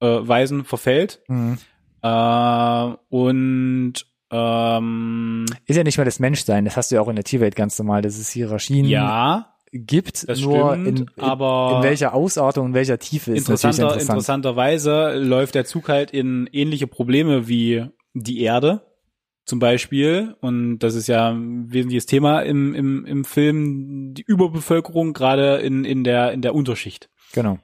Weisen 0.00 0.64
verfällt. 0.64 1.20
Mhm. 1.28 1.58
Äh, 2.02 2.94
und 3.10 3.94
ähm, 4.32 5.46
Ist 5.66 5.76
ja 5.76 5.84
nicht 5.84 5.98
mal 5.98 6.04
das 6.04 6.18
Menschsein, 6.18 6.64
das 6.64 6.76
hast 6.76 6.90
du 6.90 6.94
ja 6.94 7.02
auch 7.02 7.08
in 7.08 7.16
der 7.16 7.24
Tierwelt 7.24 7.56
ganz 7.56 7.78
normal, 7.78 8.00
dass 8.00 8.18
es 8.18 8.30
Hierarchien 8.30 8.86
ja, 8.86 9.54
gibt, 9.72 10.28
das 10.28 10.40
nur 10.40 10.72
stimmt, 10.72 10.86
in, 10.86 10.96
in, 10.96 11.10
aber 11.22 11.74
in 11.76 11.82
welcher 11.82 12.14
Ausartung, 12.14 12.68
in 12.68 12.74
welcher 12.74 12.98
Tiefe 12.98 13.32
ist 13.32 13.48
natürlich 13.48 13.64
interessanter, 13.64 13.82
interessant. 13.82 14.10
interessanterweise 14.10 15.14
läuft 15.16 15.56
der 15.56 15.64
Zug 15.64 15.88
halt 15.88 16.12
in 16.12 16.48
ähnliche 16.52 16.86
Probleme 16.86 17.48
wie 17.48 17.86
die 18.14 18.40
Erde 18.40 18.89
zum 19.44 19.58
Beispiel. 19.58 20.36
Und 20.40 20.78
das 20.78 20.94
ist 20.94 21.06
ja 21.06 21.30
ein 21.30 21.72
wesentliches 21.72 22.06
Thema 22.06 22.40
im, 22.40 22.74
im, 22.74 23.04
im 23.04 23.24
Film, 23.24 24.14
die 24.14 24.22
Überbevölkerung, 24.22 25.12
gerade 25.12 25.56
in, 25.56 25.84
in, 25.84 26.04
der, 26.04 26.32
in 26.32 26.42
der 26.42 26.54
Unterschicht. 26.54 27.10
Genau. 27.32 27.58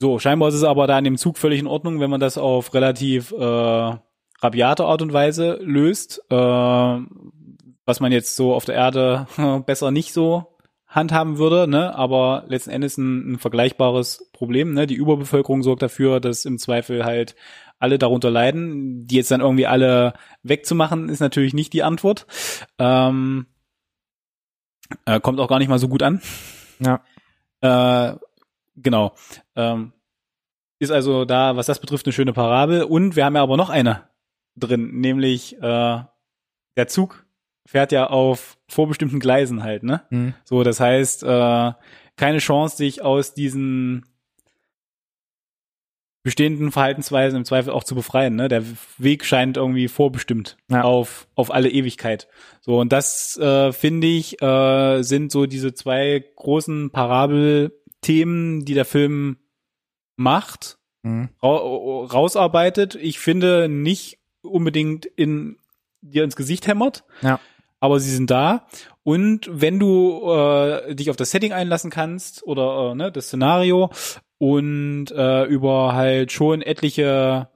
So, 0.00 0.18
scheinbar 0.18 0.48
ist 0.48 0.56
es 0.56 0.64
aber 0.64 0.86
da 0.86 0.98
in 0.98 1.04
dem 1.04 1.16
Zug 1.16 1.38
völlig 1.38 1.60
in 1.60 1.66
Ordnung, 1.66 2.00
wenn 2.00 2.10
man 2.10 2.20
das 2.20 2.36
auf 2.36 2.74
relativ 2.74 3.30
äh, 3.32 3.96
rabiate 4.42 4.84
Art 4.84 5.02
und 5.02 5.12
Weise 5.12 5.58
löst, 5.62 6.20
äh, 6.28 6.34
was 6.34 8.00
man 8.00 8.12
jetzt 8.12 8.34
so 8.34 8.54
auf 8.54 8.64
der 8.64 8.74
Erde 8.74 9.26
besser 9.66 9.90
nicht 9.90 10.12
so 10.12 10.52
handhaben 10.92 11.38
würde, 11.38 11.68
ne? 11.68 11.94
aber 11.94 12.44
letzten 12.48 12.70
Endes 12.70 12.98
ein, 12.98 13.32
ein 13.32 13.38
vergleichbares 13.38 14.28
Problem. 14.32 14.74
Ne? 14.74 14.86
Die 14.86 14.94
Überbevölkerung 14.94 15.62
sorgt 15.62 15.82
dafür, 15.82 16.20
dass 16.20 16.44
im 16.44 16.58
Zweifel 16.58 17.04
halt 17.04 17.34
alle 17.82 17.98
darunter 17.98 18.30
leiden. 18.30 19.06
Die 19.06 19.16
jetzt 19.16 19.30
dann 19.30 19.40
irgendwie 19.40 19.66
alle 19.66 20.14
wegzumachen, 20.42 21.08
ist 21.08 21.20
natürlich 21.20 21.54
nicht 21.54 21.72
die 21.72 21.82
Antwort. 21.82 22.26
Ähm, 22.78 23.46
äh, 25.06 25.20
kommt 25.20 25.40
auch 25.40 25.48
gar 25.48 25.58
nicht 25.58 25.68
mal 25.68 25.78
so 25.78 25.88
gut 25.88 26.02
an. 26.02 26.20
Ja. 26.78 27.02
Äh, 27.60 28.16
genau. 28.76 29.14
Ähm, 29.56 29.92
ist 30.78 30.90
also 30.90 31.24
da, 31.24 31.56
was 31.56 31.66
das 31.66 31.80
betrifft, 31.80 32.06
eine 32.06 32.12
schöne 32.12 32.32
Parabel. 32.32 32.82
Und 32.84 33.16
wir 33.16 33.24
haben 33.24 33.36
ja 33.36 33.42
aber 33.42 33.56
noch 33.56 33.70
eine 33.70 34.08
drin, 34.56 35.00
nämlich 35.00 35.56
äh, 35.62 36.00
der 36.76 36.88
Zug 36.88 37.24
fährt 37.66 37.92
ja 37.92 38.08
auf 38.08 38.58
vorbestimmten 38.68 39.20
Gleisen 39.20 39.62
halt, 39.62 39.82
ne? 39.82 40.02
Mhm. 40.10 40.34
So, 40.44 40.62
das 40.62 40.80
heißt, 40.80 41.22
äh, 41.22 41.72
keine 42.16 42.38
Chance, 42.38 42.76
sich 42.76 43.02
aus 43.02 43.34
diesen 43.34 44.04
bestehenden 46.24 46.70
Verhaltensweisen 46.70 47.36
im 47.38 47.44
Zweifel 47.44 47.72
auch 47.72 47.82
zu 47.84 47.94
befreien. 47.96 48.36
Ne? 48.36 48.48
Der 48.48 48.62
Weg 48.98 49.24
scheint 49.24 49.56
irgendwie 49.56 49.88
vorbestimmt 49.88 50.56
Ja. 50.70 50.82
auf, 50.82 51.26
auf 51.34 51.52
alle 51.52 51.68
Ewigkeit. 51.68 52.28
So, 52.60 52.78
und 52.78 52.92
das 52.92 53.36
äh, 53.38 53.72
finde 53.72 54.06
ich, 54.06 54.40
äh, 54.40 55.02
sind 55.02 55.32
so 55.32 55.46
diese 55.46 55.74
zwei 55.74 56.24
großen 56.36 56.90
Parabelthemen, 56.90 58.64
die 58.64 58.74
der 58.74 58.84
Film 58.84 59.36
macht, 60.16 60.78
Mhm. 61.04 61.30
ra 61.42 61.56
rausarbeitet. 61.56 62.94
Ich 62.94 63.18
finde 63.18 63.68
nicht 63.68 64.18
unbedingt 64.42 65.04
in 65.04 65.56
dir 66.00 66.22
ins 66.22 66.36
Gesicht 66.36 66.68
hämmert, 66.68 67.02
Ja. 67.22 67.40
aber 67.80 67.98
sie 67.98 68.10
sind 68.14 68.30
da. 68.30 68.68
Und 69.02 69.48
wenn 69.52 69.80
du 69.80 70.30
äh, 70.30 70.94
dich 70.94 71.10
auf 71.10 71.16
das 71.16 71.32
Setting 71.32 71.52
einlassen 71.52 71.90
kannst 71.90 72.44
oder 72.44 72.92
äh, 72.92 72.94
ne, 72.94 73.10
das 73.10 73.26
Szenario 73.26 73.90
und 74.42 75.12
äh, 75.12 75.44
über 75.44 75.94
halt 75.94 76.32
schon 76.32 76.62
etliche, 76.62 77.48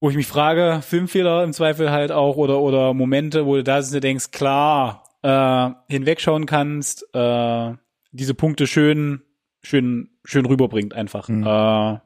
wo 0.00 0.10
ich 0.10 0.16
mich 0.16 0.26
frage, 0.26 0.82
Filmfehler 0.82 1.42
im 1.44 1.54
Zweifel 1.54 1.90
halt 1.90 2.12
auch 2.12 2.36
oder 2.36 2.60
oder 2.60 2.92
Momente, 2.92 3.46
wo 3.46 3.56
du 3.56 3.64
da 3.64 3.78
und 3.78 4.00
denkst, 4.00 4.32
klar, 4.32 5.04
äh, 5.22 5.70
hinwegschauen 5.90 6.44
kannst, 6.44 7.06
äh, 7.14 7.72
diese 8.12 8.34
Punkte 8.34 8.66
schön, 8.66 9.22
schön, 9.62 10.10
schön 10.24 10.44
rüberbringt 10.44 10.92
einfach. 10.92 11.30
Mhm. 11.30 11.44
Äh, 11.44 12.00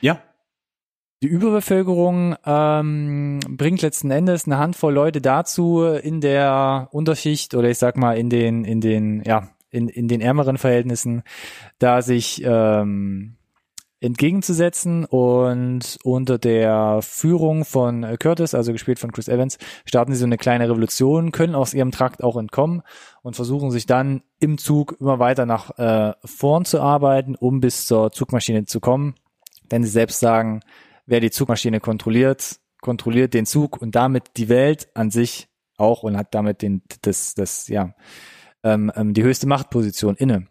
ja. 0.00 0.22
Die 1.22 1.28
Überbevölkerung 1.28 2.34
ähm, 2.46 3.40
bringt 3.46 3.82
letzten 3.82 4.10
Endes 4.10 4.46
eine 4.46 4.56
Handvoll 4.56 4.94
Leute 4.94 5.20
dazu, 5.20 5.84
in 5.84 6.22
der 6.22 6.88
Unterschicht 6.92 7.54
oder 7.54 7.68
ich 7.68 7.76
sag 7.76 7.98
mal 7.98 8.16
in 8.16 8.30
den 8.30 8.64
in 8.64 8.80
den 8.80 9.22
ja 9.26 9.50
in 9.70 9.88
in 9.88 10.08
den 10.08 10.20
ärmeren 10.20 10.58
Verhältnissen, 10.58 11.22
da 11.78 12.02
sich 12.02 12.42
ähm, 12.44 13.38
entgegenzusetzen 14.00 15.04
und 15.04 15.98
unter 16.04 16.38
der 16.38 17.00
Führung 17.02 17.64
von 17.64 18.04
äh, 18.04 18.16
Curtis, 18.16 18.54
also 18.54 18.72
gespielt 18.72 18.98
von 18.98 19.10
Chris 19.10 19.28
Evans, 19.28 19.58
starten 19.84 20.12
sie 20.12 20.20
so 20.20 20.26
eine 20.26 20.36
kleine 20.36 20.68
Revolution, 20.68 21.32
können 21.32 21.54
aus 21.54 21.74
ihrem 21.74 21.90
Trakt 21.90 22.22
auch 22.22 22.36
entkommen 22.36 22.82
und 23.22 23.34
versuchen 23.34 23.70
sich 23.70 23.86
dann 23.86 24.22
im 24.38 24.58
Zug 24.58 24.96
immer 25.00 25.18
weiter 25.18 25.46
nach 25.46 25.76
äh, 25.78 26.14
vorn 26.24 26.64
zu 26.64 26.80
arbeiten, 26.80 27.34
um 27.34 27.60
bis 27.60 27.86
zur 27.86 28.12
Zugmaschine 28.12 28.66
zu 28.66 28.78
kommen. 28.78 29.14
Denn 29.70 29.82
sie 29.82 29.90
selbst 29.90 30.20
sagen, 30.20 30.60
wer 31.06 31.20
die 31.20 31.30
Zugmaschine 31.30 31.80
kontrolliert, 31.80 32.60
kontrolliert 32.80 33.34
den 33.34 33.46
Zug 33.46 33.82
und 33.82 33.96
damit 33.96 34.36
die 34.36 34.48
Welt 34.48 34.88
an 34.94 35.10
sich 35.10 35.48
auch 35.76 36.04
und 36.04 36.16
hat 36.16 36.34
damit 36.34 36.62
den, 36.62 36.82
das, 37.02 37.34
das, 37.34 37.66
ja, 37.68 37.94
ähm, 38.62 38.92
ähm, 38.94 39.14
die 39.14 39.22
höchste 39.22 39.46
Machtposition 39.46 40.16
inne. 40.16 40.46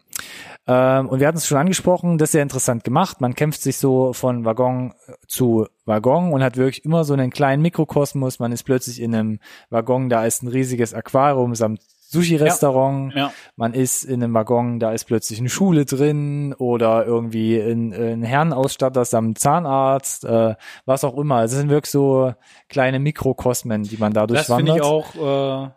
Ähm, 0.66 1.08
und 1.08 1.20
wir 1.20 1.26
hatten 1.26 1.38
es 1.38 1.46
schon 1.46 1.58
angesprochen, 1.58 2.18
das 2.18 2.28
ist 2.28 2.32
sehr 2.32 2.42
interessant 2.42 2.84
gemacht. 2.84 3.20
Man 3.20 3.34
kämpft 3.34 3.62
sich 3.62 3.78
so 3.78 4.12
von 4.12 4.44
Waggon 4.44 4.92
zu 5.26 5.66
Waggon 5.86 6.32
und 6.32 6.42
hat 6.42 6.56
wirklich 6.56 6.84
immer 6.84 7.04
so 7.04 7.14
einen 7.14 7.30
kleinen 7.30 7.62
Mikrokosmos. 7.62 8.38
Man 8.38 8.52
ist 8.52 8.64
plötzlich 8.64 9.00
in 9.00 9.14
einem 9.14 9.38
Waggon, 9.70 10.08
da 10.08 10.26
ist 10.26 10.42
ein 10.42 10.48
riesiges 10.48 10.94
Aquarium 10.94 11.54
samt 11.54 11.80
Sushi-Restaurant. 12.10 13.14
Ja. 13.14 13.32
Man 13.56 13.74
ist 13.74 14.02
in 14.04 14.22
einem 14.22 14.32
Waggon, 14.32 14.80
da 14.80 14.92
ist 14.92 15.04
plötzlich 15.04 15.40
eine 15.40 15.50
Schule 15.50 15.84
drin 15.84 16.54
oder 16.54 17.04
irgendwie 17.04 17.58
ein, 17.60 17.92
ein 17.92 18.22
Herrenausstatter 18.22 19.04
samt 19.04 19.38
Zahnarzt, 19.38 20.24
äh, 20.24 20.54
was 20.86 21.04
auch 21.04 21.18
immer. 21.18 21.36
Also 21.36 21.54
es 21.54 21.60
sind 21.60 21.70
wirklich 21.70 21.90
so 21.90 22.32
kleine 22.68 22.98
Mikrokosmen, 22.98 23.82
die 23.82 23.98
man 23.98 24.14
da 24.14 24.26
Das 24.26 24.46
durchwandert. 24.46 24.76
finde 24.76 24.80
ich 24.80 25.20
auch 25.20 25.66
äh, 25.66 25.70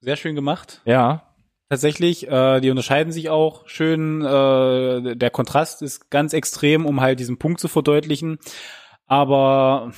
sehr 0.00 0.16
schön 0.16 0.34
gemacht. 0.34 0.82
Ja, 0.84 1.29
Tatsächlich, 1.70 2.26
äh, 2.26 2.60
die 2.60 2.70
unterscheiden 2.70 3.12
sich 3.12 3.30
auch 3.30 3.68
schön. 3.68 4.22
Äh, 4.22 5.14
der 5.14 5.30
Kontrast 5.30 5.82
ist 5.82 6.10
ganz 6.10 6.32
extrem, 6.32 6.84
um 6.84 7.00
halt 7.00 7.20
diesen 7.20 7.38
Punkt 7.38 7.60
zu 7.60 7.68
verdeutlichen. 7.68 8.38
Aber 9.06 9.92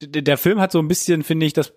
der 0.00 0.38
Film 0.38 0.60
hat 0.60 0.70
so 0.70 0.78
ein 0.78 0.86
bisschen, 0.86 1.24
finde 1.24 1.46
ich, 1.46 1.54
das, 1.54 1.74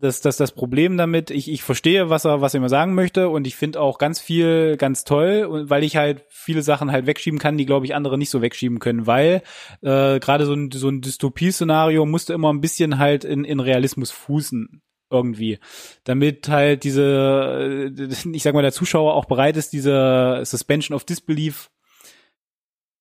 das, 0.00 0.20
das, 0.20 0.36
das 0.36 0.52
Problem 0.52 0.98
damit. 0.98 1.30
Ich, 1.30 1.50
ich 1.50 1.62
verstehe, 1.62 2.10
was 2.10 2.26
er, 2.26 2.42
was 2.42 2.52
er 2.52 2.60
mir 2.60 2.68
sagen 2.68 2.94
möchte, 2.94 3.30
und 3.30 3.46
ich 3.46 3.56
finde 3.56 3.80
auch 3.80 3.96
ganz 3.96 4.20
viel 4.20 4.76
ganz 4.76 5.04
toll, 5.04 5.70
weil 5.70 5.82
ich 5.82 5.96
halt 5.96 6.26
viele 6.28 6.60
Sachen 6.60 6.92
halt 6.92 7.06
wegschieben 7.06 7.38
kann, 7.38 7.56
die 7.56 7.64
glaube 7.64 7.86
ich 7.86 7.94
andere 7.94 8.18
nicht 8.18 8.30
so 8.30 8.42
wegschieben 8.42 8.80
können, 8.80 9.06
weil 9.06 9.42
äh, 9.80 10.20
gerade 10.20 10.44
so 10.44 10.52
ein, 10.52 10.70
so 10.70 10.90
ein 10.90 11.00
Dystopie-Szenario 11.00 12.04
musste 12.04 12.34
immer 12.34 12.52
ein 12.52 12.60
bisschen 12.60 12.98
halt 12.98 13.24
in, 13.24 13.44
in 13.44 13.60
Realismus 13.60 14.10
fußen 14.10 14.82
irgendwie, 15.10 15.58
damit 16.04 16.48
halt 16.48 16.84
diese, 16.84 17.92
äh, 17.98 18.30
ich 18.32 18.42
sag 18.42 18.54
mal, 18.54 18.62
der 18.62 18.72
Zuschauer 18.72 19.14
auch 19.14 19.24
bereit 19.24 19.56
ist, 19.56 19.72
diese 19.72 20.40
Suspension 20.44 20.94
of 20.94 21.04
Disbelief 21.04 21.70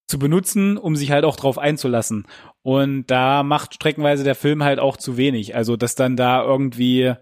zu 0.07 0.18
benutzen, 0.18 0.78
um 0.78 0.95
sich 0.95 1.12
halt 1.12 1.24
auch 1.24 1.36
drauf 1.36 1.60
einzulassen. 1.60 2.26
Und 2.64 3.07
da 3.07 3.43
macht 3.43 3.76
streckenweise 3.76 4.24
der 4.24 4.36
Film 4.36 4.64
halt 4.64 4.80
auch 4.80 4.97
zu 4.97 5.18
wenig. 5.18 5.55
Also, 5.55 5.78
dass 5.78 5.95
dann 5.95 6.18
da 6.18 6.43
irgendwie 6.43 7.16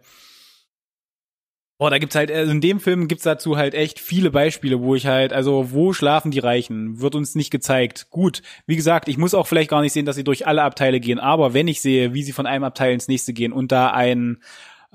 Boah, 1.79 1.91
da 1.91 1.99
gibt's 1.99 2.15
halt, 2.15 2.31
also 2.31 2.51
in 2.51 2.59
dem 2.59 2.79
Film 2.79 3.07
gibt's 3.07 3.23
dazu 3.23 3.55
halt 3.55 3.75
echt 3.75 3.99
viele 3.99 4.31
Beispiele, 4.31 4.81
wo 4.81 4.95
ich 4.95 5.05
halt, 5.05 5.31
also 5.31 5.71
wo 5.71 5.93
schlafen 5.93 6.31
die 6.31 6.39
Reichen, 6.39 7.01
wird 7.01 7.13
uns 7.13 7.35
nicht 7.35 7.51
gezeigt. 7.51 8.07
Gut, 8.09 8.41
wie 8.65 8.75
gesagt, 8.75 9.07
ich 9.07 9.19
muss 9.19 9.35
auch 9.35 9.45
vielleicht 9.45 9.69
gar 9.69 9.81
nicht 9.81 9.93
sehen, 9.93 10.07
dass 10.07 10.15
sie 10.15 10.23
durch 10.23 10.47
alle 10.47 10.63
Abteile 10.63 10.99
gehen, 10.99 11.19
aber 11.19 11.53
wenn 11.53 11.67
ich 11.67 11.79
sehe, 11.79 12.15
wie 12.15 12.23
sie 12.23 12.31
von 12.31 12.47
einem 12.47 12.63
Abteil 12.63 12.93
ins 12.93 13.07
nächste 13.07 13.31
gehen 13.31 13.53
und 13.53 13.71
da 13.71 13.91
ein, 13.91 14.41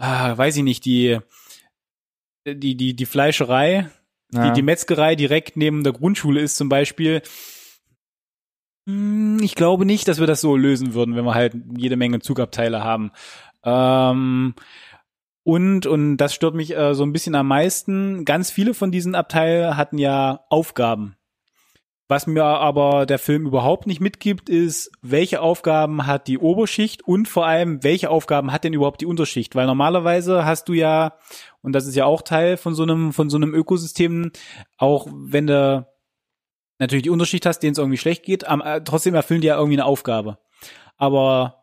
ah, 0.03 0.37
weiß 0.37 0.57
ich 0.57 0.63
nicht, 0.65 0.85
die, 0.85 1.19
die, 2.47 2.77
die, 2.77 2.95
die 2.95 3.07
Fleischerei, 3.07 3.89
Ja. 4.33 4.47
die, 4.49 4.53
die 4.53 4.63
Metzgerei 4.63 5.15
direkt 5.15 5.57
neben 5.57 5.85
der 5.85 5.93
Grundschule 5.93 6.41
ist 6.41 6.57
zum 6.57 6.69
Beispiel, 6.69 7.23
hm, 8.89 9.39
ich 9.43 9.55
glaube 9.55 9.87
nicht, 9.87 10.09
dass 10.09 10.19
wir 10.19 10.27
das 10.27 10.41
so 10.41 10.57
lösen 10.57 10.95
würden, 10.95 11.15
wenn 11.15 11.25
wir 11.25 11.35
halt 11.35 11.55
jede 11.77 11.97
Menge 11.97 12.19
Zugabteile 12.21 12.83
haben. 12.83 13.13
Ähm, 13.65 14.55
und, 15.45 15.87
und 15.87 16.17
das 16.17 16.35
stört 16.35 16.55
mich 16.55 16.77
äh, 16.77 16.95
so 16.95 17.05
ein 17.05 17.13
bisschen 17.13 17.35
am 17.35 17.49
meisten. 17.49 18.25
Ganz 18.25 18.51
viele 18.51 18.75
von 18.75 18.91
diesen 18.91 19.15
Abteilen 19.15 19.77
hatten 19.77 19.99
ja 19.99 20.45
Aufgaben. 20.51 21.17
Was 22.13 22.27
mir 22.27 22.45
aber 22.45 23.07
der 23.07 23.19
Film 23.19 23.47
überhaupt 23.47 23.87
nicht 23.87 24.03
mitgibt, 24.03 24.51
ist, 24.51 24.93
welche 25.01 25.41
Aufgaben 25.41 26.07
hat 26.07 26.29
die 26.29 26.37
Oberschicht 26.37 27.01
und 27.01 27.27
vor 27.27 27.47
allem, 27.47 27.83
welche 27.83 28.11
Aufgaben 28.11 28.53
hat 28.53 28.65
denn 28.65 28.75
überhaupt 28.75 29.01
die 29.01 29.07
Unterschicht? 29.07 29.55
Weil 29.55 29.65
normalerweise 29.65 30.45
hast 30.45 30.69
du 30.69 30.75
ja, 30.75 31.15
und 31.63 31.73
das 31.73 31.87
ist 31.87 31.95
ja 31.95 32.05
auch 32.05 32.21
Teil 32.21 32.59
von 32.59 32.75
so 32.75 32.83
einem, 32.83 33.15
von 33.15 33.31
so 33.31 33.39
einem 33.39 33.55
Ökosystem, 33.55 34.31
auch 34.77 35.07
wenn 35.11 35.47
du 35.47 35.87
natürlich 36.79 37.05
die 37.05 37.09
Unterschicht 37.09 37.47
hast, 37.47 37.61
denen 37.61 37.73
es 37.73 37.79
irgendwie 37.79 37.97
schlecht 37.97 38.25
geht, 38.25 38.47
am, 38.47 38.61
äh, 38.61 38.85
trotzdem 38.85 39.15
erfüllen 39.15 39.41
die 39.41 39.47
ja 39.47 39.57
irgendwie 39.57 39.77
eine 39.77 39.87
Aufgabe. 39.87 40.37
Aber 40.99 41.62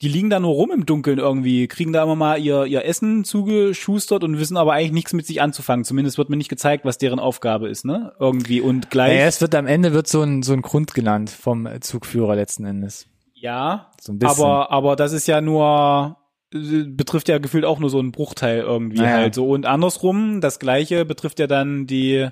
die 0.00 0.08
liegen 0.08 0.30
da 0.30 0.38
nur 0.38 0.52
rum 0.52 0.70
im 0.70 0.86
Dunkeln 0.86 1.18
irgendwie, 1.18 1.66
kriegen 1.66 1.92
da 1.92 2.02
immer 2.04 2.14
mal 2.14 2.38
ihr, 2.38 2.66
ihr 2.66 2.84
Essen 2.84 3.24
zugeschustert 3.24 4.22
und 4.22 4.38
wissen 4.38 4.56
aber 4.56 4.74
eigentlich 4.74 4.92
nichts 4.92 5.12
mit 5.12 5.26
sich 5.26 5.42
anzufangen. 5.42 5.84
Zumindest 5.84 6.18
wird 6.18 6.30
mir 6.30 6.36
nicht 6.36 6.48
gezeigt, 6.48 6.84
was 6.84 6.98
deren 6.98 7.18
Aufgabe 7.18 7.68
ist, 7.68 7.84
ne? 7.84 8.12
Irgendwie 8.20 8.60
und 8.60 8.90
gleich. 8.90 9.14
Naja, 9.14 9.26
es 9.26 9.40
wird 9.40 9.54
am 9.56 9.66
Ende 9.66 9.92
wird 9.92 10.06
so 10.06 10.22
ein, 10.22 10.42
so 10.42 10.52
ein 10.52 10.62
Grund 10.62 10.94
genannt 10.94 11.30
vom 11.30 11.68
Zugführer 11.80 12.36
letzten 12.36 12.64
Endes. 12.64 13.06
ja, 13.34 13.90
So 14.00 14.12
ein 14.12 14.18
bisschen. 14.20 14.44
aber, 14.44 14.70
aber 14.70 14.94
das 14.94 15.12
ist 15.12 15.26
ja 15.26 15.40
nur, 15.40 16.17
betrifft 16.50 17.28
ja 17.28 17.38
gefühlt 17.38 17.64
auch 17.66 17.78
nur 17.78 17.90
so 17.90 17.98
einen 17.98 18.10
Bruchteil 18.12 18.60
irgendwie 18.60 18.98
Naja. 18.98 19.16
halt 19.16 19.34
so. 19.34 19.48
Und 19.50 19.66
andersrum, 19.66 20.40
das 20.40 20.58
gleiche 20.58 21.04
betrifft 21.04 21.38
ja 21.38 21.46
dann 21.46 21.86
die, 21.86 22.28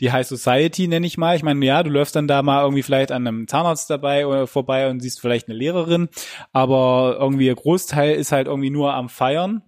die 0.00 0.10
High 0.10 0.26
Society, 0.26 0.88
nenne 0.88 1.06
ich 1.06 1.16
mal. 1.18 1.36
Ich 1.36 1.42
meine, 1.44 1.64
ja, 1.64 1.82
du 1.82 1.90
läufst 1.90 2.16
dann 2.16 2.26
da 2.26 2.42
mal 2.42 2.62
irgendwie 2.62 2.82
vielleicht 2.82 3.12
an 3.12 3.26
einem 3.26 3.46
Zahnarzt 3.46 3.88
dabei 3.88 4.26
oder 4.26 4.46
vorbei 4.48 4.90
und 4.90 5.00
siehst 5.00 5.20
vielleicht 5.20 5.48
eine 5.48 5.56
Lehrerin, 5.56 6.08
aber 6.52 7.16
irgendwie 7.20 7.44
der 7.46 7.54
Großteil 7.54 8.14
ist 8.16 8.32
halt 8.32 8.48
irgendwie 8.48 8.70
nur 8.70 8.92
am 8.94 9.08
Feiern. 9.08 9.62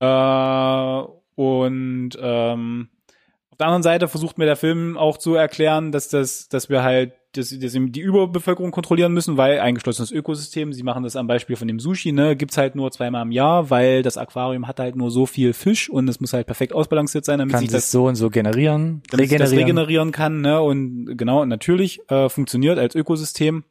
Äh, 0.00 1.02
und 1.36 2.10
ähm, 2.20 2.88
auf 3.50 3.58
der 3.58 3.66
anderen 3.66 3.82
Seite 3.82 4.08
versucht 4.08 4.36
mir 4.36 4.46
der 4.46 4.56
Film 4.56 4.98
auch 4.98 5.16
zu 5.16 5.34
erklären, 5.34 5.92
dass 5.92 6.08
das, 6.08 6.48
dass 6.48 6.68
wir 6.68 6.82
halt 6.82 7.12
dass, 7.36 7.56
dass 7.58 7.72
sie 7.72 7.90
die 7.90 8.00
Überbevölkerung 8.00 8.70
kontrollieren 8.70 9.12
müssen, 9.12 9.36
weil 9.36 9.60
eingeschlossenes 9.60 10.10
Ökosystem, 10.10 10.72
sie 10.72 10.82
machen 10.82 11.02
das 11.02 11.16
am 11.16 11.26
Beispiel 11.26 11.56
von 11.56 11.68
dem 11.68 11.80
Sushi, 11.80 12.12
ne, 12.12 12.36
gibt's 12.36 12.56
halt 12.56 12.74
nur 12.74 12.90
zweimal 12.90 13.22
im 13.22 13.32
Jahr, 13.32 13.70
weil 13.70 14.02
das 14.02 14.16
Aquarium 14.16 14.66
hat 14.66 14.80
halt 14.80 14.96
nur 14.96 15.10
so 15.10 15.26
viel 15.26 15.52
Fisch 15.52 15.90
und 15.90 16.08
es 16.08 16.20
muss 16.20 16.32
halt 16.32 16.46
perfekt 16.46 16.72
ausbalanciert 16.72 17.24
sein, 17.24 17.38
damit 17.38 17.52
Kann 17.52 17.60
sich 17.60 17.70
das 17.70 17.90
so 17.90 18.06
und 18.06 18.16
so 18.16 18.30
generieren, 18.30 19.02
damit 19.10 19.28
sich 19.28 19.38
das 19.38 19.50
regenerieren. 19.50 19.78
regenerieren 19.78 20.12
kann, 20.12 20.40
ne? 20.40 20.60
Und 20.60 21.16
genau, 21.16 21.44
natürlich 21.44 22.00
äh, 22.10 22.28
funktioniert 22.28 22.78
als 22.78 22.94
Ökosystem. 22.94 23.64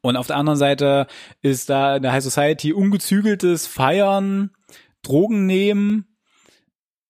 Und 0.00 0.16
auf 0.16 0.26
der 0.26 0.36
anderen 0.36 0.58
Seite 0.58 1.06
ist 1.42 1.68
da 1.68 1.96
in 1.96 2.02
der 2.02 2.12
High 2.12 2.24
Society 2.24 2.72
ungezügeltes 2.72 3.66
Feiern, 3.66 4.50
Drogen 5.02 5.46
nehmen, 5.46 6.06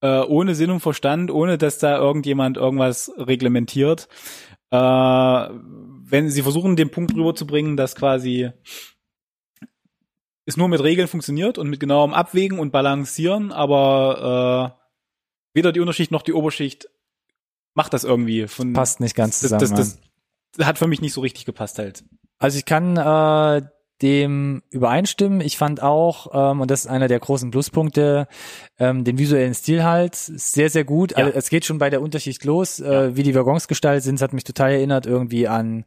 äh, 0.00 0.20
ohne 0.20 0.54
Sinn 0.54 0.70
und 0.70 0.80
Verstand, 0.80 1.30
ohne 1.30 1.56
dass 1.56 1.78
da 1.78 1.96
irgendjemand 1.96 2.56
irgendwas 2.56 3.12
reglementiert. 3.16 4.08
Äh, 4.74 5.48
wenn 6.06 6.30
sie 6.30 6.42
versuchen, 6.42 6.74
den 6.74 6.90
Punkt 6.90 7.14
rüberzubringen, 7.14 7.76
dass 7.76 7.94
quasi 7.94 8.50
es 10.46 10.56
nur 10.56 10.68
mit 10.68 10.82
Regeln 10.82 11.08
funktioniert 11.08 11.58
und 11.58 11.70
mit 11.70 11.80
genauem 11.80 12.12
Abwägen 12.12 12.58
und 12.58 12.72
Balancieren, 12.72 13.52
aber 13.52 14.76
äh, 15.54 15.56
weder 15.56 15.72
die 15.72 15.80
Unterschicht 15.80 16.10
noch 16.10 16.22
die 16.22 16.32
Oberschicht 16.32 16.88
macht 17.74 17.92
das 17.92 18.04
irgendwie. 18.04 18.48
Von, 18.48 18.72
Passt 18.72 19.00
nicht 19.00 19.14
ganz 19.14 19.40
das, 19.40 19.50
zusammen. 19.50 19.76
das, 19.76 19.98
das 20.56 20.66
hat 20.66 20.78
für 20.78 20.88
mich 20.88 21.00
nicht 21.00 21.12
so 21.12 21.20
richtig 21.20 21.44
gepasst 21.44 21.78
halt. 21.78 22.04
Also 22.38 22.58
ich 22.58 22.64
kann 22.64 22.96
äh, 22.96 23.62
dem 24.02 24.62
übereinstimmen. 24.70 25.40
Ich 25.40 25.56
fand 25.56 25.82
auch, 25.82 26.28
ähm, 26.32 26.60
und 26.60 26.70
das 26.70 26.80
ist 26.80 26.86
einer 26.86 27.08
der 27.08 27.20
großen 27.20 27.50
Pluspunkte, 27.50 28.26
ähm, 28.78 29.04
den 29.04 29.18
visuellen 29.18 29.54
Stil 29.54 29.84
halt 29.84 30.14
sehr, 30.16 30.68
sehr 30.68 30.84
gut. 30.84 31.12
Ja. 31.12 31.18
Also 31.18 31.30
es 31.30 31.48
geht 31.48 31.64
schon 31.64 31.78
bei 31.78 31.90
der 31.90 32.02
Unterschicht 32.02 32.44
los, 32.44 32.80
äh, 32.80 33.16
wie 33.16 33.22
die 33.22 33.34
Waggons 33.34 33.68
gestaltet 33.68 34.04
sind. 34.04 34.16
Es 34.16 34.22
hat 34.22 34.32
mich 34.32 34.44
total 34.44 34.72
erinnert 34.72 35.06
irgendwie 35.06 35.48
an 35.48 35.84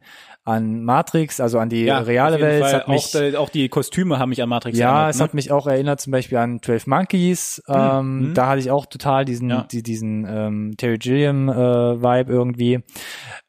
an 0.48 0.82
Matrix, 0.82 1.40
also 1.40 1.58
an 1.58 1.68
die 1.68 1.88
reale 1.90 2.36
auf 2.36 2.40
jeden 2.40 2.50
Welt. 2.50 2.64
Es 2.64 2.70
Fall. 2.70 2.80
hat 2.80 2.88
mich, 2.88 3.14
auch, 3.16 3.20
da- 3.32 3.38
auch 3.38 3.48
die 3.50 3.68
Kostüme 3.68 4.18
haben 4.18 4.30
mich 4.30 4.42
an 4.42 4.48
Matrix 4.48 4.78
ja, 4.78 4.88
erinnert. 4.94 5.10
es 5.10 5.18
ne? 5.18 5.24
hat 5.24 5.34
mich 5.34 5.52
auch 5.52 5.66
erinnert 5.66 6.00
zum 6.00 6.10
Beispiel 6.10 6.38
an 6.38 6.60
12 6.62 6.86
Monkeys. 6.86 7.62
Ähm, 7.68 8.30
mhm. 8.30 8.34
Da 8.34 8.46
hatte 8.48 8.60
ich 8.60 8.70
auch 8.70 8.86
total 8.86 9.24
diesen, 9.24 9.50
Ja. 9.50 9.66
die, 9.70 9.82
diesen 9.82 10.26
ähm, 10.28 10.74
Terry 10.76 10.98
Gilliam 10.98 11.48
äh, 11.48 11.54
Vibe 11.54 12.32
irgendwie. 12.32 12.80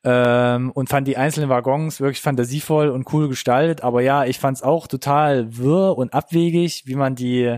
Ähm, 0.04 0.72
und 0.72 0.90
fand 0.90 1.08
die 1.08 1.18
einzelnen 1.18 1.50
Waggons 1.50 2.00
wirklich 2.02 2.22
fantasievoll 2.22 2.90
und 2.90 3.12
cool 3.14 3.28
gestaltet. 3.30 3.84
Aber 3.84 4.02
ja, 4.02 4.26
ich 4.26 4.40
fand 4.40 4.58
es 4.58 4.64
auch 4.64 4.88
total 4.88 5.58
wirr 5.58 5.98
und 5.98 6.14
abwegig, 6.14 6.84
wie 6.86 6.96
man 6.96 7.16
die 7.16 7.58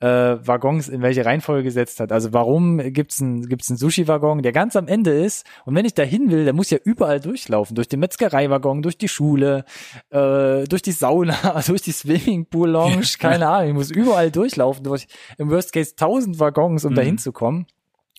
äh, 0.00 0.06
Waggons 0.06 0.88
in 0.88 1.02
welche 1.02 1.24
Reihenfolge 1.24 1.62
gesetzt 1.64 2.00
hat. 2.00 2.10
Also 2.12 2.32
warum 2.32 2.78
gibt's 2.92 3.20
einen 3.20 3.46
gibt's 3.48 3.70
einen 3.70 3.76
Sushi-Waggon, 3.76 4.42
der 4.42 4.52
ganz 4.52 4.74
am 4.76 4.88
Ende 4.88 5.10
ist 5.12 5.46
und 5.66 5.74
wenn 5.74 5.84
ich 5.84 5.94
da 5.94 6.02
hin 6.02 6.30
will, 6.30 6.44
der 6.44 6.54
muss 6.54 6.70
ja 6.70 6.78
überall 6.84 7.20
durchlaufen, 7.20 7.74
durch 7.74 7.88
den 7.88 8.00
Metzgerei-Waggon, 8.00 8.82
durch 8.82 8.98
die 8.98 9.08
Schule, 9.08 9.64
äh, 10.10 10.64
durch 10.64 10.82
die 10.82 10.92
Sauna, 10.92 11.60
durch 11.66 11.82
die 11.82 11.92
Swimmingpool-Lounge, 11.92 13.04
keine 13.18 13.48
Ahnung, 13.48 13.68
ich 13.68 13.74
muss 13.74 13.90
überall 13.90 14.30
durchlaufen, 14.30 14.84
durch 14.84 15.06
im 15.38 15.50
Worst 15.50 15.72
Case 15.72 15.94
tausend 15.94 16.38
Waggons, 16.40 16.84
um 16.84 16.94
da 16.94 17.02
Mhm. 17.02 17.06
hinzukommen. 17.06 17.66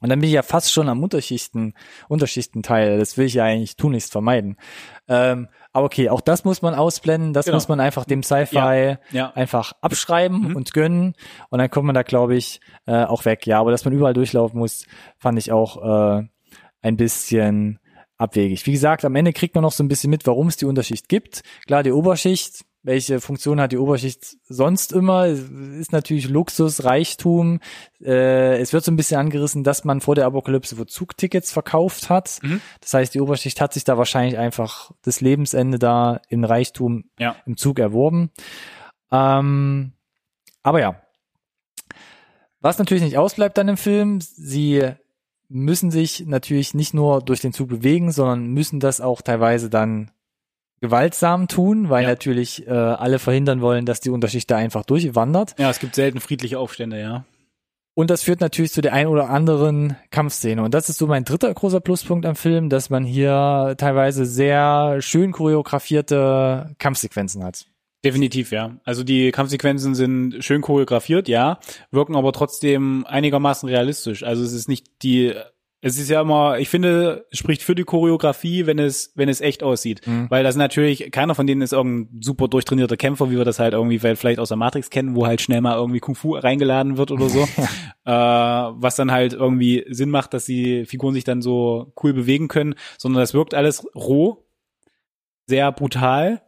Und 0.04 0.10
dann 0.10 0.20
bin 0.20 0.30
ich 0.30 0.34
ja 0.34 0.42
fast 0.42 0.72
schon 0.74 0.90
am 0.90 1.04
Unterschichten, 1.04 1.74
Unterschichtenteil. 2.10 2.98
Das 2.98 3.18
will 3.18 3.26
ich 3.28 3.36
ja 3.36 3.44
eigentlich 3.44 3.76
tunlichst 3.76 4.12
vermeiden. 4.12 4.58
Ähm, 5.08 5.48
aber 5.74 5.86
okay, 5.86 6.10
auch 6.10 6.22
das 6.22 6.44
muss 6.44 6.62
man 6.62 6.74
ausblenden. 6.76 7.34
Das 7.34 7.46
Genau. 7.46 7.56
muss 7.58 7.68
man 7.68 7.80
einfach 7.80 8.06
dem 8.06 8.24
Sci-Fi 8.24 8.98
Ja. 9.12 9.32
einfach 9.34 9.74
abschreiben 9.82 10.50
Mhm. 10.50 10.56
und 10.56 10.74
gönnen. 10.74 11.14
Und 11.50 11.60
dann 11.60 11.70
kommt 11.70 11.86
man 11.86 11.96
da, 11.96 12.04
glaube 12.04 12.36
ich, 12.36 12.60
äh, 12.86 13.04
auch 13.06 13.26
weg. 13.26 13.46
Ja, 13.48 13.60
aber 13.60 13.72
dass 13.72 13.86
man 13.86 13.94
überall 13.94 14.14
durchlaufen 14.14 14.60
muss, 14.60 14.86
fand 15.18 15.38
ich 15.40 15.52
auch 15.52 16.18
äh, 16.18 16.24
ein 16.82 16.98
bisschen 16.98 17.80
abwegig. 18.18 18.66
Wie 18.68 18.72
gesagt, 18.72 19.04
am 19.06 19.16
Ende 19.16 19.34
kriegt 19.34 19.56
man 19.56 19.64
noch 19.64 19.72
so 19.72 19.84
ein 19.84 19.88
bisschen 19.88 20.10
mit, 20.10 20.28
warum 20.28 20.48
es 20.48 20.58
die 20.58 20.66
Unterschicht 20.66 21.10
gibt. 21.10 21.42
Klar, 21.66 21.84
die 21.84 21.92
Oberschicht, 21.92 22.66
welche 22.84 23.22
Funktion 23.22 23.62
hat 23.62 23.72
die 23.72 23.78
Oberschicht 23.78 24.38
sonst 24.50 24.92
immer? 24.92 25.28
Ist 25.28 25.92
natürlich 25.92 26.28
Luxus, 26.30 26.84
Reichtum. 26.84 27.60
Äh, 28.04 28.60
es 28.60 28.74
wird 28.74 28.84
so 28.84 28.92
ein 28.92 28.96
bisschen 28.96 29.20
angerissen, 29.20 29.64
dass 29.64 29.84
man 29.84 30.02
vor 30.02 30.16
der 30.16 30.26
Apokalypse 30.26 30.78
wo 30.78 30.86
Zugtickets 30.86 31.52
verkauft 31.52 32.10
hat. 32.10 32.40
Mhm. 32.42 32.60
Das 32.80 32.94
heißt, 32.94 33.14
die 33.14 33.22
Oberschicht 33.22 33.62
hat 33.62 33.74
sich 33.74 33.84
da 33.84 33.98
wahrscheinlich 33.98 34.38
einfach 34.38 34.92
das 35.04 35.22
Lebensende 35.22 35.78
da 35.78 36.22
in 36.28 36.44
Reichtum 36.44 37.06
Ja. 37.20 37.36
im 37.46 37.56
Zug 37.58 37.78
erworben. 37.78 38.32
Ähm, 39.12 39.94
aber 40.64 40.80
ja. 40.80 41.02
Was 42.62 42.78
natürlich 42.78 43.04
nicht 43.04 43.18
ausbleibt 43.18 43.58
dann 43.58 43.68
im 43.70 43.78
Film, 43.78 44.22
sie 44.22 44.88
müssen 45.50 45.92
sich 45.92 46.26
natürlich 46.26 46.74
nicht 46.74 46.94
nur 46.94 47.22
durch 47.22 47.42
den 47.42 47.54
Zug 47.54 47.70
bewegen, 47.70 48.12
sondern 48.12 48.48
müssen 48.48 48.80
das 48.80 49.02
auch 49.02 49.22
teilweise 49.22 49.70
dann 49.70 50.12
gewaltsam 50.82 51.48
tun, 51.48 51.90
weil 51.90 52.04
Ja. 52.04 52.10
natürlich 52.10 52.68
äh, 52.68 52.72
alle 52.72 53.20
verhindern 53.20 53.62
wollen, 53.62 53.86
dass 53.86 54.00
die 54.02 54.10
Unterschicht 54.10 54.50
da 54.52 54.58
einfach 54.58 54.84
durchwandert. 54.84 55.56
Ja, 55.58 55.70
es 55.70 55.80
gibt 55.80 55.96
selten 55.96 56.20
friedliche 56.20 56.60
Aufstände, 56.60 57.00
ja. 57.00 57.24
Und 57.94 58.10
das 58.10 58.24
führt 58.24 58.40
natürlich 58.40 58.72
zu 58.72 58.82
der 58.82 58.94
ein 58.94 59.08
oder 59.08 59.30
anderen 59.30 59.98
Kampfszene. 60.12 60.64
Und 60.64 60.74
das 60.74 60.88
ist 60.90 60.98
so 60.98 61.08
mein 61.08 61.26
dritter 61.26 61.54
großer 61.54 61.82
Pluspunkt 61.82 62.26
am 62.26 62.36
Film, 62.36 62.70
dass 62.70 62.90
man 62.90 63.04
hier 63.04 63.76
teilweise 63.78 64.26
sehr 64.26 65.02
schön 65.02 65.34
choreografierte 65.34 66.74
Kampfsequenzen 66.80 67.44
hat. 67.44 67.66
Definitiv, 68.04 68.52
ja. 68.52 68.78
Also 68.84 69.04
die 69.04 69.32
Kampfsequenzen 69.32 69.94
sind 69.94 70.44
schön 70.44 70.62
choreografiert, 70.62 71.28
ja, 71.28 71.60
wirken 71.92 72.16
aber 72.16 72.32
trotzdem 72.34 73.06
einigermaßen 73.08 73.70
realistisch. 73.70 74.24
Also 74.24 74.44
es 74.44 74.54
ist 74.54 74.68
nicht 74.70 74.88
die, 75.04 75.34
es 75.84 75.98
ist 75.98 76.10
ja 76.10 76.22
immer, 76.22 76.60
ich 76.60 76.70
finde, 76.70 77.26
es 77.32 77.40
spricht 77.40 77.64
für 77.64 77.74
die 77.74 77.84
Choreografie, 77.84 78.68
wenn 78.68 78.78
es, 78.78 79.12
wenn 79.16 79.30
es 79.30 79.42
echt 79.42 79.64
aussieht. 79.64 80.06
Mhm. 80.06 80.30
Weil 80.30 80.44
das 80.44 80.56
natürlich, 80.56 81.12
keiner 81.12 81.34
von 81.34 81.48
denen 81.48 81.64
ist 81.64 81.74
irgendein 81.74 82.22
super 82.22 82.48
durchtrainierter 82.48 82.98
Kämpfer, 82.98 83.32
wie 83.32 83.38
wir 83.38 83.46
das 83.46 83.58
halt 83.58 83.74
irgendwie 83.74 83.98
vielleicht 83.98 84.40
aus 84.40 84.50
der 84.50 84.58
Matrix 84.58 84.92
kennen, 84.92 85.16
wo 85.16 85.26
halt 85.26 85.42
schnell 85.42 85.62
mal 85.62 85.76
irgendwie 85.76 86.00
Kung 86.00 86.14
Fu 86.14 86.36
reingeladen 86.36 86.98
wird 86.98 87.10
oder 87.10 87.30
so. 87.30 87.42
äh, 88.06 88.12
was 88.12 88.96
dann 88.96 89.12
halt 89.12 89.34
irgendwie 89.34 89.84
Sinn 89.90 90.12
macht, 90.12 90.36
dass 90.36 90.46
die 90.46 90.86
Figuren 90.86 91.16
sich 91.16 91.24
dann 91.24 91.42
so 91.42 91.92
cool 92.04 92.14
bewegen 92.14 92.48
können, 92.48 92.76
sondern 93.00 93.22
das 93.22 93.34
wirkt 93.34 93.56
alles 93.56 93.84
roh, 93.96 94.46
sehr 95.48 95.72
brutal. 95.72 96.44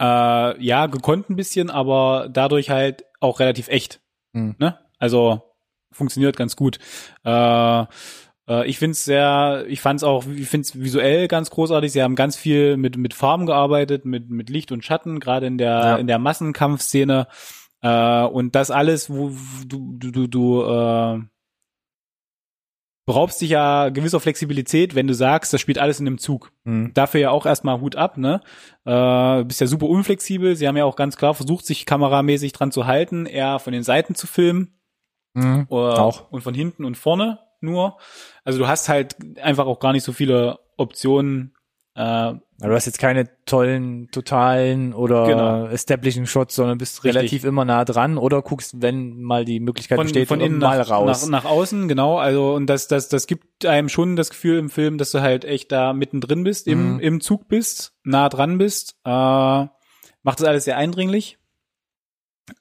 Äh, 0.00 0.64
ja, 0.64 0.86
gekonnt 0.86 1.30
ein 1.30 1.36
bisschen, 1.36 1.70
aber 1.70 2.28
dadurch 2.28 2.70
halt 2.70 3.04
auch 3.20 3.38
relativ 3.38 3.68
echt. 3.68 4.00
Mhm. 4.32 4.56
Ne? 4.58 4.78
Also 4.98 5.42
funktioniert 5.96 6.36
ganz 6.36 6.54
gut. 6.56 6.78
Äh, 7.24 7.80
äh, 8.48 8.66
ich 8.66 8.78
finde 8.78 8.92
es 8.92 9.04
sehr, 9.04 9.64
ich 9.68 9.80
fand 9.80 10.00
es 10.00 10.04
auch, 10.04 10.24
ich 10.26 10.48
finde 10.48 10.66
es 10.66 10.78
visuell 10.78 11.26
ganz 11.28 11.50
großartig. 11.50 11.90
Sie 11.92 12.02
haben 12.02 12.14
ganz 12.14 12.36
viel 12.36 12.76
mit 12.76 12.96
mit 12.96 13.14
Farben 13.14 13.46
gearbeitet, 13.46 14.04
mit 14.04 14.30
mit 14.30 14.50
Licht 14.50 14.72
und 14.72 14.84
Schatten, 14.84 15.20
gerade 15.20 15.46
in 15.46 15.58
der 15.58 15.70
Ja. 15.70 15.96
in 15.96 16.06
der 16.06 16.18
Massenkampfszene. 16.18 17.26
Äh, 17.82 18.22
und 18.24 18.54
das 18.54 18.70
alles, 18.70 19.10
wo 19.10 19.32
du 19.66 19.94
du 19.98 20.10
du, 20.10 20.26
du 20.28 20.62
äh, 20.62 21.20
beraubst 23.08 23.40
dich 23.40 23.50
ja 23.50 23.88
gewisser 23.90 24.18
Flexibilität, 24.18 24.96
wenn 24.96 25.06
du 25.06 25.14
sagst, 25.14 25.52
das 25.52 25.60
spielt 25.60 25.78
alles 25.78 26.00
in 26.00 26.08
einem 26.08 26.18
Zug. 26.18 26.50
Mhm. 26.64 26.92
Dafür 26.92 27.20
ja 27.20 27.30
auch 27.30 27.46
erstmal 27.46 27.80
Hut 27.80 27.94
ab, 27.94 28.18
ne? 28.18 28.40
Äh, 28.84 29.44
bist 29.44 29.60
ja 29.60 29.68
super 29.68 29.86
unflexibel. 29.86 30.56
Sie 30.56 30.66
haben 30.66 30.76
ja 30.76 30.84
auch 30.84 30.96
ganz 30.96 31.16
klar 31.16 31.32
versucht, 31.34 31.66
sich 31.66 31.86
kameramäßig 31.86 32.52
dran 32.52 32.72
zu 32.72 32.86
halten, 32.86 33.26
eher 33.26 33.60
von 33.60 33.72
den 33.72 33.84
Seiten 33.84 34.16
zu 34.16 34.26
filmen. 34.26 34.75
Mhm. 35.36 35.66
Oder 35.68 36.00
Auch. 36.02 36.30
Und 36.30 36.42
von 36.42 36.54
hinten 36.54 36.84
und 36.84 36.96
vorne 36.96 37.38
nur. 37.60 37.96
Also 38.44 38.58
du 38.58 38.66
hast 38.68 38.88
halt 38.88 39.16
einfach 39.42 39.66
auch 39.66 39.78
gar 39.80 39.92
nicht 39.92 40.04
so 40.04 40.12
viele 40.12 40.58
Optionen. 40.76 41.52
Äh, 41.94 42.00
Aber 42.02 42.40
Du 42.60 42.74
hast 42.74 42.84
jetzt 42.86 42.98
keine 42.98 43.28
tollen, 43.46 44.10
totalen 44.10 44.92
oder 44.92 45.26
Genau. 45.26 45.66
establishing 45.66 46.26
Shots, 46.26 46.54
sondern 46.54 46.76
bist 46.76 47.02
Richtig. 47.04 47.16
relativ 47.16 47.44
immer 47.44 47.64
nah 47.64 47.84
dran 47.86 48.18
oder 48.18 48.42
guckst, 48.42 48.82
wenn 48.82 49.22
mal 49.22 49.46
die 49.46 49.60
Möglichkeit 49.60 49.96
von, 49.96 50.04
besteht, 50.04 50.28
von 50.28 50.40
innen 50.42 50.58
mal 50.58 50.78
nach, 50.78 50.90
raus. 50.90 51.26
Nach, 51.26 51.42
nach 51.42 51.50
außen, 51.50 51.88
genau. 51.88 52.18
Also 52.18 52.54
und 52.54 52.66
das, 52.66 52.86
das, 52.88 53.08
das 53.08 53.26
gibt 53.26 53.64
einem 53.64 53.88
schon 53.88 54.14
das 54.16 54.28
Gefühl 54.28 54.58
im 54.58 54.68
Film, 54.68 54.98
dass 54.98 55.10
du 55.10 55.20
halt 55.22 55.44
echt 55.46 55.72
da 55.72 55.94
mittendrin 55.94 56.44
bist, 56.44 56.66
im, 56.66 56.94
Mhm. 56.94 57.00
im 57.00 57.20
Zug 57.22 57.48
bist, 57.48 57.94
nah 58.04 58.28
dran 58.28 58.58
bist. 58.58 58.96
Äh, 59.04 59.10
macht 59.10 60.40
das 60.40 60.44
alles 60.44 60.64
sehr 60.64 60.76
eindringlich. 60.76 61.38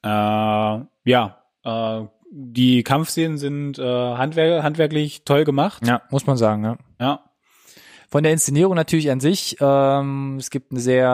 Äh, 0.01 0.07
ja, 0.07 1.41
äh, 1.63 2.01
die 2.37 2.83
Kampfszenen 2.83 3.37
sind 3.37 3.79
äh, 3.79 3.81
handwer 3.83 4.61
handwerklich 4.61 5.23
toll 5.23 5.45
gemacht. 5.45 5.87
ja, 5.87 6.01
muss 6.11 6.27
man 6.27 6.35
sagen, 6.35 6.63
ja. 6.65 6.77
Ja. 6.99 7.19
Von 8.09 8.23
der 8.23 8.33
Inszenierung 8.33 8.75
natürlich 8.75 9.09
an 9.09 9.19
sich, 9.19 9.57
ähm, 9.61 10.35
es 10.37 10.49
gibt 10.49 10.71
eine 10.71 10.79
sehr, 10.79 11.09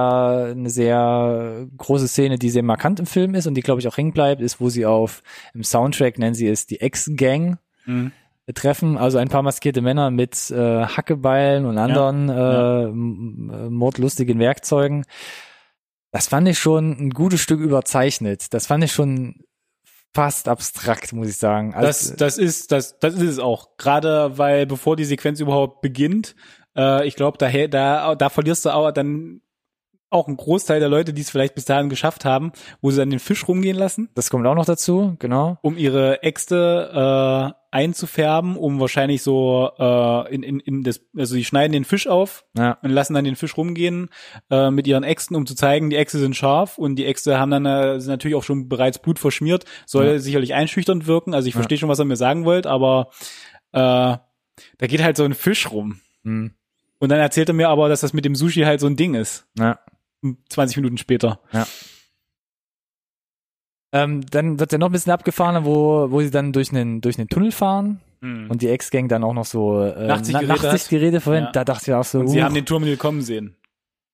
eine 0.51 0.69
sehr 0.69 1.67
große 1.77 2.07
Szene, 2.07 2.37
die 2.37 2.49
sehr 2.49 2.63
markant 2.63 2.99
im 2.99 3.05
Film 3.05 3.33
ist 3.35 3.47
und 3.47 3.53
die, 3.55 3.61
glaube 3.61 3.79
ich, 3.81 3.87
auch 3.87 3.97
hängen 3.97 4.13
bleibt, 4.13 4.41
ist, 4.41 4.59
wo 4.59 4.69
sie 4.69 4.85
auf, 4.85 5.23
im 5.53 5.63
Soundtrack 5.63 6.17
nennen 6.19 6.35
sie 6.35 6.47
es 6.47 6.65
die 6.67 6.81
Ex-Gang 6.81 7.57
Mhm. 7.85 8.11
treffen, 8.53 8.97
also 8.97 9.17
ein 9.17 9.29
paar 9.29 9.41
maskierte 9.43 9.81
Männer 9.81 10.11
mit 10.11 10.51
äh, 10.51 10.85
Hackebeilen 10.85 11.65
und 11.65 11.77
anderen 11.77 12.27
Ja. 12.29 12.81
Äh, 12.81 12.83
m- 12.89 13.51
äh, 13.53 13.69
mordlustigen 13.69 14.37
Werkzeugen. 14.39 15.05
Das 16.11 16.27
fand 16.27 16.47
ich 16.47 16.59
schon 16.59 16.91
ein 16.99 17.09
gutes 17.11 17.41
Stück 17.41 17.59
überzeichnet. 17.61 18.53
Das 18.53 18.67
fand 18.67 18.83
ich 18.83 18.91
schon 18.91 19.43
fast 20.13 20.47
abstrakt, 20.47 21.13
muss 21.13 21.29
ich 21.29 21.37
sagen. 21.37 21.73
Also, 21.73 21.87
Das, 21.87 22.15
das 22.15 22.37
ist, 22.37 22.71
das, 22.71 22.99
das 22.99 23.15
ist 23.15 23.21
es 23.21 23.39
auch. 23.39 23.77
Gerade 23.77 24.37
weil 24.37 24.65
bevor 24.65 24.95
die 24.95 25.05
Sequenz 25.05 25.39
überhaupt 25.39 25.81
beginnt, 25.81 26.35
äh, 26.75 27.07
ich 27.07 27.15
glaube, 27.15 27.37
da, 27.37 27.49
da, 27.67 28.15
da 28.15 28.29
verlierst 28.29 28.65
du 28.65 28.69
auch 28.71 28.91
dann 28.91 29.41
auch 30.11 30.27
einen 30.27 30.37
Großteil 30.37 30.79
der 30.79 30.89
Leute, 30.89 31.13
die 31.13 31.21
es 31.21 31.29
vielleicht 31.31 31.55
bis 31.55 31.65
dahin 31.65 31.89
geschafft 31.89 32.25
haben, 32.25 32.51
wo 32.81 32.91
sie 32.91 32.97
dann 32.97 33.09
den 33.09 33.19
Fisch 33.19 33.47
rumgehen 33.47 33.77
lassen, 33.77 34.09
das 34.13 34.29
kommt 34.29 34.45
auch 34.45 34.55
noch 34.55 34.65
dazu, 34.65 35.15
genau. 35.19 35.57
um 35.61 35.77
ihre 35.77 36.21
Äxte 36.21 37.53
äh, 37.53 37.57
einzufärben, 37.73 38.57
um 38.57 38.79
wahrscheinlich 38.81 39.23
so 39.23 39.71
äh, 39.79 40.33
in, 40.35 40.43
in, 40.43 40.59
in 40.59 40.83
das, 40.83 41.01
also 41.17 41.35
die 41.35 41.45
schneiden 41.45 41.71
den 41.71 41.85
Fisch 41.85 42.07
auf 42.07 42.43
Ja. 42.57 42.77
und 42.81 42.89
lassen 42.89 43.13
dann 43.13 43.23
den 43.23 43.37
Fisch 43.37 43.55
rumgehen 43.55 44.09
äh, 44.49 44.69
mit 44.69 44.87
ihren 44.87 45.03
Äxten, 45.03 45.35
um 45.37 45.45
zu 45.45 45.55
zeigen, 45.55 45.89
die 45.89 45.95
Äxte 45.95 46.19
sind 46.19 46.35
scharf 46.35 46.77
und 46.77 46.97
die 46.97 47.05
Äxte 47.05 47.39
haben 47.39 47.49
dann 47.51 47.65
äh, 47.65 47.99
sind 48.01 48.09
natürlich 48.11 48.35
auch 48.35 48.43
schon 48.43 48.67
bereits 48.67 48.99
Blut 48.99 49.19
verschmiert, 49.19 49.63
soll 49.85 50.05
Ja. 50.05 50.19
sicherlich 50.19 50.53
einschüchternd 50.53 51.07
wirken. 51.07 51.33
Also 51.33 51.47
ich 51.47 51.53
Ja. 51.53 51.59
verstehe 51.59 51.77
schon, 51.77 51.89
was 51.89 51.99
er 51.99 52.05
mir 52.05 52.17
sagen 52.17 52.43
wollt, 52.45 52.67
aber 52.67 53.07
äh, 53.71 53.79
da 53.79 54.87
geht 54.87 55.01
halt 55.01 55.15
so 55.15 55.23
ein 55.23 55.33
Fisch 55.33 55.71
rum. 55.71 56.01
Hm. 56.25 56.51
Und 56.99 57.09
dann 57.09 57.19
erzählt 57.19 57.49
er 57.49 57.53
mir 57.55 57.69
aber, 57.69 57.89
dass 57.89 58.01
das 58.01 58.13
mit 58.13 58.25
dem 58.25 58.35
Sushi 58.35 58.61
halt 58.63 58.79
so 58.81 58.87
ein 58.87 58.95
Ding 58.97 59.15
ist. 59.15 59.47
Ja. 59.57 59.79
20 60.49 60.77
Minuten 60.77 60.97
später. 60.97 61.39
Ähm, 63.93 64.25
dann 64.29 64.59
wird 64.59 64.71
ja 64.71 64.77
noch 64.77 64.87
ein 64.89 64.91
bisschen 64.93 65.11
abgefahren, 65.11 65.65
wo, 65.65 66.09
wo 66.11 66.21
sie 66.21 66.31
dann 66.31 66.53
durch 66.53 66.71
einen, 66.71 67.01
durch 67.01 67.17
einen 67.19 67.27
Tunnel 67.27 67.51
fahren 67.51 67.99
und 68.23 68.61
die 68.61 68.69
Ex-Gang 68.69 69.07
dann 69.09 69.23
auch 69.23 69.33
noch 69.33 69.45
so 69.45 69.81
äh, 69.81 70.05
Nachtsichtgeräte 70.05 70.47
Na- 70.47 70.53
Nachtsichtgeräte 70.63 71.21
verwendet. 71.21 71.55
Ja. 71.55 71.63
Da 71.63 71.73
dachte 71.73 71.89
ich 71.89 71.95
auch 71.95 72.03
so, 72.03 72.19
und 72.19 72.27
sie 72.27 72.39
uh, 72.39 72.43
haben 72.43 72.53
den 72.53 72.67
Turm 72.67 72.83
nie 72.83 72.95
kommen 72.95 73.23
sehen. 73.23 73.55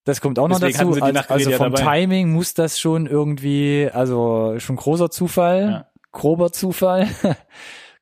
das 0.06 0.22
kommt 0.22 0.40
auch 0.40 0.48
noch 0.48 0.62
deswegen 0.62 0.96
hatten 0.96 1.14
dazu. 1.14 1.30
Also, 1.30 1.34
also 1.34 1.50
ja 1.52 1.58
vom 1.58 1.74
dabei. 1.74 2.00
Timing 2.00 2.32
muss 2.32 2.54
das 2.54 2.80
schon 2.80 3.06
irgendwie, 3.06 3.90
also 3.94 4.56
schon 4.60 4.78
großer 4.78 5.12
Zufall, 5.12 5.70
Ja. 5.70 5.88
grober 6.14 6.54
Zufall. 6.54 7.10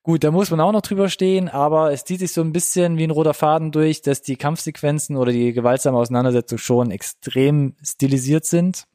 Gut, 0.06 0.24
da 0.24 0.30
muss 0.30 0.52
man 0.52 0.60
auch 0.62 0.72
noch 0.72 0.82
drüber 0.84 1.10
stehen, 1.10 1.50
aber 1.50 1.92
es 1.92 2.04
zieht 2.04 2.20
sich 2.20 2.32
so 2.32 2.42
ein 2.42 2.54
bisschen 2.54 3.00
wie 3.00 3.06
ein 3.06 3.10
roter 3.10 3.34
Faden 3.34 3.72
durch, 3.72 4.04
dass 4.04 4.22
die 4.22 4.36
Kampfsequenzen 4.36 5.18
oder 5.18 5.32
die 5.32 5.52
gewaltsame 5.52 5.98
Auseinandersetzung 5.98 6.60
schon 6.60 6.92
extrem 6.92 7.74
stilisiert 7.84 8.46
sind 8.46 8.86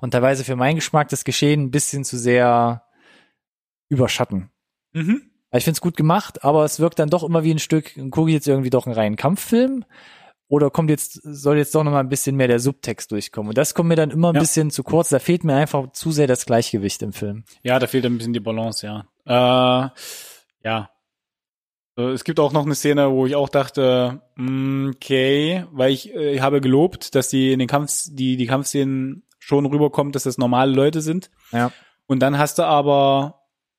und 0.00 0.12
teilweise 0.12 0.44
für 0.44 0.54
meinen 0.54 0.76
Geschmack 0.76 1.08
das 1.08 1.24
Geschehen 1.24 1.62
ein 1.64 1.70
bisschen 1.72 2.04
zu 2.04 2.16
sehr 2.16 2.84
überschatten. 3.88 4.50
Mhm. 4.92 5.22
Ich 5.52 5.64
finde 5.64 5.74
es 5.78 5.80
gut 5.80 5.96
gemacht, 5.96 6.44
aber 6.44 6.64
es 6.64 6.78
wirkt 6.78 7.00
dann 7.00 7.10
doch 7.10 7.24
immer 7.24 7.42
wie 7.42 7.52
ein 7.52 7.58
Stück, 7.58 7.94
gucke 8.12 8.30
ich 8.30 8.34
jetzt 8.34 8.46
irgendwie 8.46 8.70
doch 8.70 8.86
einen 8.86 8.94
reinen 8.94 9.16
Kampffilm 9.16 9.84
oder 10.46 10.70
kommt 10.70 10.90
jetzt, 10.90 11.20
soll 11.24 11.56
jetzt 11.58 11.74
doch 11.74 11.82
noch 11.82 11.90
mal 11.90 11.98
ein 11.98 12.08
bisschen 12.08 12.36
mehr 12.36 12.46
der 12.46 12.60
Subtext 12.60 13.10
durchkommen. 13.10 13.48
Und 13.48 13.58
das 13.58 13.74
kommt 13.74 13.88
mir 13.88 13.96
dann 13.96 14.12
immer 14.12 14.28
ein 14.28 14.36
Ja. 14.36 14.40
bisschen 14.42 14.70
zu 14.70 14.84
kurz. 14.84 15.08
Da 15.08 15.18
fehlt 15.18 15.42
mir 15.42 15.56
einfach 15.56 15.90
zu 15.90 16.12
sehr 16.12 16.28
das 16.28 16.46
Gleichgewicht 16.46 17.02
im 17.02 17.12
Film. 17.12 17.42
Ja, 17.64 17.80
da 17.80 17.88
fehlt 17.88 18.06
ein 18.06 18.16
bisschen 18.16 18.32
die 18.32 18.38
Balance, 18.38 18.86
ja. 18.86 19.06
Äh, 19.26 19.32
ja. 19.32 20.90
Äh, 21.96 22.02
Es 22.12 22.24
gibt 22.24 22.40
auch 22.40 22.52
noch 22.52 22.64
eine 22.64 22.74
Szene, 22.74 23.10
wo 23.10 23.26
ich 23.26 23.34
auch 23.36 23.48
dachte, 23.48 24.22
mm, 24.36 24.90
okay, 24.94 25.64
weil 25.72 25.92
ich, 25.92 26.14
äh, 26.14 26.34
ich 26.34 26.40
habe 26.40 26.60
gelobt, 26.60 27.14
dass 27.14 27.28
die 27.28 27.52
in 27.52 27.58
den 27.58 27.68
Kampf, 27.68 28.04
die, 28.10 28.36
die 28.36 28.46
Kampfszenen 28.46 29.24
schon 29.38 29.66
rüberkommt, 29.66 30.14
dass 30.14 30.24
das 30.24 30.38
normale 30.38 30.72
Leute 30.72 31.00
sind. 31.00 31.30
Ja. 31.52 31.72
Und 32.06 32.20
dann 32.20 32.38
hast 32.38 32.58
du 32.58 32.64
aber 32.64 33.36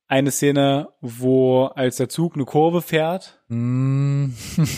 eine 0.07 0.31
Szene, 0.31 0.89
wo 0.99 1.65
als 1.67 1.95
der 1.95 2.09
Zug 2.09 2.35
eine 2.35 2.43
Kurve 2.43 2.81
fährt, 2.81 3.37
Mm. 3.47 4.31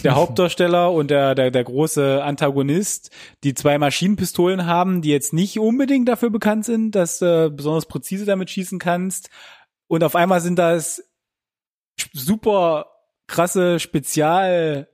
der 0.03 0.16
Hauptdarsteller 0.16 0.91
und 0.91 1.09
der, 1.09 1.34
der, 1.36 1.49
der 1.51 1.64
große 1.64 2.24
Antagonist, 2.24 3.09
die 3.43 3.53
zwei 3.55 3.78
Maschinenpistolen 3.80 4.66
haben, 4.68 5.01
die 5.01 5.09
jetzt 5.09 5.34
nicht 5.34 5.59
unbedingt 5.59 6.07
dafür 6.07 6.30
bekannt 6.30 6.66
sind, 6.66 6.91
dass 6.91 7.20
du 7.20 7.49
besonders 7.49 7.88
präzise 7.88 8.26
damit 8.26 8.49
schießen 8.51 8.78
kannst. 8.80 9.30
Und 9.94 10.04
auf 10.04 10.16
einmal 10.16 10.41
sind 10.41 10.58
das 10.58 11.04
super 12.14 12.88
krasse 13.28 13.80
Spezial 13.80 14.88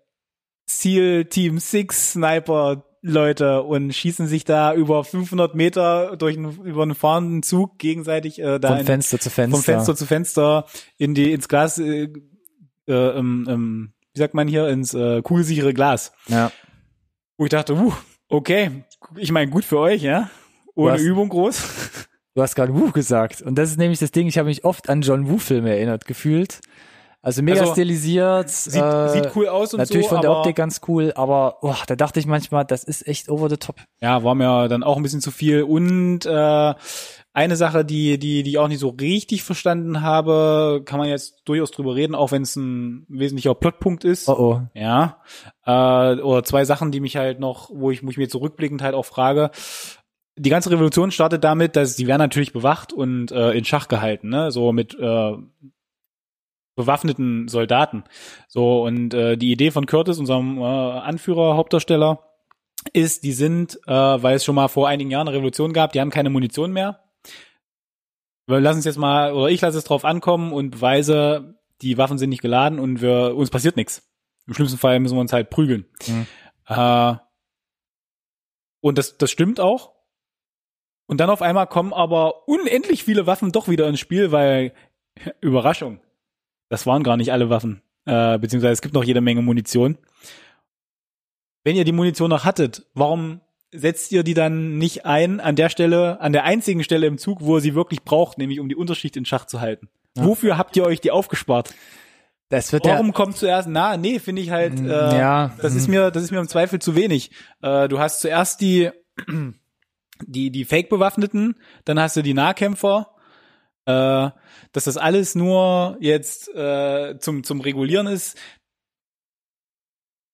Seal 0.69 1.23
Team 1.23 1.59
Six 1.59 2.11
Sniper 2.11 2.83
Leute 3.01 3.63
und 3.63 3.95
schießen 3.95 4.27
sich 4.27 4.43
da 4.43 4.73
über 4.73 5.05
500 5.05 5.55
Meter 5.55 6.17
durch 6.17 6.35
einen, 6.35 6.51
über 6.65 6.83
einen 6.83 6.95
fahrenden 6.95 7.43
Zug 7.43 7.79
gegenseitig 7.79 8.39
äh, 8.39 8.59
da 8.59 8.67
Von 8.67 8.79
in, 8.79 8.85
Fenster 8.85 9.21
zu 9.21 9.29
Fenster. 9.29 9.55
vom 9.55 9.63
Fenster 9.63 9.95
zu 9.95 10.05
Fenster 10.05 10.65
in 10.97 11.15
die 11.15 11.31
ins 11.31 11.47
Glas 11.47 11.77
äh, 11.77 12.11
äh, 12.89 13.17
im, 13.17 13.47
im, 13.47 13.93
wie 14.11 14.19
sagt 14.19 14.33
man 14.33 14.49
hier 14.49 14.67
ins 14.67 14.93
äh, 14.93 15.21
kugelsichere 15.21 15.73
Glas. 15.73 16.11
Ja. 16.27 16.51
Wo 17.37 17.45
ich 17.45 17.51
dachte, 17.51 17.73
uh, 17.73 17.93
okay, 18.27 18.83
ich 19.15 19.31
meine 19.31 19.49
gut 19.49 19.63
für 19.63 19.79
euch, 19.79 20.01
ja, 20.01 20.29
ohne 20.75 20.97
Übung 20.97 21.29
groß. 21.29 22.07
Du 22.39 22.43
hast 22.43 22.55
gerade 22.55 22.73
Wu 22.73 22.91
gesagt. 22.93 23.41
Und 23.41 23.55
das 23.55 23.69
ist 23.69 23.77
nämlich 23.77 23.99
das 23.99 24.11
Ding, 24.11 24.25
ich 24.25 24.37
habe 24.37 24.47
mich 24.47 24.63
oft 24.63 24.87
an 24.87 25.01
John 25.01 25.27
Woo-Filme 25.27 25.71
erinnert 25.71 26.05
gefühlt. 26.05 26.61
Also 27.21 27.41
mega 27.41 27.59
Also, 27.59 27.73
stilisiert. 27.73 28.49
Sieht, 28.49 28.81
äh, 28.81 29.09
sieht 29.09 29.35
cool 29.35 29.49
aus 29.49 29.73
und 29.73 29.79
Natürlich 29.79 30.07
so, 30.07 30.15
von 30.15 30.21
der 30.21 30.31
Optik 30.31 30.55
ganz 30.55 30.79
cool, 30.87 31.11
aber 31.17 31.57
oh, 31.63 31.75
da 31.85 31.97
dachte 31.97 32.17
ich 32.21 32.27
manchmal, 32.27 32.63
das 32.63 32.85
ist 32.85 33.05
echt 33.05 33.27
over 33.27 33.49
the 33.49 33.57
top. 33.57 33.75
ja, 34.01 34.23
war 34.23 34.35
mir 34.35 34.69
dann 34.69 34.83
auch 34.83 34.95
ein 34.95 35.03
bisschen 35.03 35.19
zu 35.19 35.31
viel. 35.31 35.63
Und 35.63 36.25
äh, 36.25 36.73
eine 37.33 37.55
Sache, 37.57 37.83
die, 37.83 38.17
die, 38.17 38.43
die 38.43 38.51
ich 38.51 38.57
auch 38.57 38.69
nicht 38.69 38.79
so 38.79 38.89
richtig 38.89 39.43
verstanden 39.43 40.01
habe, 40.01 40.81
kann 40.85 40.97
man 40.97 41.09
jetzt 41.09 41.41
durchaus 41.43 41.71
drüber 41.71 41.93
reden, 41.93 42.15
auch 42.15 42.31
wenn 42.31 42.43
es 42.43 42.55
ein 42.55 43.05
wesentlicher 43.09 43.53
Plotpunkt 43.53 44.05
ist. 44.05 44.29
Oh 44.29 44.37
oh. 44.39 44.61
Ja. 44.73 45.17
Äh, 45.65 46.21
oder 46.21 46.45
zwei 46.45 46.63
Sachen, 46.63 46.91
die 46.91 47.01
mich 47.01 47.17
halt 47.17 47.41
noch, 47.41 47.69
wo 47.69 47.91
ich, 47.91 48.01
wo 48.01 48.09
ich 48.09 48.17
mir 48.17 48.29
zurückblickend 48.29 48.81
halt 48.81 48.95
auch 48.95 49.05
frage. 49.05 49.51
Die 50.41 50.49
ganze 50.49 50.71
Revolution 50.71 51.11
startet 51.11 51.43
damit, 51.43 51.75
dass 51.75 51.97
die 51.97 52.07
werden 52.07 52.21
natürlich 52.21 52.53
bewacht 52.53 52.93
und 52.93 53.31
äh, 53.31 53.51
in 53.51 53.65
Schach 53.65 53.89
gehalten, 53.89 54.29
ne? 54.29 54.51
So 54.51 54.71
mit 54.71 54.97
äh, 54.97 55.33
bewaffneten 56.75 57.49
Soldaten. 57.49 58.05
So, 58.47 58.85
und 58.85 59.13
äh, 59.13 59.35
die 59.35 59.51
Idee 59.51 59.69
von 59.69 59.85
Curtis, 59.85 60.17
unserem 60.17 60.57
äh, 60.59 60.63
Anführer, 60.63 61.57
Hauptdarsteller, 61.57 62.23
ist, 62.93 63.25
die 63.25 63.33
sind, 63.33 63.79
äh, 63.85 63.91
weil 63.91 64.37
es 64.37 64.45
schon 64.45 64.55
mal 64.55 64.69
vor 64.69 64.87
einigen 64.87 65.11
Jahren 65.11 65.27
eine 65.27 65.35
Revolution 65.35 65.73
gab, 65.73 65.91
die 65.91 65.99
haben 65.99 66.09
keine 66.09 66.29
Munition 66.29 66.71
mehr. 66.71 67.03
Wir 68.47 68.61
lassen 68.61 68.79
es 68.79 68.85
jetzt 68.85 68.97
mal, 68.97 69.33
oder 69.33 69.49
ich 69.49 69.59
lasse 69.59 69.77
es 69.77 69.83
drauf 69.83 70.05
ankommen 70.05 70.53
und 70.53 70.69
beweise, 70.69 71.59
die 71.81 71.97
Waffen 71.97 72.17
sind 72.17 72.29
nicht 72.29 72.41
geladen 72.41 72.79
und 72.79 73.01
wir, 73.01 73.35
uns 73.35 73.49
passiert 73.49 73.75
nichts. 73.75 74.09
Im 74.47 74.53
schlimmsten 74.53 74.79
Fall 74.79 75.01
müssen 75.01 75.17
wir 75.17 75.21
uns 75.21 75.33
halt 75.33 75.49
prügeln. 75.49 75.85
Mhm. 76.07 76.27
Äh, 76.67 77.15
und 78.79 78.97
das, 78.97 79.17
das 79.17 79.29
stimmt 79.29 79.59
auch. 79.59 79.98
Und 81.09 81.17
dann 81.17 81.31
auf 81.31 81.41
einmal 81.41 81.65
kommen 81.65 81.91
aber 81.91 82.47
unendlich 82.47 83.03
viele 83.03 83.25
Waffen 83.25 83.51
doch 83.51 83.67
wieder 83.67 83.87
ins 83.87 83.99
Spiel, 83.99 84.31
weil 84.31 84.73
Überraschung. 85.41 85.99
Das 86.69 86.85
waren 86.85 87.01
gar 87.01 87.17
nicht 87.17 87.31
alle 87.31 87.49
Waffen. 87.49 87.81
Äh, 88.05 88.37
beziehungsweise 88.37 88.73
es 88.73 88.81
gibt 88.83 88.93
noch 88.93 89.03
jede 89.03 89.19
Menge 89.19 89.41
Munition. 89.41 89.97
Wenn 91.63 91.75
ihr 91.75 91.83
die 91.83 91.93
Munition 91.93 92.29
noch 92.29 92.45
hattet, 92.45 92.85
warum 92.93 93.41
setzt 93.71 94.11
ihr 94.11 94.21
die 94.21 94.35
dann 94.35 94.77
nicht 94.77 95.07
ein 95.07 95.39
an 95.39 95.55
der 95.55 95.69
Stelle, 95.69 96.21
an 96.21 96.31
der 96.31 96.43
einzigen 96.43 96.83
Stelle 96.83 97.07
im 97.07 97.17
Zug, 97.17 97.39
wo 97.41 97.57
ihr 97.57 97.61
sie 97.61 97.73
wirklich 97.73 98.03
braucht, 98.03 98.37
nämlich 98.37 98.59
um 98.59 98.69
die 98.69 98.75
Unterschicht 98.75 99.17
in 99.17 99.25
Schach 99.25 99.45
zu 99.45 99.59
halten? 99.61 99.89
Ja. 100.15 100.25
Wofür 100.25 100.59
habt 100.59 100.77
ihr 100.77 100.85
euch 100.85 101.01
die 101.01 101.09
aufgespart? 101.09 101.73
Das 102.49 102.71
wird 102.71 102.85
Warum 102.85 103.13
kommt 103.13 103.35
zuerst? 103.35 103.67
Na, 103.67 103.97
nee, 103.97 104.19
finde 104.19 104.43
ich 104.43 104.51
halt. 104.51 104.79
Äh, 104.79 104.87
ja, 104.87 105.55
das 105.59 105.73
ist 105.73 105.85
hm. 105.85 105.95
mir, 105.95 106.11
das 106.11 106.21
ist 106.21 106.29
mir 106.29 106.39
im 106.39 106.47
Zweifel 106.47 106.77
zu 106.77 106.95
wenig. 106.95 107.31
Äh, 107.63 107.87
du 107.87 107.97
hast 107.97 108.21
zuerst 108.21 108.61
die 108.61 108.91
die 110.25 110.51
die 110.51 110.65
Fake-Bewaffneten, 110.65 111.55
dann 111.85 111.99
hast 111.99 112.15
du 112.15 112.21
die 112.21 112.33
Nahkämpfer. 112.33 113.15
Äh, 113.85 114.29
dass 114.71 114.83
das 114.83 114.97
alles 114.97 115.35
nur 115.35 115.97
jetzt 115.99 116.53
äh, 116.53 117.17
zum 117.19 117.43
zum 117.43 117.61
Regulieren 117.61 118.07
ist 118.07 118.37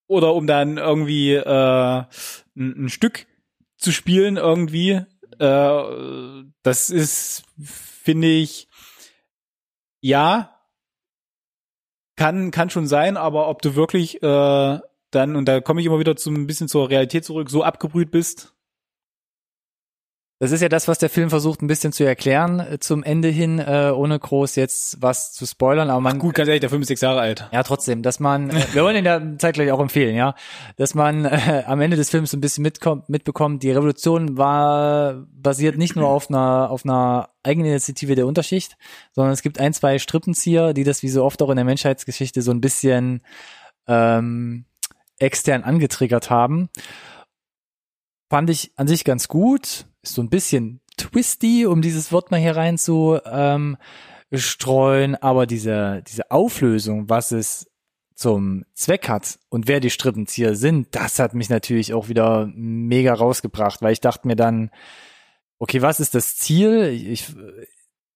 oder 0.08 0.34
um 0.34 0.46
dann 0.46 0.78
irgendwie 0.78 1.34
äh, 1.34 1.44
ein, 1.46 2.06
ein 2.54 2.88
Stück 2.88 3.26
zu 3.78 3.92
spielen 3.92 4.36
irgendwie. 4.36 5.02
Äh, 5.38 6.44
das 6.62 6.90
ist, 6.90 7.44
finde 7.58 8.28
ich, 8.28 8.68
ja, 10.00 10.60
kann, 12.16 12.50
kann 12.50 12.70
schon 12.70 12.86
sein, 12.86 13.16
aber 13.16 13.48
ob 13.48 13.62
du 13.62 13.74
wirklich 13.74 14.22
äh, 14.22 14.80
dann, 15.10 15.36
und 15.36 15.46
da 15.46 15.60
komme 15.60 15.80
ich 15.80 15.86
immer 15.86 15.98
wieder 15.98 16.16
zum 16.16 16.34
ein 16.34 16.46
bisschen 16.46 16.68
zur 16.68 16.90
Realität 16.90 17.24
zurück, 17.24 17.50
so 17.50 17.62
abgebrüht 17.62 18.10
bist. 18.10 18.55
Das 20.38 20.52
ist 20.52 20.60
ja 20.60 20.68
das, 20.68 20.86
was 20.86 20.98
der 20.98 21.08
Film 21.08 21.30
versucht, 21.30 21.62
ein 21.62 21.66
bisschen 21.66 21.92
zu 21.92 22.04
erklären 22.04 22.60
äh, 22.60 22.78
zum 22.78 23.02
Ende 23.02 23.28
hin, 23.28 23.58
äh, 23.58 23.90
ohne 23.94 24.18
groß 24.18 24.56
jetzt 24.56 25.00
was 25.00 25.32
zu 25.32 25.46
spoilern. 25.46 25.88
Aber 25.88 26.00
man, 26.00 26.18
Gut, 26.18 26.34
ganz 26.34 26.48
ehrlich, 26.48 26.60
der 26.60 26.68
Film 26.68 26.82
ist 26.82 26.88
sechs 26.88 27.00
Jahre 27.00 27.20
alt. 27.20 27.48
ja, 27.52 27.62
trotzdem, 27.62 28.02
dass 28.02 28.20
man, 28.20 28.50
äh, 28.50 28.66
wir 28.72 28.82
wollen 28.82 28.96
ihn 28.96 29.06
ja 29.06 29.20
zeitgleich 29.38 29.72
auch 29.72 29.80
empfehlen, 29.80 30.14
ja, 30.14 30.34
dass 30.76 30.94
man 30.94 31.24
äh, 31.24 31.64
am 31.66 31.80
Ende 31.80 31.96
des 31.96 32.10
Films 32.10 32.32
so 32.32 32.36
ein 32.36 32.42
bisschen 32.42 32.62
mitkommt, 32.62 33.08
mitbekommt, 33.08 33.62
die 33.62 33.70
Revolution 33.70 34.36
war 34.36 35.24
basiert 35.32 35.78
nicht 35.78 35.96
nur 35.96 36.08
auf 36.08 36.28
einer 36.28 36.70
auf 36.70 36.84
einer 36.84 37.30
Eigeninitiative 37.42 38.14
der 38.14 38.26
Unterschicht, 38.26 38.76
sondern 39.12 39.32
es 39.32 39.40
gibt 39.40 39.58
ein, 39.58 39.72
zwei 39.72 39.98
Strippenzieher, 39.98 40.74
die 40.74 40.84
das 40.84 41.02
wie 41.02 41.08
so 41.08 41.24
oft 41.24 41.40
auch 41.40 41.50
in 41.50 41.56
der 41.56 41.64
Menschheitsgeschichte 41.64 42.42
so 42.42 42.50
ein 42.50 42.60
bisschen 42.60 43.22
ähm, 43.86 44.66
extern 45.18 45.62
angetriggert 45.62 46.28
haben. 46.28 46.68
Fand 48.28 48.50
ich 48.50 48.72
an 48.76 48.88
sich 48.88 49.04
ganz 49.04 49.28
gut. 49.28 49.86
Ist 50.02 50.14
so 50.14 50.22
ein 50.22 50.30
bisschen 50.30 50.80
twisty, 50.96 51.66
um 51.66 51.82
dieses 51.82 52.12
Wort 52.12 52.30
mal 52.30 52.40
hier 52.40 52.56
rein 52.56 52.78
zu 52.78 53.18
ähm, 53.24 53.76
streuen, 54.32 55.14
aber 55.14 55.46
diese, 55.46 56.02
diese 56.06 56.30
Auflösung, 56.30 57.08
was 57.08 57.32
es 57.32 57.70
zum 58.14 58.64
Zweck 58.72 59.08
hat 59.08 59.38
und 59.50 59.68
wer 59.68 59.78
die 59.78 59.90
Strippenzieher 59.90 60.56
sind, 60.56 60.94
das 60.94 61.18
hat 61.18 61.34
mich 61.34 61.50
natürlich 61.50 61.92
auch 61.92 62.08
wieder 62.08 62.50
mega 62.54 63.12
rausgebracht, 63.12 63.82
weil 63.82 63.92
ich 63.92 64.00
dachte 64.00 64.26
mir 64.26 64.36
dann, 64.36 64.70
okay, 65.58 65.82
was 65.82 66.00
ist 66.00 66.14
das 66.14 66.36
Ziel? 66.36 66.84
Ich, 66.84 67.26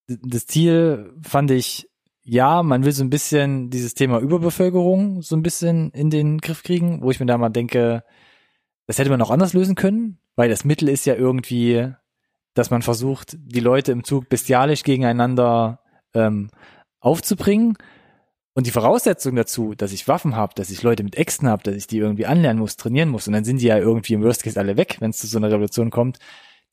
das 0.07 0.47
Ziel 0.47 1.13
fand 1.21 1.51
ich, 1.51 1.87
ja, 2.23 2.63
man 2.63 2.83
will 2.83 2.91
so 2.91 3.03
ein 3.03 3.09
bisschen 3.09 3.69
dieses 3.69 3.93
Thema 3.93 4.19
Überbevölkerung 4.19 5.21
so 5.21 5.35
ein 5.35 5.43
bisschen 5.43 5.91
in 5.91 6.09
den 6.09 6.39
Griff 6.39 6.63
kriegen, 6.63 7.01
wo 7.01 7.11
ich 7.11 7.19
mir 7.19 7.25
da 7.27 7.37
mal 7.37 7.49
denke, 7.49 8.03
das 8.91 8.99
hätte 8.99 9.09
man 9.09 9.21
auch 9.21 9.31
anders 9.31 9.53
lösen 9.53 9.75
können, 9.75 10.17
weil 10.35 10.49
das 10.49 10.65
Mittel 10.65 10.89
ist 10.89 11.05
ja 11.05 11.15
irgendwie, 11.15 11.93
dass 12.55 12.71
man 12.71 12.81
versucht, 12.81 13.37
die 13.39 13.61
Leute 13.61 13.93
im 13.93 14.03
Zug 14.03 14.27
bestialisch 14.27 14.83
gegeneinander 14.83 15.79
ähm, 16.13 16.49
aufzubringen. 16.99 17.77
Und 18.53 18.67
die 18.67 18.71
Voraussetzung 18.71 19.37
dazu, 19.37 19.75
dass 19.75 19.93
ich 19.93 20.09
Waffen 20.09 20.35
habe, 20.35 20.55
dass 20.55 20.69
ich 20.69 20.83
Leute 20.83 21.05
mit 21.05 21.15
Äxten 21.15 21.47
habe, 21.47 21.63
dass 21.63 21.75
ich 21.75 21.87
die 21.87 21.99
irgendwie 21.99 22.25
anlernen 22.25 22.59
muss, 22.59 22.75
trainieren 22.75 23.07
muss, 23.07 23.27
und 23.27 23.31
dann 23.31 23.45
sind 23.45 23.61
die 23.61 23.67
ja 23.67 23.77
irgendwie 23.77 24.13
im 24.13 24.23
Worst 24.23 24.43
Case 24.43 24.59
alle 24.59 24.75
weg, 24.75 24.97
wenn 24.99 25.11
es 25.11 25.19
zu 25.19 25.27
so 25.27 25.37
einer 25.37 25.47
Revolution 25.47 25.89
kommt, 25.89 26.19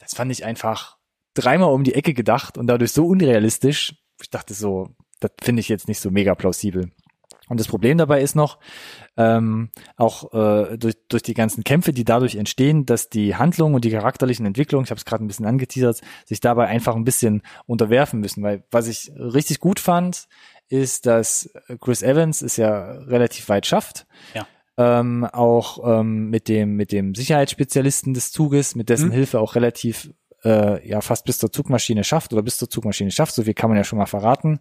das 0.00 0.14
fand 0.14 0.32
ich 0.32 0.44
einfach 0.44 0.96
dreimal 1.34 1.72
um 1.72 1.84
die 1.84 1.94
Ecke 1.94 2.14
gedacht 2.14 2.58
und 2.58 2.66
dadurch 2.66 2.90
so 2.90 3.06
unrealistisch. 3.06 3.94
Ich 4.20 4.30
dachte 4.30 4.54
so, 4.54 4.88
das 5.20 5.30
finde 5.40 5.60
ich 5.60 5.68
jetzt 5.68 5.86
nicht 5.86 6.00
so 6.00 6.10
mega 6.10 6.34
plausibel. 6.34 6.90
Und 7.48 7.60
das 7.60 7.68
Problem 7.68 7.96
dabei 7.96 8.22
ist 8.22 8.34
noch, 8.34 8.58
ähm, 9.18 9.70
auch 9.96 10.32
äh, 10.32 10.78
durch, 10.78 10.94
durch 11.08 11.24
die 11.24 11.34
ganzen 11.34 11.64
Kämpfe, 11.64 11.92
die 11.92 12.04
dadurch 12.04 12.36
entstehen, 12.36 12.86
dass 12.86 13.10
die 13.10 13.34
Handlungen 13.34 13.74
und 13.74 13.84
die 13.84 13.90
charakterlichen 13.90 14.46
Entwicklungen, 14.46 14.84
ich 14.84 14.90
habe 14.90 14.98
es 14.98 15.04
gerade 15.04 15.24
ein 15.24 15.26
bisschen 15.26 15.44
angeteasert, 15.44 16.00
sich 16.24 16.38
dabei 16.38 16.68
einfach 16.68 16.94
ein 16.94 17.04
bisschen 17.04 17.42
unterwerfen 17.66 18.20
müssen. 18.20 18.44
Weil 18.44 18.64
was 18.70 18.86
ich 18.86 19.10
richtig 19.16 19.58
gut 19.58 19.80
fand, 19.80 20.28
ist, 20.68 21.06
dass 21.06 21.50
Chris 21.80 22.02
Evans 22.02 22.42
es 22.42 22.56
ja 22.56 22.92
relativ 22.92 23.48
weit 23.48 23.66
schafft. 23.66 24.06
Ja. 24.34 24.46
Ähm, 24.76 25.24
auch 25.24 25.98
ähm, 26.00 26.30
mit 26.30 26.48
dem 26.48 26.76
mit 26.76 26.92
dem 26.92 27.16
Sicherheitsspezialisten 27.16 28.14
des 28.14 28.30
Zuges, 28.30 28.76
mit 28.76 28.88
dessen 28.88 29.08
Mhm. 29.08 29.14
Hilfe 29.14 29.40
auch 29.40 29.56
relativ 29.56 30.12
äh, 30.44 30.88
ja 30.88 31.00
fast 31.00 31.24
bis 31.24 31.38
zur 31.38 31.50
Zugmaschine 31.50 32.04
schafft 32.04 32.32
oder 32.32 32.42
bis 32.42 32.58
zur 32.58 32.70
Zugmaschine 32.70 33.10
schafft, 33.10 33.34
so 33.34 33.42
viel 33.42 33.54
kann 33.54 33.70
man 33.70 33.76
ja 33.76 33.82
schon 33.82 33.98
mal 33.98 34.06
verraten. 34.06 34.60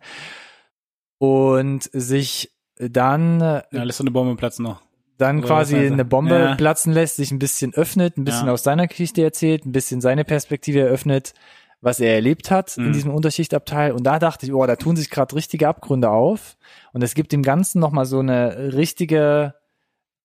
Und 1.20 1.90
sich 1.94 2.57
dann 2.80 3.42
äh, 3.42 3.62
Ja, 3.72 3.84
lässt 3.84 4.02
eine 4.02 4.12
Bombe 4.12 4.36
platzen 4.36 4.64
noch. 4.64 4.82
dann 5.18 5.40
Oder 5.40 5.48
quasi 5.48 5.76
eine 5.78 6.06
Bombe 6.06 6.38
Ja. 6.40 6.56
platzen 6.56 6.94
lässt, 6.94 7.16
sich 7.18 7.32
ein 7.32 7.40
bisschen 7.40 7.74
öffnet, 7.74 8.18
ein 8.18 8.24
bisschen 8.24 8.48
Ja. 8.48 8.54
aus 8.54 8.64
seiner 8.64 8.88
Geschichte 8.88 9.24
erzählt, 9.24 9.66
ein 9.66 9.72
bisschen 9.72 10.00
seine 10.02 10.24
Perspektive 10.24 10.80
eröffnet, 10.82 11.34
was 11.82 12.00
er 12.00 12.14
erlebt 12.16 12.50
hat 12.52 12.78
in 12.78 12.88
Mhm. 12.90 12.94
diesem 12.94 13.12
Unterschichtabteil. 13.14 13.92
Und 13.92 14.04
da 14.04 14.20
dachte 14.20 14.46
ich, 14.46 14.54
oh, 14.54 14.66
da 14.66 14.76
tun 14.76 14.96
sich 14.96 15.10
gerade 15.10 15.36
richtige 15.36 15.68
Abgründe 15.68 16.10
auf. 16.10 16.58
Und 16.94 17.04
es 17.04 17.14
gibt 17.16 17.32
dem 17.32 17.44
Ganzen 17.44 17.80
nochmal 17.80 18.06
so 18.06 18.20
eine 18.20 18.74
richtige 18.74 19.54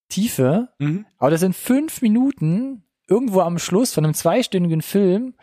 Tiefe. 0.08 0.68
Mhm. 0.78 1.06
Aber 1.18 1.30
das 1.30 1.40
sind 1.40 1.54
fünf 1.56 2.02
Minuten 2.02 2.84
irgendwo 3.08 3.40
am 3.40 3.58
Schluss 3.58 3.92
von 3.92 4.04
einem 4.04 4.14
zweistündigen 4.14 4.82
Film. 4.82 5.34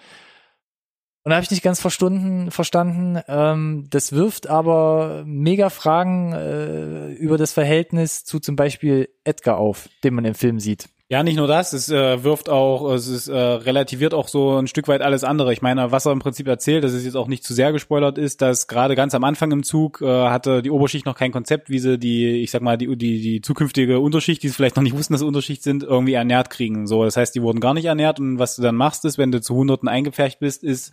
Und 1.29 1.33
da 1.33 1.35
habe 1.35 1.43
ich 1.43 1.51
nicht 1.51 1.61
ganz 1.61 1.79
verstanden, 1.79 2.49
verstanden. 2.49 3.21
Ähm, 3.27 3.85
das 3.91 4.13
wirft 4.13 4.47
aber 4.47 5.21
mega 5.27 5.69
Fragen 5.69 6.33
äh, 6.33 7.11
über 7.11 7.37
das 7.37 7.53
Verhältnis 7.53 8.23
zu 8.23 8.39
zum 8.39 8.55
Beispiel 8.55 9.09
Edgar 9.25 9.59
auf, 9.59 9.89
den 10.03 10.15
man 10.15 10.25
im 10.25 10.33
Film 10.33 10.59
sieht. 10.59 10.89
Ja, 11.07 11.21
nicht 11.21 11.35
nur 11.35 11.45
das, 11.45 11.73
es 11.73 11.91
äh, 11.91 12.23
wirft 12.23 12.49
auch, 12.49 12.91
es 12.93 13.07
ist, 13.07 13.27
äh, 13.27 13.37
relativiert 13.37 14.15
auch 14.15 14.27
so 14.27 14.57
ein 14.57 14.65
Stück 14.65 14.87
weit 14.87 15.03
alles 15.03 15.23
andere. 15.23 15.53
Ich 15.53 15.61
meine, 15.61 15.91
was 15.91 16.07
er 16.07 16.13
im 16.13 16.19
Prinzip 16.19 16.47
erzählt, 16.47 16.83
dass 16.83 16.93
es 16.93 17.05
jetzt 17.05 17.15
auch 17.15 17.27
nicht 17.27 17.43
zu 17.43 17.53
sehr 17.53 17.71
gespoilert 17.73 18.17
ist, 18.17 18.41
dass 18.41 18.67
gerade 18.67 18.95
ganz 18.95 19.13
am 19.13 19.23
Anfang 19.23 19.51
im 19.51 19.61
Zug 19.61 20.01
äh, 20.01 20.07
hatte 20.07 20.63
die 20.63 20.71
Oberschicht 20.71 21.05
noch 21.05 21.15
kein 21.15 21.31
Konzept, 21.31 21.69
wie 21.69 21.77
sie 21.77 21.99
die, 21.99 22.41
ich 22.41 22.49
sag 22.49 22.63
mal, 22.63 22.75
die, 22.75 22.87
die, 22.97 23.21
die 23.21 23.41
zukünftige 23.41 23.99
Unterschicht, 23.99 24.41
die 24.41 24.47
sie 24.47 24.55
vielleicht 24.55 24.77
noch 24.77 24.83
nicht 24.83 24.97
wussten, 24.97 25.13
dass 25.13 25.21
sie 25.21 25.27
Unterschicht 25.27 25.61
sind, 25.61 25.83
irgendwie 25.83 26.13
ernährt 26.13 26.49
kriegen. 26.49 26.87
So, 26.87 27.03
das 27.03 27.17
heißt, 27.17 27.35
die 27.35 27.43
wurden 27.43 27.59
gar 27.59 27.75
nicht 27.75 27.85
ernährt 27.85 28.19
und 28.19 28.39
was 28.39 28.55
du 28.55 28.63
dann 28.63 28.75
machst, 28.75 29.05
ist, 29.05 29.19
wenn 29.19 29.31
du 29.31 29.41
zu 29.41 29.53
Hunderten 29.53 29.87
eingepfercht 29.87 30.39
bist, 30.39 30.63
ist 30.63 30.91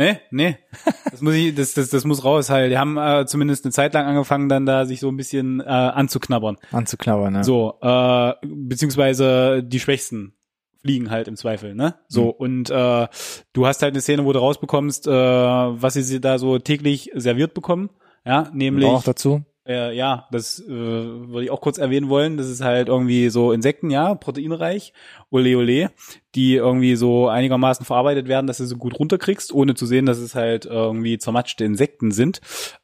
Nee, 0.00 0.18
nee. 0.30 0.56
Das 1.10 1.20
muss 1.20 1.34
ich, 1.34 1.54
das, 1.54 1.74
das, 1.74 1.90
das 1.90 2.04
muss 2.04 2.24
raus 2.24 2.48
halt. 2.48 2.72
Die 2.72 2.78
haben 2.78 2.96
äh, 2.96 3.26
zumindest 3.26 3.64
eine 3.64 3.72
Zeit 3.72 3.92
lang 3.94 4.06
angefangen, 4.06 4.48
dann 4.48 4.64
da 4.64 4.86
sich 4.86 4.98
so 5.00 5.08
ein 5.08 5.16
bisschen 5.16 5.60
äh, 5.60 5.64
anzuknabbern. 5.64 6.56
Anzuknabbern, 6.72 7.32
ne? 7.34 7.44
So, 7.44 7.74
äh, 7.82 8.32
beziehungsweise 8.46 9.62
die 9.62 9.78
Schwächsten 9.80 10.34
fliegen 10.82 11.10
halt 11.10 11.28
im 11.28 11.36
Zweifel, 11.36 11.74
ne? 11.74 11.96
So, 12.08 12.24
Mhm. 12.26 12.30
und 12.38 12.70
äh, 12.70 13.06
du 13.52 13.66
hast 13.66 13.82
halt 13.82 13.92
eine 13.92 14.00
Szene, 14.00 14.24
wo 14.24 14.32
du 14.32 14.38
rausbekommst, 14.38 15.06
äh, 15.06 15.10
was 15.12 15.94
sie 15.94 16.20
da 16.20 16.38
so 16.38 16.58
täglich 16.58 17.10
serviert 17.14 17.52
bekommen. 17.52 17.90
Ja, 18.24 18.48
nämlich, 18.54 18.86
Auch 18.88 18.92
noch 18.94 19.04
dazu. 19.04 19.42
Äh, 19.70 19.92
ja, 19.92 20.26
das 20.32 20.58
äh, 20.58 20.68
würde 20.68 21.44
ich 21.44 21.50
auch 21.50 21.60
kurz 21.60 21.78
erwähnen 21.78 22.08
wollen. 22.08 22.36
Das 22.36 22.48
ist 22.48 22.60
halt 22.60 22.88
irgendwie 22.88 23.28
so 23.28 23.52
Insekten, 23.52 23.88
ja, 23.90 24.16
proteinreich, 24.16 24.92
ole 25.30 25.56
ole, 25.56 25.90
die 26.34 26.56
irgendwie 26.56 26.96
so 26.96 27.28
einigermaßen 27.28 27.86
verarbeitet 27.86 28.26
werden, 28.26 28.48
dass 28.48 28.58
du 28.58 28.66
sie 28.66 28.74
gut 28.74 28.98
runterkriegst, 28.98 29.52
ohne 29.52 29.74
zu 29.74 29.86
sehen, 29.86 30.06
dass 30.06 30.18
es 30.18 30.34
halt 30.34 30.66
irgendwie 30.66 31.18
zermatschte 31.18 31.64
Insekten 31.64 32.10
sind. 32.10 32.40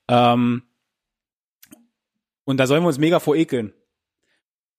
Ähm, 0.08 0.62
und 2.44 2.58
da 2.58 2.68
sollen 2.68 2.84
wir 2.84 2.88
uns 2.88 2.98
mega 2.98 3.18
vor 3.18 3.34
ekeln. 3.34 3.72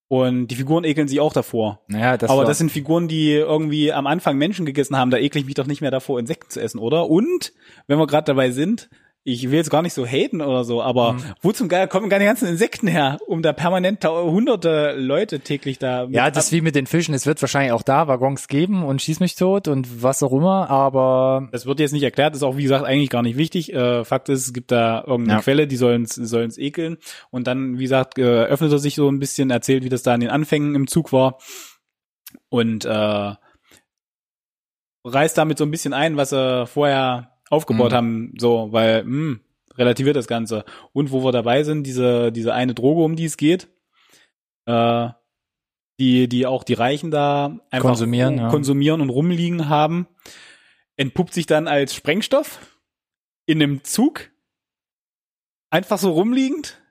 Und 0.07 0.47
die 0.47 0.55
Figuren 0.55 0.85
ekeln 0.85 1.09
sich 1.09 1.19
auch 1.19 1.33
davor. 1.33 1.81
Naja, 1.87 2.15
das 2.15 2.29
Aber 2.29 2.45
das 2.45 2.57
sind 2.57 2.71
Figuren, 2.71 3.09
die 3.09 3.33
irgendwie 3.33 3.91
am 3.91 4.07
Anfang 4.07 4.37
Menschen 4.37 4.65
gegessen 4.65 4.95
haben. 4.95 5.11
Da 5.11 5.17
ekle 5.17 5.41
ich 5.41 5.45
mich 5.45 5.55
doch 5.55 5.67
nicht 5.67 5.81
mehr 5.81 5.91
davor, 5.91 6.17
Insekten 6.17 6.49
zu 6.49 6.61
essen, 6.61 6.79
oder? 6.79 7.09
Und, 7.09 7.51
wenn 7.87 7.99
wir 7.99 8.07
gerade 8.07 8.23
dabei 8.23 8.51
sind, 8.51 8.89
ich 9.29 9.51
will 9.51 9.57
jetzt 9.57 9.69
gar 9.69 9.81
nicht 9.81 9.93
so 9.93 10.05
haten 10.05 10.41
oder 10.41 10.63
so, 10.63 10.81
aber 10.81 11.13
Mhm. 11.13 11.23
wo 11.41 11.51
zum 11.51 11.67
Geil 11.67 11.89
kommen 11.89 12.07
gar 12.09 12.17
die 12.19 12.25
ganzen 12.25 12.47
Insekten 12.47 12.87
her, 12.87 13.17
um 13.27 13.41
da 13.41 13.51
permanent 13.51 14.05
hunderte 14.05 14.93
Leute 14.97 15.41
täglich 15.41 15.79
da 15.79 16.05
ja, 16.05 16.31
das 16.31 16.45
ist 16.45 16.51
wie 16.53 16.61
mit 16.61 16.75
den 16.75 16.87
Fischen. 16.87 17.13
Es 17.13 17.25
wird 17.25 17.41
wahrscheinlich 17.41 17.73
auch 17.73 17.81
da 17.83 18.07
Waggons 18.07 18.47
geben 18.47 18.83
und 18.83 19.01
schieß 19.01 19.19
mich 19.19 19.35
tot 19.35 19.67
und 19.67 20.01
was 20.01 20.23
auch 20.23 20.31
immer, 20.31 20.69
aber 20.69 21.49
Das 21.51 21.65
wird 21.65 21.81
jetzt 21.81 21.91
nicht 21.91 22.03
erklärt, 22.03 22.35
ist 22.35 22.43
auch 22.43 22.55
wie 22.55 22.63
gesagt 22.63 22.85
eigentlich 22.85 23.09
gar 23.09 23.21
nicht 23.21 23.35
wichtig. 23.37 23.73
Äh, 23.73 24.05
Fakt 24.05 24.29
ist, 24.29 24.45
es 24.47 24.53
gibt 24.53 24.71
da 24.71 25.03
irgendeine 25.05 25.39
Ja. 25.39 25.43
Quelle, 25.43 25.67
die 25.67 25.75
sollen's 25.75 26.15
sollen's 26.15 26.57
ekeln. 26.57 26.95
Und 27.29 27.47
dann, 27.47 27.79
wie 27.79 27.83
gesagt, 27.83 28.17
äh, 28.17 28.23
öffnet 28.45 28.71
er 28.71 28.79
sich 28.79 28.95
so 28.95 29.09
ein 29.09 29.19
bisschen, 29.19 29.49
erzählt, 29.49 29.83
wie 29.83 29.89
das 29.89 30.03
da 30.03 30.15
in 30.15 30.21
den 30.21 30.29
Anfängen 30.29 30.73
im 30.73 30.87
Zug 30.87 31.11
war. 31.11 31.37
Und 32.47 32.85
äh, 32.85 33.33
reißt 35.03 35.37
damit 35.37 35.57
so 35.57 35.65
ein 35.65 35.71
bisschen 35.71 35.93
ein, 35.93 36.17
was 36.17 36.31
er 36.33 36.67
vorher 36.67 37.31
aufgebaut 37.49 37.91
Mhm. 37.91 37.95
haben, 37.95 38.33
so, 38.37 38.71
weil, 38.71 39.03
mh, 39.03 39.39
relativiert 39.77 40.15
das 40.15 40.27
Ganze. 40.27 40.65
Und 40.93 41.11
wo 41.11 41.23
wir 41.23 41.31
dabei 41.31 41.63
sind, 41.63 41.83
diese, 41.83 42.31
diese 42.31 42.53
eine 42.53 42.73
Droge, 42.73 43.03
um 43.03 43.15
die 43.15 43.25
es 43.25 43.37
geht, 43.37 43.67
äh, 44.65 45.09
die, 45.99 46.27
die 46.27 46.45
auch 46.45 46.63
die 46.63 46.73
Reichen 46.73 47.11
da 47.11 47.59
einfach 47.71 47.89
Konsumieren, 47.89 48.37
ja. 48.37 48.49
konsumieren 48.49 49.01
und 49.01 49.09
rumliegen 49.09 49.69
haben, 49.69 50.07
entpuppt 50.95 51.33
sich 51.33 51.45
dann 51.45 51.67
als 51.67 51.95
Sprengstoff 51.95 52.77
in 53.45 53.61
einem 53.61 53.83
Zug, 53.83 54.29
einfach 55.69 55.97
so 55.97 56.11
rumliegend. 56.11 56.81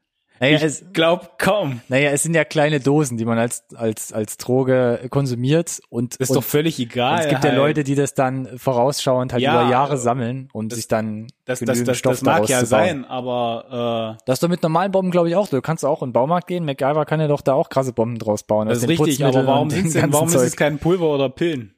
Naja, 0.40 0.56
ich 0.56 0.62
es, 0.62 0.84
glaub 0.92 1.38
kaum. 1.38 1.80
naja, 1.88 2.10
es 2.10 2.22
sind 2.22 2.34
ja 2.34 2.44
kleine 2.44 2.80
Dosen, 2.80 3.16
die 3.16 3.24
man 3.24 3.38
als, 3.38 3.64
als, 3.74 4.12
als 4.12 4.36
Droge 4.36 5.06
konsumiert 5.10 5.80
und, 5.88 6.14
Das 6.14 6.20
ist 6.20 6.30
und 6.30 6.36
doch 6.36 6.44
völlig 6.44 6.78
egal. 6.78 7.20
es 7.20 7.28
gibt 7.28 7.44
ja 7.44 7.50
halt. 7.50 7.58
Leute, 7.58 7.84
die 7.84 7.94
das 7.94 8.14
dann 8.14 8.58
vorausschauend 8.58 9.32
halt 9.32 9.42
Ja, 9.42 9.62
über 9.62 9.70
Jahre 9.70 9.96
sammeln 9.96 10.48
und 10.52 10.72
sich 10.72 10.88
dann 10.88 11.28
das, 11.44 11.60
das, 11.60 11.84
das, 11.84 11.98
Stoff 11.98 12.12
das 12.14 12.22
mag 12.22 12.48
ja 12.48 12.64
sein, 12.64 13.04
aber 13.04 14.16
äh, 14.18 14.22
Das 14.26 14.36
ist 14.36 14.42
doch 14.42 14.48
mit 14.48 14.62
normalen 14.62 14.92
Bomben, 14.92 15.10
glaube 15.10 15.28
ich, 15.28 15.36
auch. 15.36 15.48
Du 15.48 15.60
kannst 15.62 15.84
auch 15.84 16.02
in 16.02 16.08
den 16.08 16.12
Baumarkt 16.12 16.48
gehen. 16.48 16.64
MacGyver 16.64 17.04
kann 17.06 17.20
ja 17.20 17.28
doch 17.28 17.40
da 17.40 17.54
auch 17.54 17.68
krasse 17.68 17.92
Bomben 17.92 18.18
draus 18.18 18.42
bauen. 18.42 18.68
das 18.68 18.78
ist 18.78 18.88
richtig, 18.88 19.24
aber 19.24 19.46
warum, 19.46 19.68
denn, 19.68 20.12
warum 20.12 20.28
ist 20.28 20.34
es 20.34 20.56
kein 20.56 20.78
Pulver 20.78 21.06
oder 21.06 21.28
Pillen? 21.28 21.75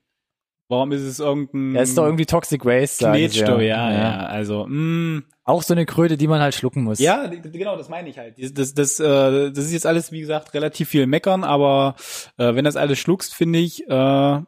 Warum 0.68 0.92
ist 0.92 1.00
es 1.02 1.18
irgendein 1.18 1.74
Ja, 1.74 1.80
ist 1.82 1.96
doch 1.96 2.04
irgendwie 2.04 2.26
Toxic 2.26 2.64
Waste, 2.64 3.04
sie 3.06 3.10
Knetstoff? 3.10 3.60
Ja, 3.62 3.90
ja, 3.92 4.18
also 4.26 4.66
mh, 4.68 5.22
Auch 5.44 5.62
so 5.62 5.72
eine 5.72 5.86
Kröte, 5.86 6.16
die 6.18 6.26
man 6.28 6.40
halt 6.42 6.54
schlucken 6.54 6.84
muss. 6.84 6.98
ja, 6.98 7.26
genau, 7.26 7.76
das 7.76 7.88
meine 7.88 8.08
ich 8.10 8.18
halt. 8.18 8.34
Das, 8.38 8.52
das, 8.52 8.74
das, 8.74 9.00
äh, 9.00 9.50
das 9.50 9.64
ist 9.64 9.72
jetzt 9.72 9.86
alles, 9.86 10.12
wie 10.12 10.20
gesagt, 10.20 10.52
relativ 10.52 10.90
viel 10.90 11.06
meckern, 11.06 11.42
aber 11.42 11.94
äh, 12.36 12.54
wenn 12.54 12.64
das 12.66 12.76
alles 12.76 12.98
schluckst, 12.98 13.34
finde 13.34 13.58
ich, 13.58 13.88
äh, 13.88 14.40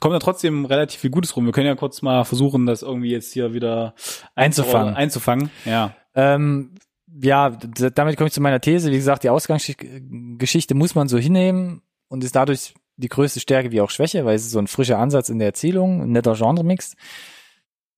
kommt 0.00 0.14
da 0.14 0.18
trotzdem 0.20 0.64
relativ 0.66 1.00
viel 1.00 1.10
Gutes 1.10 1.34
rum. 1.34 1.46
Wir 1.46 1.52
können 1.52 1.66
ja 1.66 1.74
kurz 1.74 2.00
mal 2.02 2.22
versuchen, 2.24 2.66
das 2.66 2.82
irgendwie 2.82 3.10
jetzt 3.10 3.32
hier 3.32 3.52
wieder 3.54 3.94
Einzufangen. 4.36 4.94
Einzufangen, 4.94 5.50
ja. 5.64 5.96
Ähm, 6.14 6.74
ja, 7.20 7.50
damit 7.50 8.16
komme 8.16 8.28
ich 8.28 8.34
zu 8.34 8.40
meiner 8.40 8.60
These. 8.60 8.92
Wie 8.92 8.96
gesagt, 8.96 9.24
die 9.24 9.30
Ausgangsgeschichte 9.30 10.74
muss 10.74 10.94
man 10.94 11.08
so 11.08 11.18
hinnehmen 11.18 11.82
und 12.08 12.22
ist 12.22 12.36
dadurch 12.36 12.74
die 12.98 13.08
größte 13.08 13.40
Stärke 13.40 13.70
wie 13.70 13.80
auch 13.80 13.90
Schwäche, 13.90 14.24
weil 14.24 14.34
es 14.34 14.44
ist 14.44 14.50
so 14.50 14.58
ein 14.58 14.66
frischer 14.66 14.98
Ansatz 14.98 15.28
in 15.30 15.38
der 15.38 15.48
Erzählung, 15.48 16.02
ein 16.02 16.12
netter 16.12 16.34
Genremix. 16.34 16.94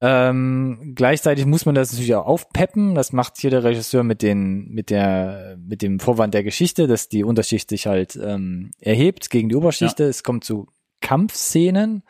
Ähm, 0.02 0.92
gleichzeitig 0.94 1.44
muss 1.44 1.66
man 1.66 1.74
das 1.74 1.92
natürlich 1.92 2.14
auch 2.14 2.26
aufpeppen. 2.26 2.94
Das 2.94 3.12
macht 3.12 3.38
hier 3.38 3.50
der 3.50 3.64
Regisseur 3.64 4.02
mit 4.02 4.22
den, 4.22 4.68
mit 4.68 4.88
der, 4.90 5.58
mit 5.58 5.82
dem 5.82 6.00
Vorwand 6.00 6.32
der 6.32 6.44
Geschichte, 6.44 6.86
dass 6.86 7.08
die 7.08 7.24
Unterschicht 7.24 7.68
sich 7.68 7.86
halt 7.86 8.16
ähm, 8.22 8.70
erhebt 8.78 9.28
gegen 9.30 9.48
die 9.48 9.56
Oberschichte. 9.56 10.04
Es 10.04 10.22
kommt 10.22 10.44
zu 10.44 10.68
Kampfszenen, 11.00 12.02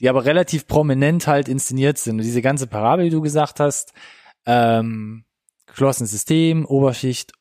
die 0.00 0.08
aber 0.08 0.24
relativ 0.24 0.66
prominent 0.66 1.26
halt 1.26 1.48
inszeniert 1.48 1.98
sind. 1.98 2.16
Und 2.16 2.24
diese 2.24 2.42
ganze 2.42 2.66
Parabel, 2.66 3.06
die 3.06 3.10
du 3.10 3.20
gesagt 3.20 3.60
hast, 3.60 3.92
ähm, 4.46 5.24
geschlossenes 5.66 6.10
System, 6.10 6.64
Oberschicht, 6.64 7.32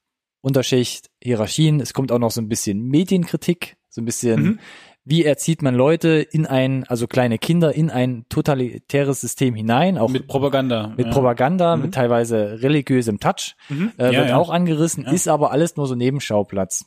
Unterschicht, 0.41 1.09
Hierarchien. 1.23 1.79
Es 1.79 1.93
kommt 1.93 2.11
auch 2.11 2.19
noch 2.19 2.31
so 2.31 2.41
ein 2.41 2.49
bisschen 2.49 2.81
Medienkritik, 2.83 3.77
so 3.95 4.01
ein 4.01 4.05
bisschen, 4.05 4.41
Mhm. 4.41 4.59
wie 5.05 5.23
erzieht 5.23 5.61
man 5.61 5.73
Leute 5.73 6.09
in 6.29 6.45
ein, 6.45 6.83
also 6.83 7.07
kleine 7.07 7.37
Kinder 7.37 7.73
in 7.73 7.89
ein 7.89 8.25
totalitäres 8.27 9.21
System 9.21 9.55
hinein, 9.55 9.97
auch 9.97 10.09
Mit 10.09 10.27
Propaganda. 10.27 10.93
mit 10.97 11.05
ja. 11.07 11.11
Propaganda, 11.13 11.75
Mhm. 11.77 11.81
mit 11.83 11.93
teilweise 11.93 12.61
religiösem 12.61 13.19
Touch, 13.21 13.55
Mhm. 13.69 13.93
äh, 13.97 14.11
Ja, 14.11 14.19
wird 14.19 14.29
ja. 14.29 14.37
auch 14.37 14.49
angerissen, 14.49 15.05
ist 15.05 15.27
aber 15.29 15.51
alles 15.51 15.77
nur 15.77 15.87
so 15.87 15.95
Nebenschauplatz. 15.95 16.85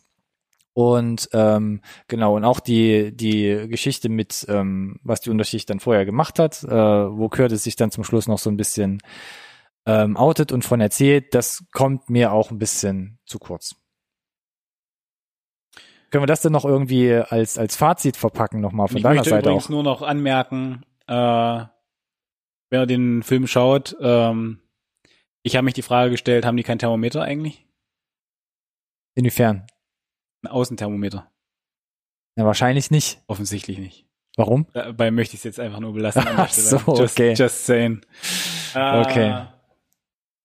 Und 0.74 1.30
ähm, 1.32 1.80
genau, 2.06 2.36
und 2.36 2.44
auch 2.44 2.60
die, 2.60 3.16
die 3.16 3.66
Geschichte 3.68 4.08
mit, 4.08 4.44
ähm, 4.48 5.00
was 5.02 5.20
die 5.22 5.30
Unterschicht 5.30 5.68
dann 5.70 5.80
vorher 5.80 6.04
gemacht 6.04 6.38
hat, 6.38 6.62
äh, 6.62 6.68
wo 6.68 7.28
Curtis 7.28 7.64
sich 7.64 7.74
dann 7.76 7.90
zum 7.90 8.04
Schluss 8.04 8.28
noch 8.28 8.38
so 8.38 8.50
ein 8.50 8.56
bisschen 8.56 8.98
ähm, 9.86 10.16
outet 10.18 10.52
und 10.52 10.64
von 10.66 10.80
erzählt, 10.82 11.34
das 11.34 11.64
kommt 11.72 12.10
mir 12.10 12.32
auch 12.32 12.50
ein 12.50 12.58
bisschen 12.58 13.18
zu 13.24 13.38
kurz. 13.38 13.74
Können 16.10 16.22
wir 16.22 16.26
das 16.26 16.40
denn 16.40 16.52
noch 16.52 16.64
irgendwie 16.64 17.12
als, 17.14 17.58
als 17.58 17.76
Fazit 17.76 18.16
verpacken 18.16 18.60
nochmal 18.60 18.88
von 18.88 18.96
ich 18.96 19.02
deiner 19.02 19.16
möchte 19.16 19.30
Seite 19.30 19.48
übrigens 19.48 19.66
auch? 19.66 19.70
nur 19.70 19.82
noch 19.82 20.02
anmerken, 20.02 20.82
äh, 21.06 21.64
wer 22.70 22.86
den 22.86 23.22
Film 23.22 23.46
schaut, 23.46 23.96
ähm, 24.00 24.60
ich 25.42 25.56
habe 25.56 25.64
mich 25.64 25.74
die 25.74 25.82
Frage 25.82 26.10
gestellt, 26.10 26.44
haben 26.44 26.56
die 26.56 26.62
kein 26.62 26.78
Thermometer 26.78 27.22
eigentlich? 27.22 27.66
Inwiefern? 29.14 29.66
Ein 30.42 30.50
Außenthermometer? 30.50 31.30
Ja, 32.36 32.44
wahrscheinlich 32.44 32.90
nicht. 32.90 33.20
Offensichtlich 33.26 33.78
nicht. 33.78 34.06
Warum? 34.36 34.66
Dabei 34.72 35.10
möchte 35.10 35.34
ich 35.34 35.40
es 35.40 35.44
jetzt 35.44 35.58
einfach 35.60 35.80
nur 35.80 35.92
belassen. 35.94 36.22
Ach 36.26 36.50
so, 36.50 36.76
just, 36.96 37.18
okay. 37.18 37.34
Just 37.34 37.66
saying. 37.66 38.00
Äh, 38.74 39.00
Okay. 39.00 39.46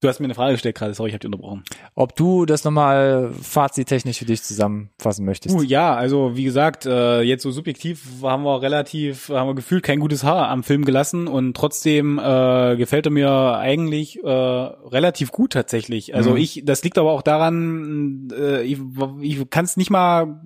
Du 0.03 0.09
hast 0.09 0.19
mir 0.19 0.25
eine 0.25 0.35
Frage 0.35 0.51
gestellt 0.51 0.75
gerade, 0.75 0.93
sorry, 0.93 1.11
ich 1.11 1.13
habe 1.13 1.21
dich 1.21 1.27
unterbrochen. 1.27 1.63
Ob 1.95 2.13
du 2.17 2.45
das 2.45 2.65
nochmal 2.65 3.31
fazittechnisch 3.41 4.19
für 4.19 4.25
dich 4.25 4.43
zusammenfassen 4.43 5.23
möchtest? 5.23 5.55
Uh, 5.55 5.61
ja, 5.61 5.95
also 5.95 6.35
wie 6.35 6.43
gesagt, 6.43 6.85
äh, 6.85 7.21
jetzt 7.21 7.41
so 7.41 7.51
subjektiv 7.51 8.05
haben 8.21 8.43
wir 8.43 8.61
relativ, 8.61 9.29
haben 9.29 9.47
wir 9.47 9.55
gefühlt 9.55 9.81
kein 9.81 10.01
gutes 10.01 10.25
Haar 10.25 10.49
am 10.49 10.63
Film 10.63 10.83
gelassen 10.83 11.29
und 11.29 11.55
trotzdem 11.55 12.19
äh, 12.19 12.75
gefällt 12.75 13.05
er 13.05 13.13
mir 13.13 13.57
eigentlich 13.57 14.21
äh, 14.21 14.27
relativ 14.27 15.31
gut 15.31 15.53
tatsächlich. 15.53 16.13
Also 16.13 16.31
Mhm. 16.31 16.37
ich, 16.37 16.63
das 16.65 16.83
liegt 16.83 16.97
aber 16.97 17.13
auch 17.13 17.21
daran, 17.21 18.27
äh, 18.37 18.61
ich, 18.63 18.79
ich 19.21 19.49
kann 19.49 19.63
es 19.63 19.77
nicht 19.77 19.89
mal 19.89 20.41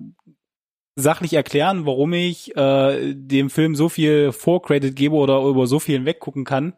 sachlich 0.94 1.32
erklären, 1.32 1.84
warum 1.84 2.12
ich 2.12 2.56
äh, 2.56 3.12
dem 3.12 3.50
Film 3.50 3.74
so 3.74 3.88
viel 3.88 4.30
Vorcredit 4.30 4.94
gebe 4.94 5.16
oder 5.16 5.42
über 5.42 5.66
so 5.66 5.80
viel 5.80 5.96
hinweggucken 5.96 6.44
kann, 6.44 6.74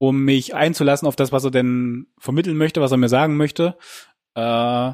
um 0.00 0.24
mich 0.24 0.54
einzulassen 0.54 1.06
auf 1.06 1.14
das, 1.14 1.30
was 1.30 1.44
er 1.44 1.50
denn 1.50 2.06
vermitteln 2.18 2.56
möchte, 2.56 2.80
was 2.80 2.90
er 2.90 2.96
mir 2.96 3.10
sagen 3.10 3.36
möchte. 3.36 3.76
Äh, 4.34 4.92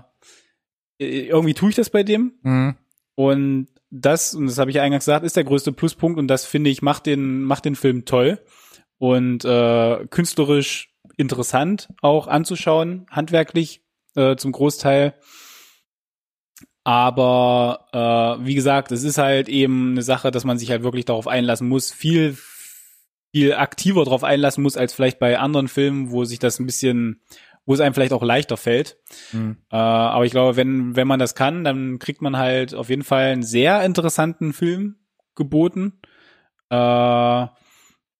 irgendwie 0.98 1.54
tue 1.54 1.70
ich 1.70 1.76
das 1.76 1.90
bei 1.90 2.02
dem. 2.02 2.32
Mhm. 2.42 2.74
Und 3.14 3.68
das, 3.90 4.34
und 4.34 4.46
das 4.46 4.58
habe 4.58 4.70
ich 4.70 4.76
ja 4.76 4.82
eingangs 4.82 5.04
gesagt, 5.04 5.24
ist 5.24 5.36
der 5.36 5.44
größte 5.44 5.70
Pluspunkt 5.70 6.18
und 6.18 6.26
das 6.26 6.44
finde 6.44 6.70
ich 6.70 6.82
macht 6.82 7.06
den, 7.06 7.44
macht 7.44 7.64
den 7.64 7.76
Film 7.76 8.04
toll 8.04 8.40
und 8.98 9.44
äh, 9.44 10.06
künstlerisch 10.10 10.92
interessant 11.16 11.88
auch 12.02 12.26
anzuschauen, 12.26 13.06
handwerklich 13.08 13.84
äh, 14.16 14.34
zum 14.34 14.50
Großteil. 14.50 15.14
Aber 16.82 17.86
äh, 18.40 18.44
wie 18.44 18.56
gesagt, 18.56 18.90
es 18.90 19.04
ist 19.04 19.18
halt 19.18 19.48
eben 19.48 19.92
eine 19.92 20.02
Sache, 20.02 20.32
dass 20.32 20.44
man 20.44 20.58
sich 20.58 20.70
halt 20.72 20.82
wirklich 20.82 21.04
darauf 21.04 21.28
einlassen 21.28 21.68
muss, 21.68 21.92
viel, 21.92 22.36
viel 23.36 23.52
aktiver 23.52 24.02
darauf 24.04 24.24
einlassen 24.24 24.62
muss, 24.62 24.78
als 24.78 24.94
vielleicht 24.94 25.18
bei 25.18 25.38
anderen 25.38 25.68
Filmen, 25.68 26.10
wo 26.10 26.24
sich 26.24 26.38
das 26.38 26.58
ein 26.58 26.64
bisschen, 26.64 27.20
wo 27.66 27.74
es 27.74 27.80
einem 27.80 27.92
vielleicht 27.92 28.14
auch 28.14 28.22
leichter 28.22 28.56
fällt. 28.56 28.96
Mhm. 29.30 29.58
Äh, 29.70 29.76
aber 29.76 30.24
ich 30.24 30.32
glaube, 30.32 30.56
wenn, 30.56 30.96
wenn 30.96 31.06
man 31.06 31.20
das 31.20 31.34
kann, 31.34 31.62
dann 31.62 31.98
kriegt 31.98 32.22
man 32.22 32.38
halt 32.38 32.74
auf 32.74 32.88
jeden 32.88 33.04
Fall 33.04 33.26
einen 33.26 33.42
sehr 33.42 33.84
interessanten 33.84 34.54
Film 34.54 34.96
geboten. 35.34 36.00
Äh, 36.70 37.46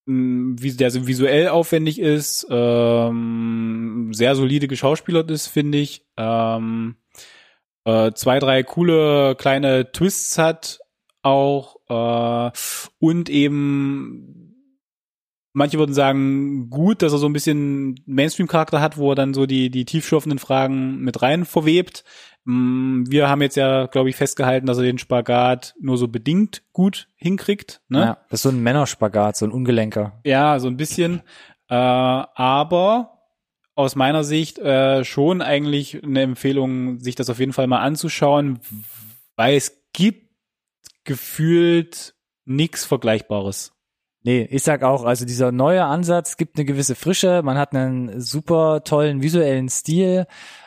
wie 0.04 0.72
der 0.72 0.90
so 0.90 1.06
visuell 1.06 1.48
aufwendig 1.48 1.98
ist, 1.98 2.46
ähm, 2.50 4.10
sehr 4.12 4.34
solide 4.34 4.68
geschauspielert 4.68 5.30
ist, 5.30 5.46
finde 5.46 5.78
ich. 5.78 6.04
Ähm, 6.18 6.96
äh, 7.84 8.12
zwei, 8.12 8.38
drei 8.38 8.62
coole 8.64 9.34
kleine 9.34 9.90
Twists 9.92 10.36
hat 10.36 10.80
auch 11.22 11.76
äh, 11.88 12.50
und 12.98 13.30
eben 13.30 14.45
manche 15.56 15.78
würden 15.78 15.94
sagen, 15.94 16.68
gut, 16.68 17.00
dass 17.00 17.12
er 17.12 17.18
so 17.18 17.26
ein 17.26 17.32
bisschen 17.32 17.98
Mainstream-Charakter 18.04 18.82
hat, 18.82 18.98
wo 18.98 19.12
er 19.12 19.14
dann 19.14 19.32
so 19.32 19.46
die, 19.46 19.70
die 19.70 19.86
tiefschürfenden 19.86 20.38
Fragen 20.38 20.98
mit 20.98 21.22
rein 21.22 21.46
verwebt. 21.46 22.04
Mm, 22.44 23.04
Wir 23.08 23.30
haben 23.30 23.40
jetzt 23.40 23.56
ja, 23.56 23.86
glaube 23.86 24.10
ich, 24.10 24.16
festgehalten, 24.16 24.66
dass 24.66 24.76
er 24.76 24.84
den 24.84 24.98
Spagat 24.98 25.74
nur 25.80 25.96
so 25.96 26.08
bedingt 26.08 26.62
gut 26.74 27.08
hinkriegt. 27.16 27.80
Ne? 27.88 28.00
Ja, 28.00 28.18
das 28.28 28.40
ist 28.40 28.42
so 28.42 28.50
ein 28.50 28.62
Männerspagat, 28.62 29.36
so 29.36 29.46
ein 29.46 29.50
Ungelenker. 29.50 30.20
Ja, 30.24 30.60
so 30.60 30.68
ein 30.68 30.76
bisschen. 30.76 31.22
Äh, 31.68 31.74
aber 31.74 33.24
aus 33.74 33.96
meiner 33.96 34.22
Sicht 34.22 34.60
äh, 34.60 35.02
schon 35.02 35.42
eigentlich 35.42 36.00
eine 36.00 36.22
Empfehlung, 36.22 37.00
sich 37.00 37.16
das 37.16 37.28
auf 37.28 37.40
jeden 37.40 37.52
Fall 37.52 37.66
mal 37.66 37.80
anzuschauen, 37.80 38.60
weil 39.34 39.56
es 39.56 39.82
gibt 39.92 40.30
gefühlt 41.02 42.14
nichts 42.44 42.84
Vergleichbares. 42.84 43.75
Nee, 44.26 44.48
ich 44.50 44.64
sag 44.64 44.82
auch, 44.82 45.04
also 45.04 45.24
dieser 45.24 45.52
neue 45.52 45.84
Ansatz 45.84 46.36
gibt 46.36 46.56
eine 46.56 46.64
gewisse 46.64 46.96
Frische, 46.96 47.42
man 47.44 47.56
hat 47.56 47.76
einen 47.76 48.20
super 48.20 48.82
tollen 48.82 49.22
visuellen 49.22 49.68
Stil, 49.68 50.26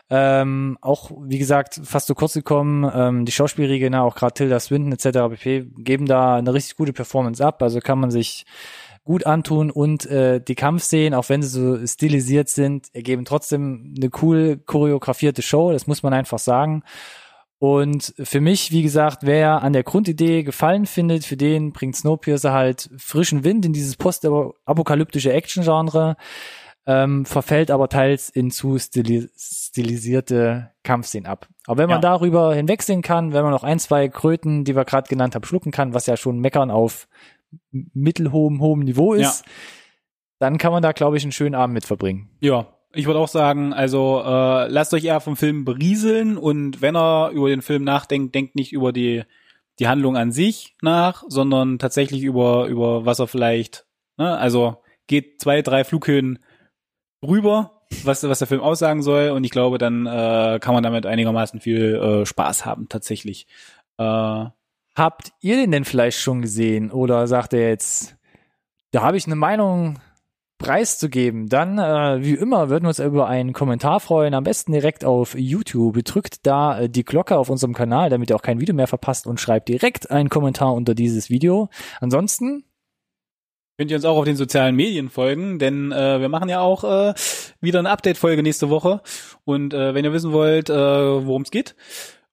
ähm, 0.10 0.78
auch 0.80 1.12
wie 1.26 1.40
gesagt 1.40 1.82
fast 1.84 2.08
so 2.08 2.16
kurz 2.16 2.36
gekommen, 2.36 2.90
ähm, 2.96 3.26
die 3.26 3.34
Schauspielriege, 3.34 3.90
na, 3.90 4.04
auch 4.04 4.16
gerade 4.16 4.34
Tilda 4.34 4.62
Swinton 4.62 4.94
etc. 4.94 5.28
pp. 5.32 5.72
geben 5.76 6.06
da 6.06 6.38
eine 6.38 6.54
richtig 6.54 6.78
gute 6.78 6.94
Performance 6.94 7.46
ab, 7.46 7.62
also 7.62 7.82
kann 7.82 8.00
man 8.00 8.12
sich 8.12 8.46
gut 9.04 9.26
antun 9.26 9.72
und 9.72 10.06
äh, 10.06 10.40
die 10.40 10.56
Kampfszenen, 10.56 11.14
auch 11.14 11.28
wenn 11.28 11.42
sie 11.42 11.50
so 11.50 11.86
stilisiert 11.86 12.48
sind, 12.48 12.88
ergeben 12.94 13.26
trotzdem 13.26 13.94
eine 13.98 14.10
cool 14.22 14.56
choreografierte 14.66 15.42
Show, 15.42 15.74
das 15.74 15.86
muss 15.86 16.02
man 16.02 16.14
einfach 16.14 16.40
sagen. 16.40 16.84
Und 17.60 18.14
für 18.18 18.40
mich, 18.40 18.72
wie 18.72 18.84
gesagt, 18.84 19.20
wer 19.24 19.62
an 19.64 19.74
der 19.74 19.84
Grundidee 19.84 20.44
gefallen 20.44 20.86
findet, 20.86 21.26
für 21.26 21.36
den 21.36 21.74
bringt 21.74 21.96
Snowpiercer 21.98 22.54
halt 22.54 22.90
frischen 22.98 23.44
Wind 23.44 23.66
in 23.66 23.74
dieses 23.74 23.98
postapokalyptische 23.98 25.34
Action-Genre. 25.34 26.16
ähm, 26.88 27.26
verfällt 27.26 27.70
aber 27.70 27.88
teils 27.90 28.30
in 28.30 28.50
zu 28.50 28.80
stili 28.80 29.30
stilisierte 29.38 30.72
Kampfszenen 30.84 31.28
ab. 31.28 31.48
Aber 31.68 31.78
wenn 31.78 31.90
man 31.90 31.98
Ja. 31.98 32.02
darüber 32.02 32.56
hinwegsehen 32.56 33.04
kann, 33.04 33.32
wenn 33.32 33.44
man 33.44 33.52
noch 33.52 33.64
ein, 33.64 33.78
zwei 33.78 34.08
Kröten, 34.08 34.64
die 34.64 34.76
wir 34.76 34.86
gerade 34.86 35.08
genannt 35.08 35.36
haben, 35.36 35.44
schlucken 35.44 35.72
kann, 35.72 35.94
was 35.94 36.08
ja 36.08 36.18
schon 36.18 36.40
meckern 36.40 36.72
auf 36.72 37.08
mittelhohem 37.72 38.60
hohem 38.62 38.80
Niveau 38.80 39.14
ist, 39.14 39.44
dann 40.40 40.58
kann 40.58 40.72
man 40.72 40.82
da, 40.82 40.92
glaube 40.94 41.18
ich, 41.18 41.24
einen 41.24 41.32
schönen 41.32 41.54
Abend 41.54 41.74
mit 41.76 41.86
verbringen. 41.86 42.30
Ja, 42.40 42.66
ich 42.94 43.06
würde 43.06 43.20
auch 43.20 43.28
sagen, 43.28 43.74
also 43.74 44.22
äh, 44.26 44.68
lasst 44.68 44.94
euch 44.94 45.04
eher 45.04 45.20
vom 45.20 45.36
Film 45.36 45.66
berieseln 45.66 46.38
und 46.38 46.82
wenn 46.82 46.96
er 46.96 47.30
über 47.32 47.50
den 47.50 47.62
Film 47.62 47.84
nachdenkt, 47.84 48.36
denkt 48.36 48.56
nicht 48.56 48.74
über 48.74 48.92
die 48.92 49.24
die 49.80 49.88
Handlung 49.88 50.18
an 50.18 50.34
sich 50.34 50.76
nach, 50.82 51.24
sondern 51.28 51.80
tatsächlich 51.80 52.24
über 52.24 52.68
über 52.68 53.06
was 53.06 53.20
er 53.20 53.28
vielleicht, 53.28 53.86
ne, 54.18 54.38
also 54.38 54.78
geht 55.08 55.40
zwei, 55.40 55.62
drei 55.62 55.84
Flughöhen 55.84 56.40
rüber, 57.26 57.84
was 58.04 58.24
was 58.28 58.40
der 58.40 58.48
Film 58.48 58.62
aussagen 58.62 59.04
soll 59.04 59.30
und 59.30 59.44
ich 59.44 59.52
glaube, 59.52 59.78
dann 59.78 60.06
äh, 60.06 60.60
kann 60.60 60.74
man 60.74 60.84
damit 60.84 61.06
einigermaßen 61.06 61.60
viel 61.62 61.96
äh, 61.96 62.26
Spaß 62.26 62.66
haben 62.66 62.90
tatsächlich. 62.90 63.48
Äh, 63.98 64.46
Habt 65.00 65.32
ihr 65.40 65.56
den 65.56 65.72
denn 65.72 65.86
vielleicht 65.86 66.20
schon 66.20 66.42
gesehen 66.42 66.92
oder 66.92 67.26
sagt 67.26 67.54
er 67.54 67.70
jetzt, 67.70 68.18
da 68.92 69.02
habe 69.02 69.16
ich 69.16 69.28
eine 69.28 69.38
Meinung 69.38 70.00
preiszugeben? 70.60 71.50
Dann, 71.50 71.80
äh, 71.80 72.24
wie 72.24 72.36
immer, 72.36 72.70
würden 72.70 72.84
wir 72.84 72.90
uns 72.90 73.00
über 73.00 73.28
einen 73.28 73.54
Kommentar 73.54 74.00
freuen. 74.00 74.36
Am 74.36 74.44
besten 74.44 74.72
direkt 74.72 75.04
auf 75.04 75.34
YouTube. 75.36 76.04
Drückt 76.04 76.46
da 76.46 76.82
äh, 76.82 76.90
die 76.90 77.04
Glocke 77.04 77.38
auf 77.38 77.50
unserem 77.50 77.74
Kanal, 77.74 78.12
damit 78.12 78.30
ihr 78.30 78.36
auch 78.36 78.44
kein 78.44 78.60
Video 78.60 78.76
mehr 78.76 78.86
verpasst 78.86 79.26
und 79.26 79.40
schreibt 79.40 79.70
direkt 79.70 80.12
einen 80.12 80.30
Kommentar 80.30 80.74
unter 80.76 80.94
dieses 80.94 81.32
Video. 81.32 81.70
Ansonsten, 82.00 82.66
Könnt 83.80 83.92
ihr 83.92 83.96
uns 83.96 84.04
auch 84.04 84.18
auf 84.18 84.26
den 84.26 84.36
sozialen 84.36 84.76
Medien 84.76 85.10
folgen, 85.10 85.58
denn 85.58 85.94
äh, 85.94 86.20
wir 86.20 86.28
machen 86.28 86.50
ja 86.50 86.60
auch 86.60 86.84
äh, 86.84 87.14
wieder 87.62 87.80
eine 87.80 87.90
Update-Folge 87.90 88.44
nächste 88.44 88.70
Woche. 88.70 89.02
Und 89.46 89.74
äh, 89.74 89.94
wenn 89.94 90.04
ihr 90.04 90.12
wissen 90.12 90.34
wollt, 90.34 90.70
äh, 90.70 90.76
worum 90.76 91.44
es 91.44 91.50
geht 91.50 91.76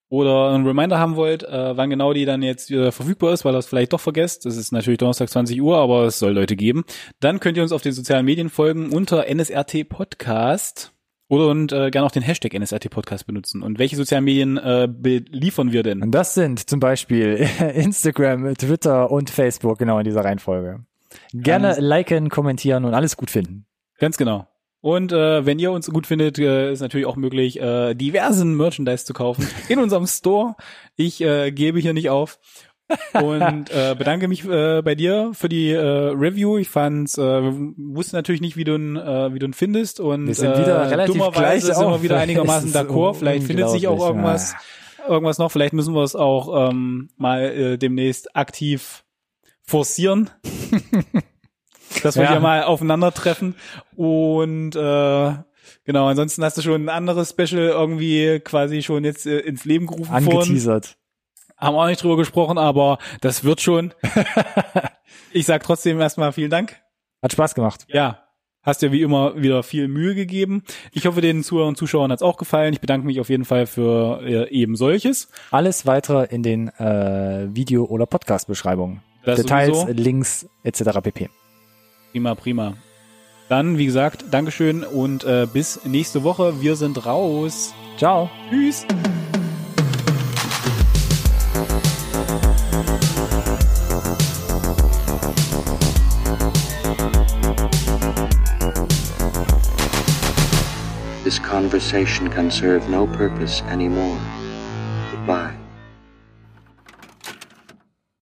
oder 0.08 0.50
einen 0.50 0.66
Reminder 0.66 0.98
haben 0.98 1.16
wollt, 1.16 1.42
äh, 1.42 1.76
wann 1.76 1.90
genau 1.90 2.12
die 2.12 2.24
dann 2.24 2.42
jetzt 2.42 2.70
wieder 2.70 2.92
verfügbar 2.92 3.32
ist, 3.32 3.44
weil 3.44 3.54
ihr 3.54 3.58
es 3.58 3.66
vielleicht 3.66 3.92
doch 3.92 4.00
vergesst, 4.00 4.44
das 4.44 4.56
ist 4.56 4.72
natürlich 4.72 4.98
Donnerstag 4.98 5.28
20 5.28 5.60
Uhr, 5.60 5.76
aber 5.78 6.04
es 6.04 6.18
soll 6.18 6.32
Leute 6.32 6.56
geben, 6.56 6.84
dann 7.20 7.40
könnt 7.40 7.56
ihr 7.56 7.62
uns 7.62 7.72
auf 7.72 7.82
den 7.82 7.92
sozialen 7.92 8.24
Medien 8.24 8.48
folgen 8.48 8.90
unter 8.90 9.26
NSRT 9.28 9.88
Podcast. 9.88 10.92
Oder 11.28 11.48
und 11.48 11.72
äh, 11.72 11.90
gerne 11.90 12.06
auch 12.06 12.12
den 12.12 12.22
Hashtag 12.22 12.54
NSRT 12.54 12.88
Podcast 12.88 13.26
benutzen. 13.26 13.62
Und 13.64 13.80
welche 13.80 13.96
sozialen 13.96 14.22
Medien 14.22 14.58
äh, 14.58 14.86
beliefern 14.88 15.72
wir 15.72 15.82
denn? 15.82 16.00
und 16.00 16.12
das 16.12 16.34
sind 16.34 16.70
zum 16.70 16.78
Beispiel 16.78 17.48
Instagram, 17.74 18.54
Twitter 18.54 19.10
und 19.10 19.28
Facebook, 19.28 19.78
genau 19.78 19.98
in 19.98 20.04
dieser 20.04 20.24
Reihenfolge. 20.24 20.84
Gerne 21.32 21.80
liken, 21.80 22.28
kommentieren 22.28 22.84
und 22.84 22.94
alles 22.94 23.16
gut 23.16 23.30
finden. 23.30 23.66
Ganz 23.98 24.16
genau. 24.16 24.46
Und 24.86 25.10
äh, 25.10 25.44
wenn 25.44 25.58
ihr 25.58 25.72
uns 25.72 25.90
gut 25.90 26.06
findet, 26.06 26.38
äh, 26.38 26.70
ist 26.70 26.78
natürlich 26.78 27.06
auch 27.06 27.16
möglich, 27.16 27.60
äh, 27.60 27.94
diversen 27.94 28.56
Merchandise 28.56 29.04
zu 29.04 29.14
kaufen 29.14 29.44
in 29.68 29.80
unserem 29.80 30.06
Store. 30.06 30.54
Ich 30.94 31.20
äh, 31.20 31.50
gebe 31.50 31.80
hier 31.80 31.92
nicht 31.92 32.08
auf. 32.08 32.38
und 33.12 33.68
äh, 33.74 33.96
bedanke 33.98 34.28
mich 34.28 34.44
äh, 34.44 34.82
bei 34.82 34.94
dir 34.94 35.32
für 35.32 35.48
die 35.48 35.72
äh, 35.72 35.80
Review. 35.80 36.56
Ich 36.58 36.68
fand's, 36.68 37.18
äh, 37.18 37.42
wusste 37.76 38.14
natürlich 38.14 38.40
nicht, 38.40 38.56
wie 38.56 38.62
du 38.62 38.76
ihn, 38.76 38.94
äh, 38.94 39.34
wie 39.34 39.40
du 39.40 39.46
ihn 39.46 39.54
findest 39.54 39.98
und 39.98 40.28
Wir 40.28 40.36
sind 40.36 40.56
wieder 40.56 40.76
äh, 40.76 40.86
relativ 40.86 41.16
dummerweise 41.16 41.66
gleich 41.66 41.76
sind 41.76 41.88
wir 41.88 42.02
wieder 42.04 42.18
einigermaßen 42.20 42.72
d'accord. 42.72 43.14
Vielleicht 43.14 43.44
findet 43.44 43.68
sich 43.70 43.88
auch 43.88 44.06
irgendwas, 44.06 44.54
irgendwas 45.08 45.38
noch. 45.38 45.50
Vielleicht 45.50 45.72
müssen 45.72 45.94
wir 45.94 46.04
es 46.04 46.14
auch 46.14 46.70
ähm, 46.70 47.08
mal 47.16 47.42
äh, 47.42 47.76
demnächst 47.76 48.36
aktiv 48.36 49.02
forcieren. 49.64 50.30
Dass 52.02 52.16
wir 52.16 52.24
Ja. 52.24 52.30
hier 52.32 52.40
mal 52.40 52.62
aufeinandertreffen 52.64 53.54
und 53.96 54.74
äh, 54.76 55.32
genau, 55.84 56.06
ansonsten 56.06 56.44
hast 56.44 56.58
du 56.58 56.62
schon 56.62 56.84
ein 56.84 56.88
anderes 56.88 57.30
Special 57.30 57.68
irgendwie 57.68 58.40
quasi 58.40 58.82
schon 58.82 59.04
jetzt 59.04 59.26
äh, 59.26 59.38
ins 59.40 59.64
Leben 59.64 59.86
gerufen. 59.86 60.12
Angeteasert. 60.12 60.96
Haben 61.56 61.76
auch 61.76 61.86
nicht 61.86 62.02
drüber 62.02 62.16
gesprochen, 62.18 62.58
aber 62.58 62.98
das 63.22 63.42
wird 63.42 63.60
schon. 63.62 63.94
ich 65.32 65.46
sag 65.46 65.62
trotzdem 65.62 65.98
erstmal 66.00 66.32
vielen 66.32 66.50
Dank. 66.50 66.76
Hat 67.22 67.32
Spaß 67.32 67.54
gemacht. 67.54 67.86
Ja, 67.88 68.24
hast 68.62 68.82
dir 68.82 68.92
wie 68.92 69.00
immer 69.00 69.40
wieder 69.40 69.62
viel 69.62 69.88
Mühe 69.88 70.14
gegeben. 70.14 70.64
Ich 70.92 71.06
hoffe, 71.06 71.22
den 71.22 71.42
Zuhörern 71.42 71.70
und 71.70 71.76
Zuschauern 71.76 72.12
hat's 72.12 72.20
auch 72.20 72.36
gefallen. 72.36 72.74
Ich 72.74 72.80
bedanke 72.80 73.06
mich 73.06 73.20
auf 73.20 73.30
jeden 73.30 73.46
Fall 73.46 73.66
für 73.66 74.20
äh, 74.22 74.50
eben 74.50 74.76
solches. 74.76 75.28
Alles 75.50 75.86
weitere 75.86 76.26
in 76.26 76.42
den 76.42 76.68
äh, 76.68 77.48
Video- 77.54 77.86
oder 77.86 78.04
Podcast-Beschreibungen. 78.04 79.00
Details, 79.24 79.80
sowieso. 79.80 79.92
Links 80.02 80.46
etc. 80.62 81.00
pp. 81.02 81.30
Prima, 82.16 82.34
prima. 82.34 82.72
Dann, 83.50 83.76
wie 83.76 83.84
gesagt, 83.84 84.24
Dankeschön 84.30 84.84
und 84.84 85.24
äh, 85.24 85.46
bis 85.52 85.84
nächste 85.84 86.22
Woche. 86.22 86.62
Wir 86.62 86.74
sind 86.74 87.04
raus. 87.04 87.74
Ciao. 87.98 88.30
Tschüss. 88.48 88.86
This 101.22 101.38
conversation 101.38 102.30
can 102.30 102.50
serve 102.50 102.88
no 102.88 103.06
purpose 103.06 103.62
anymore. 103.64 104.16
Goodbye. 105.12 105.65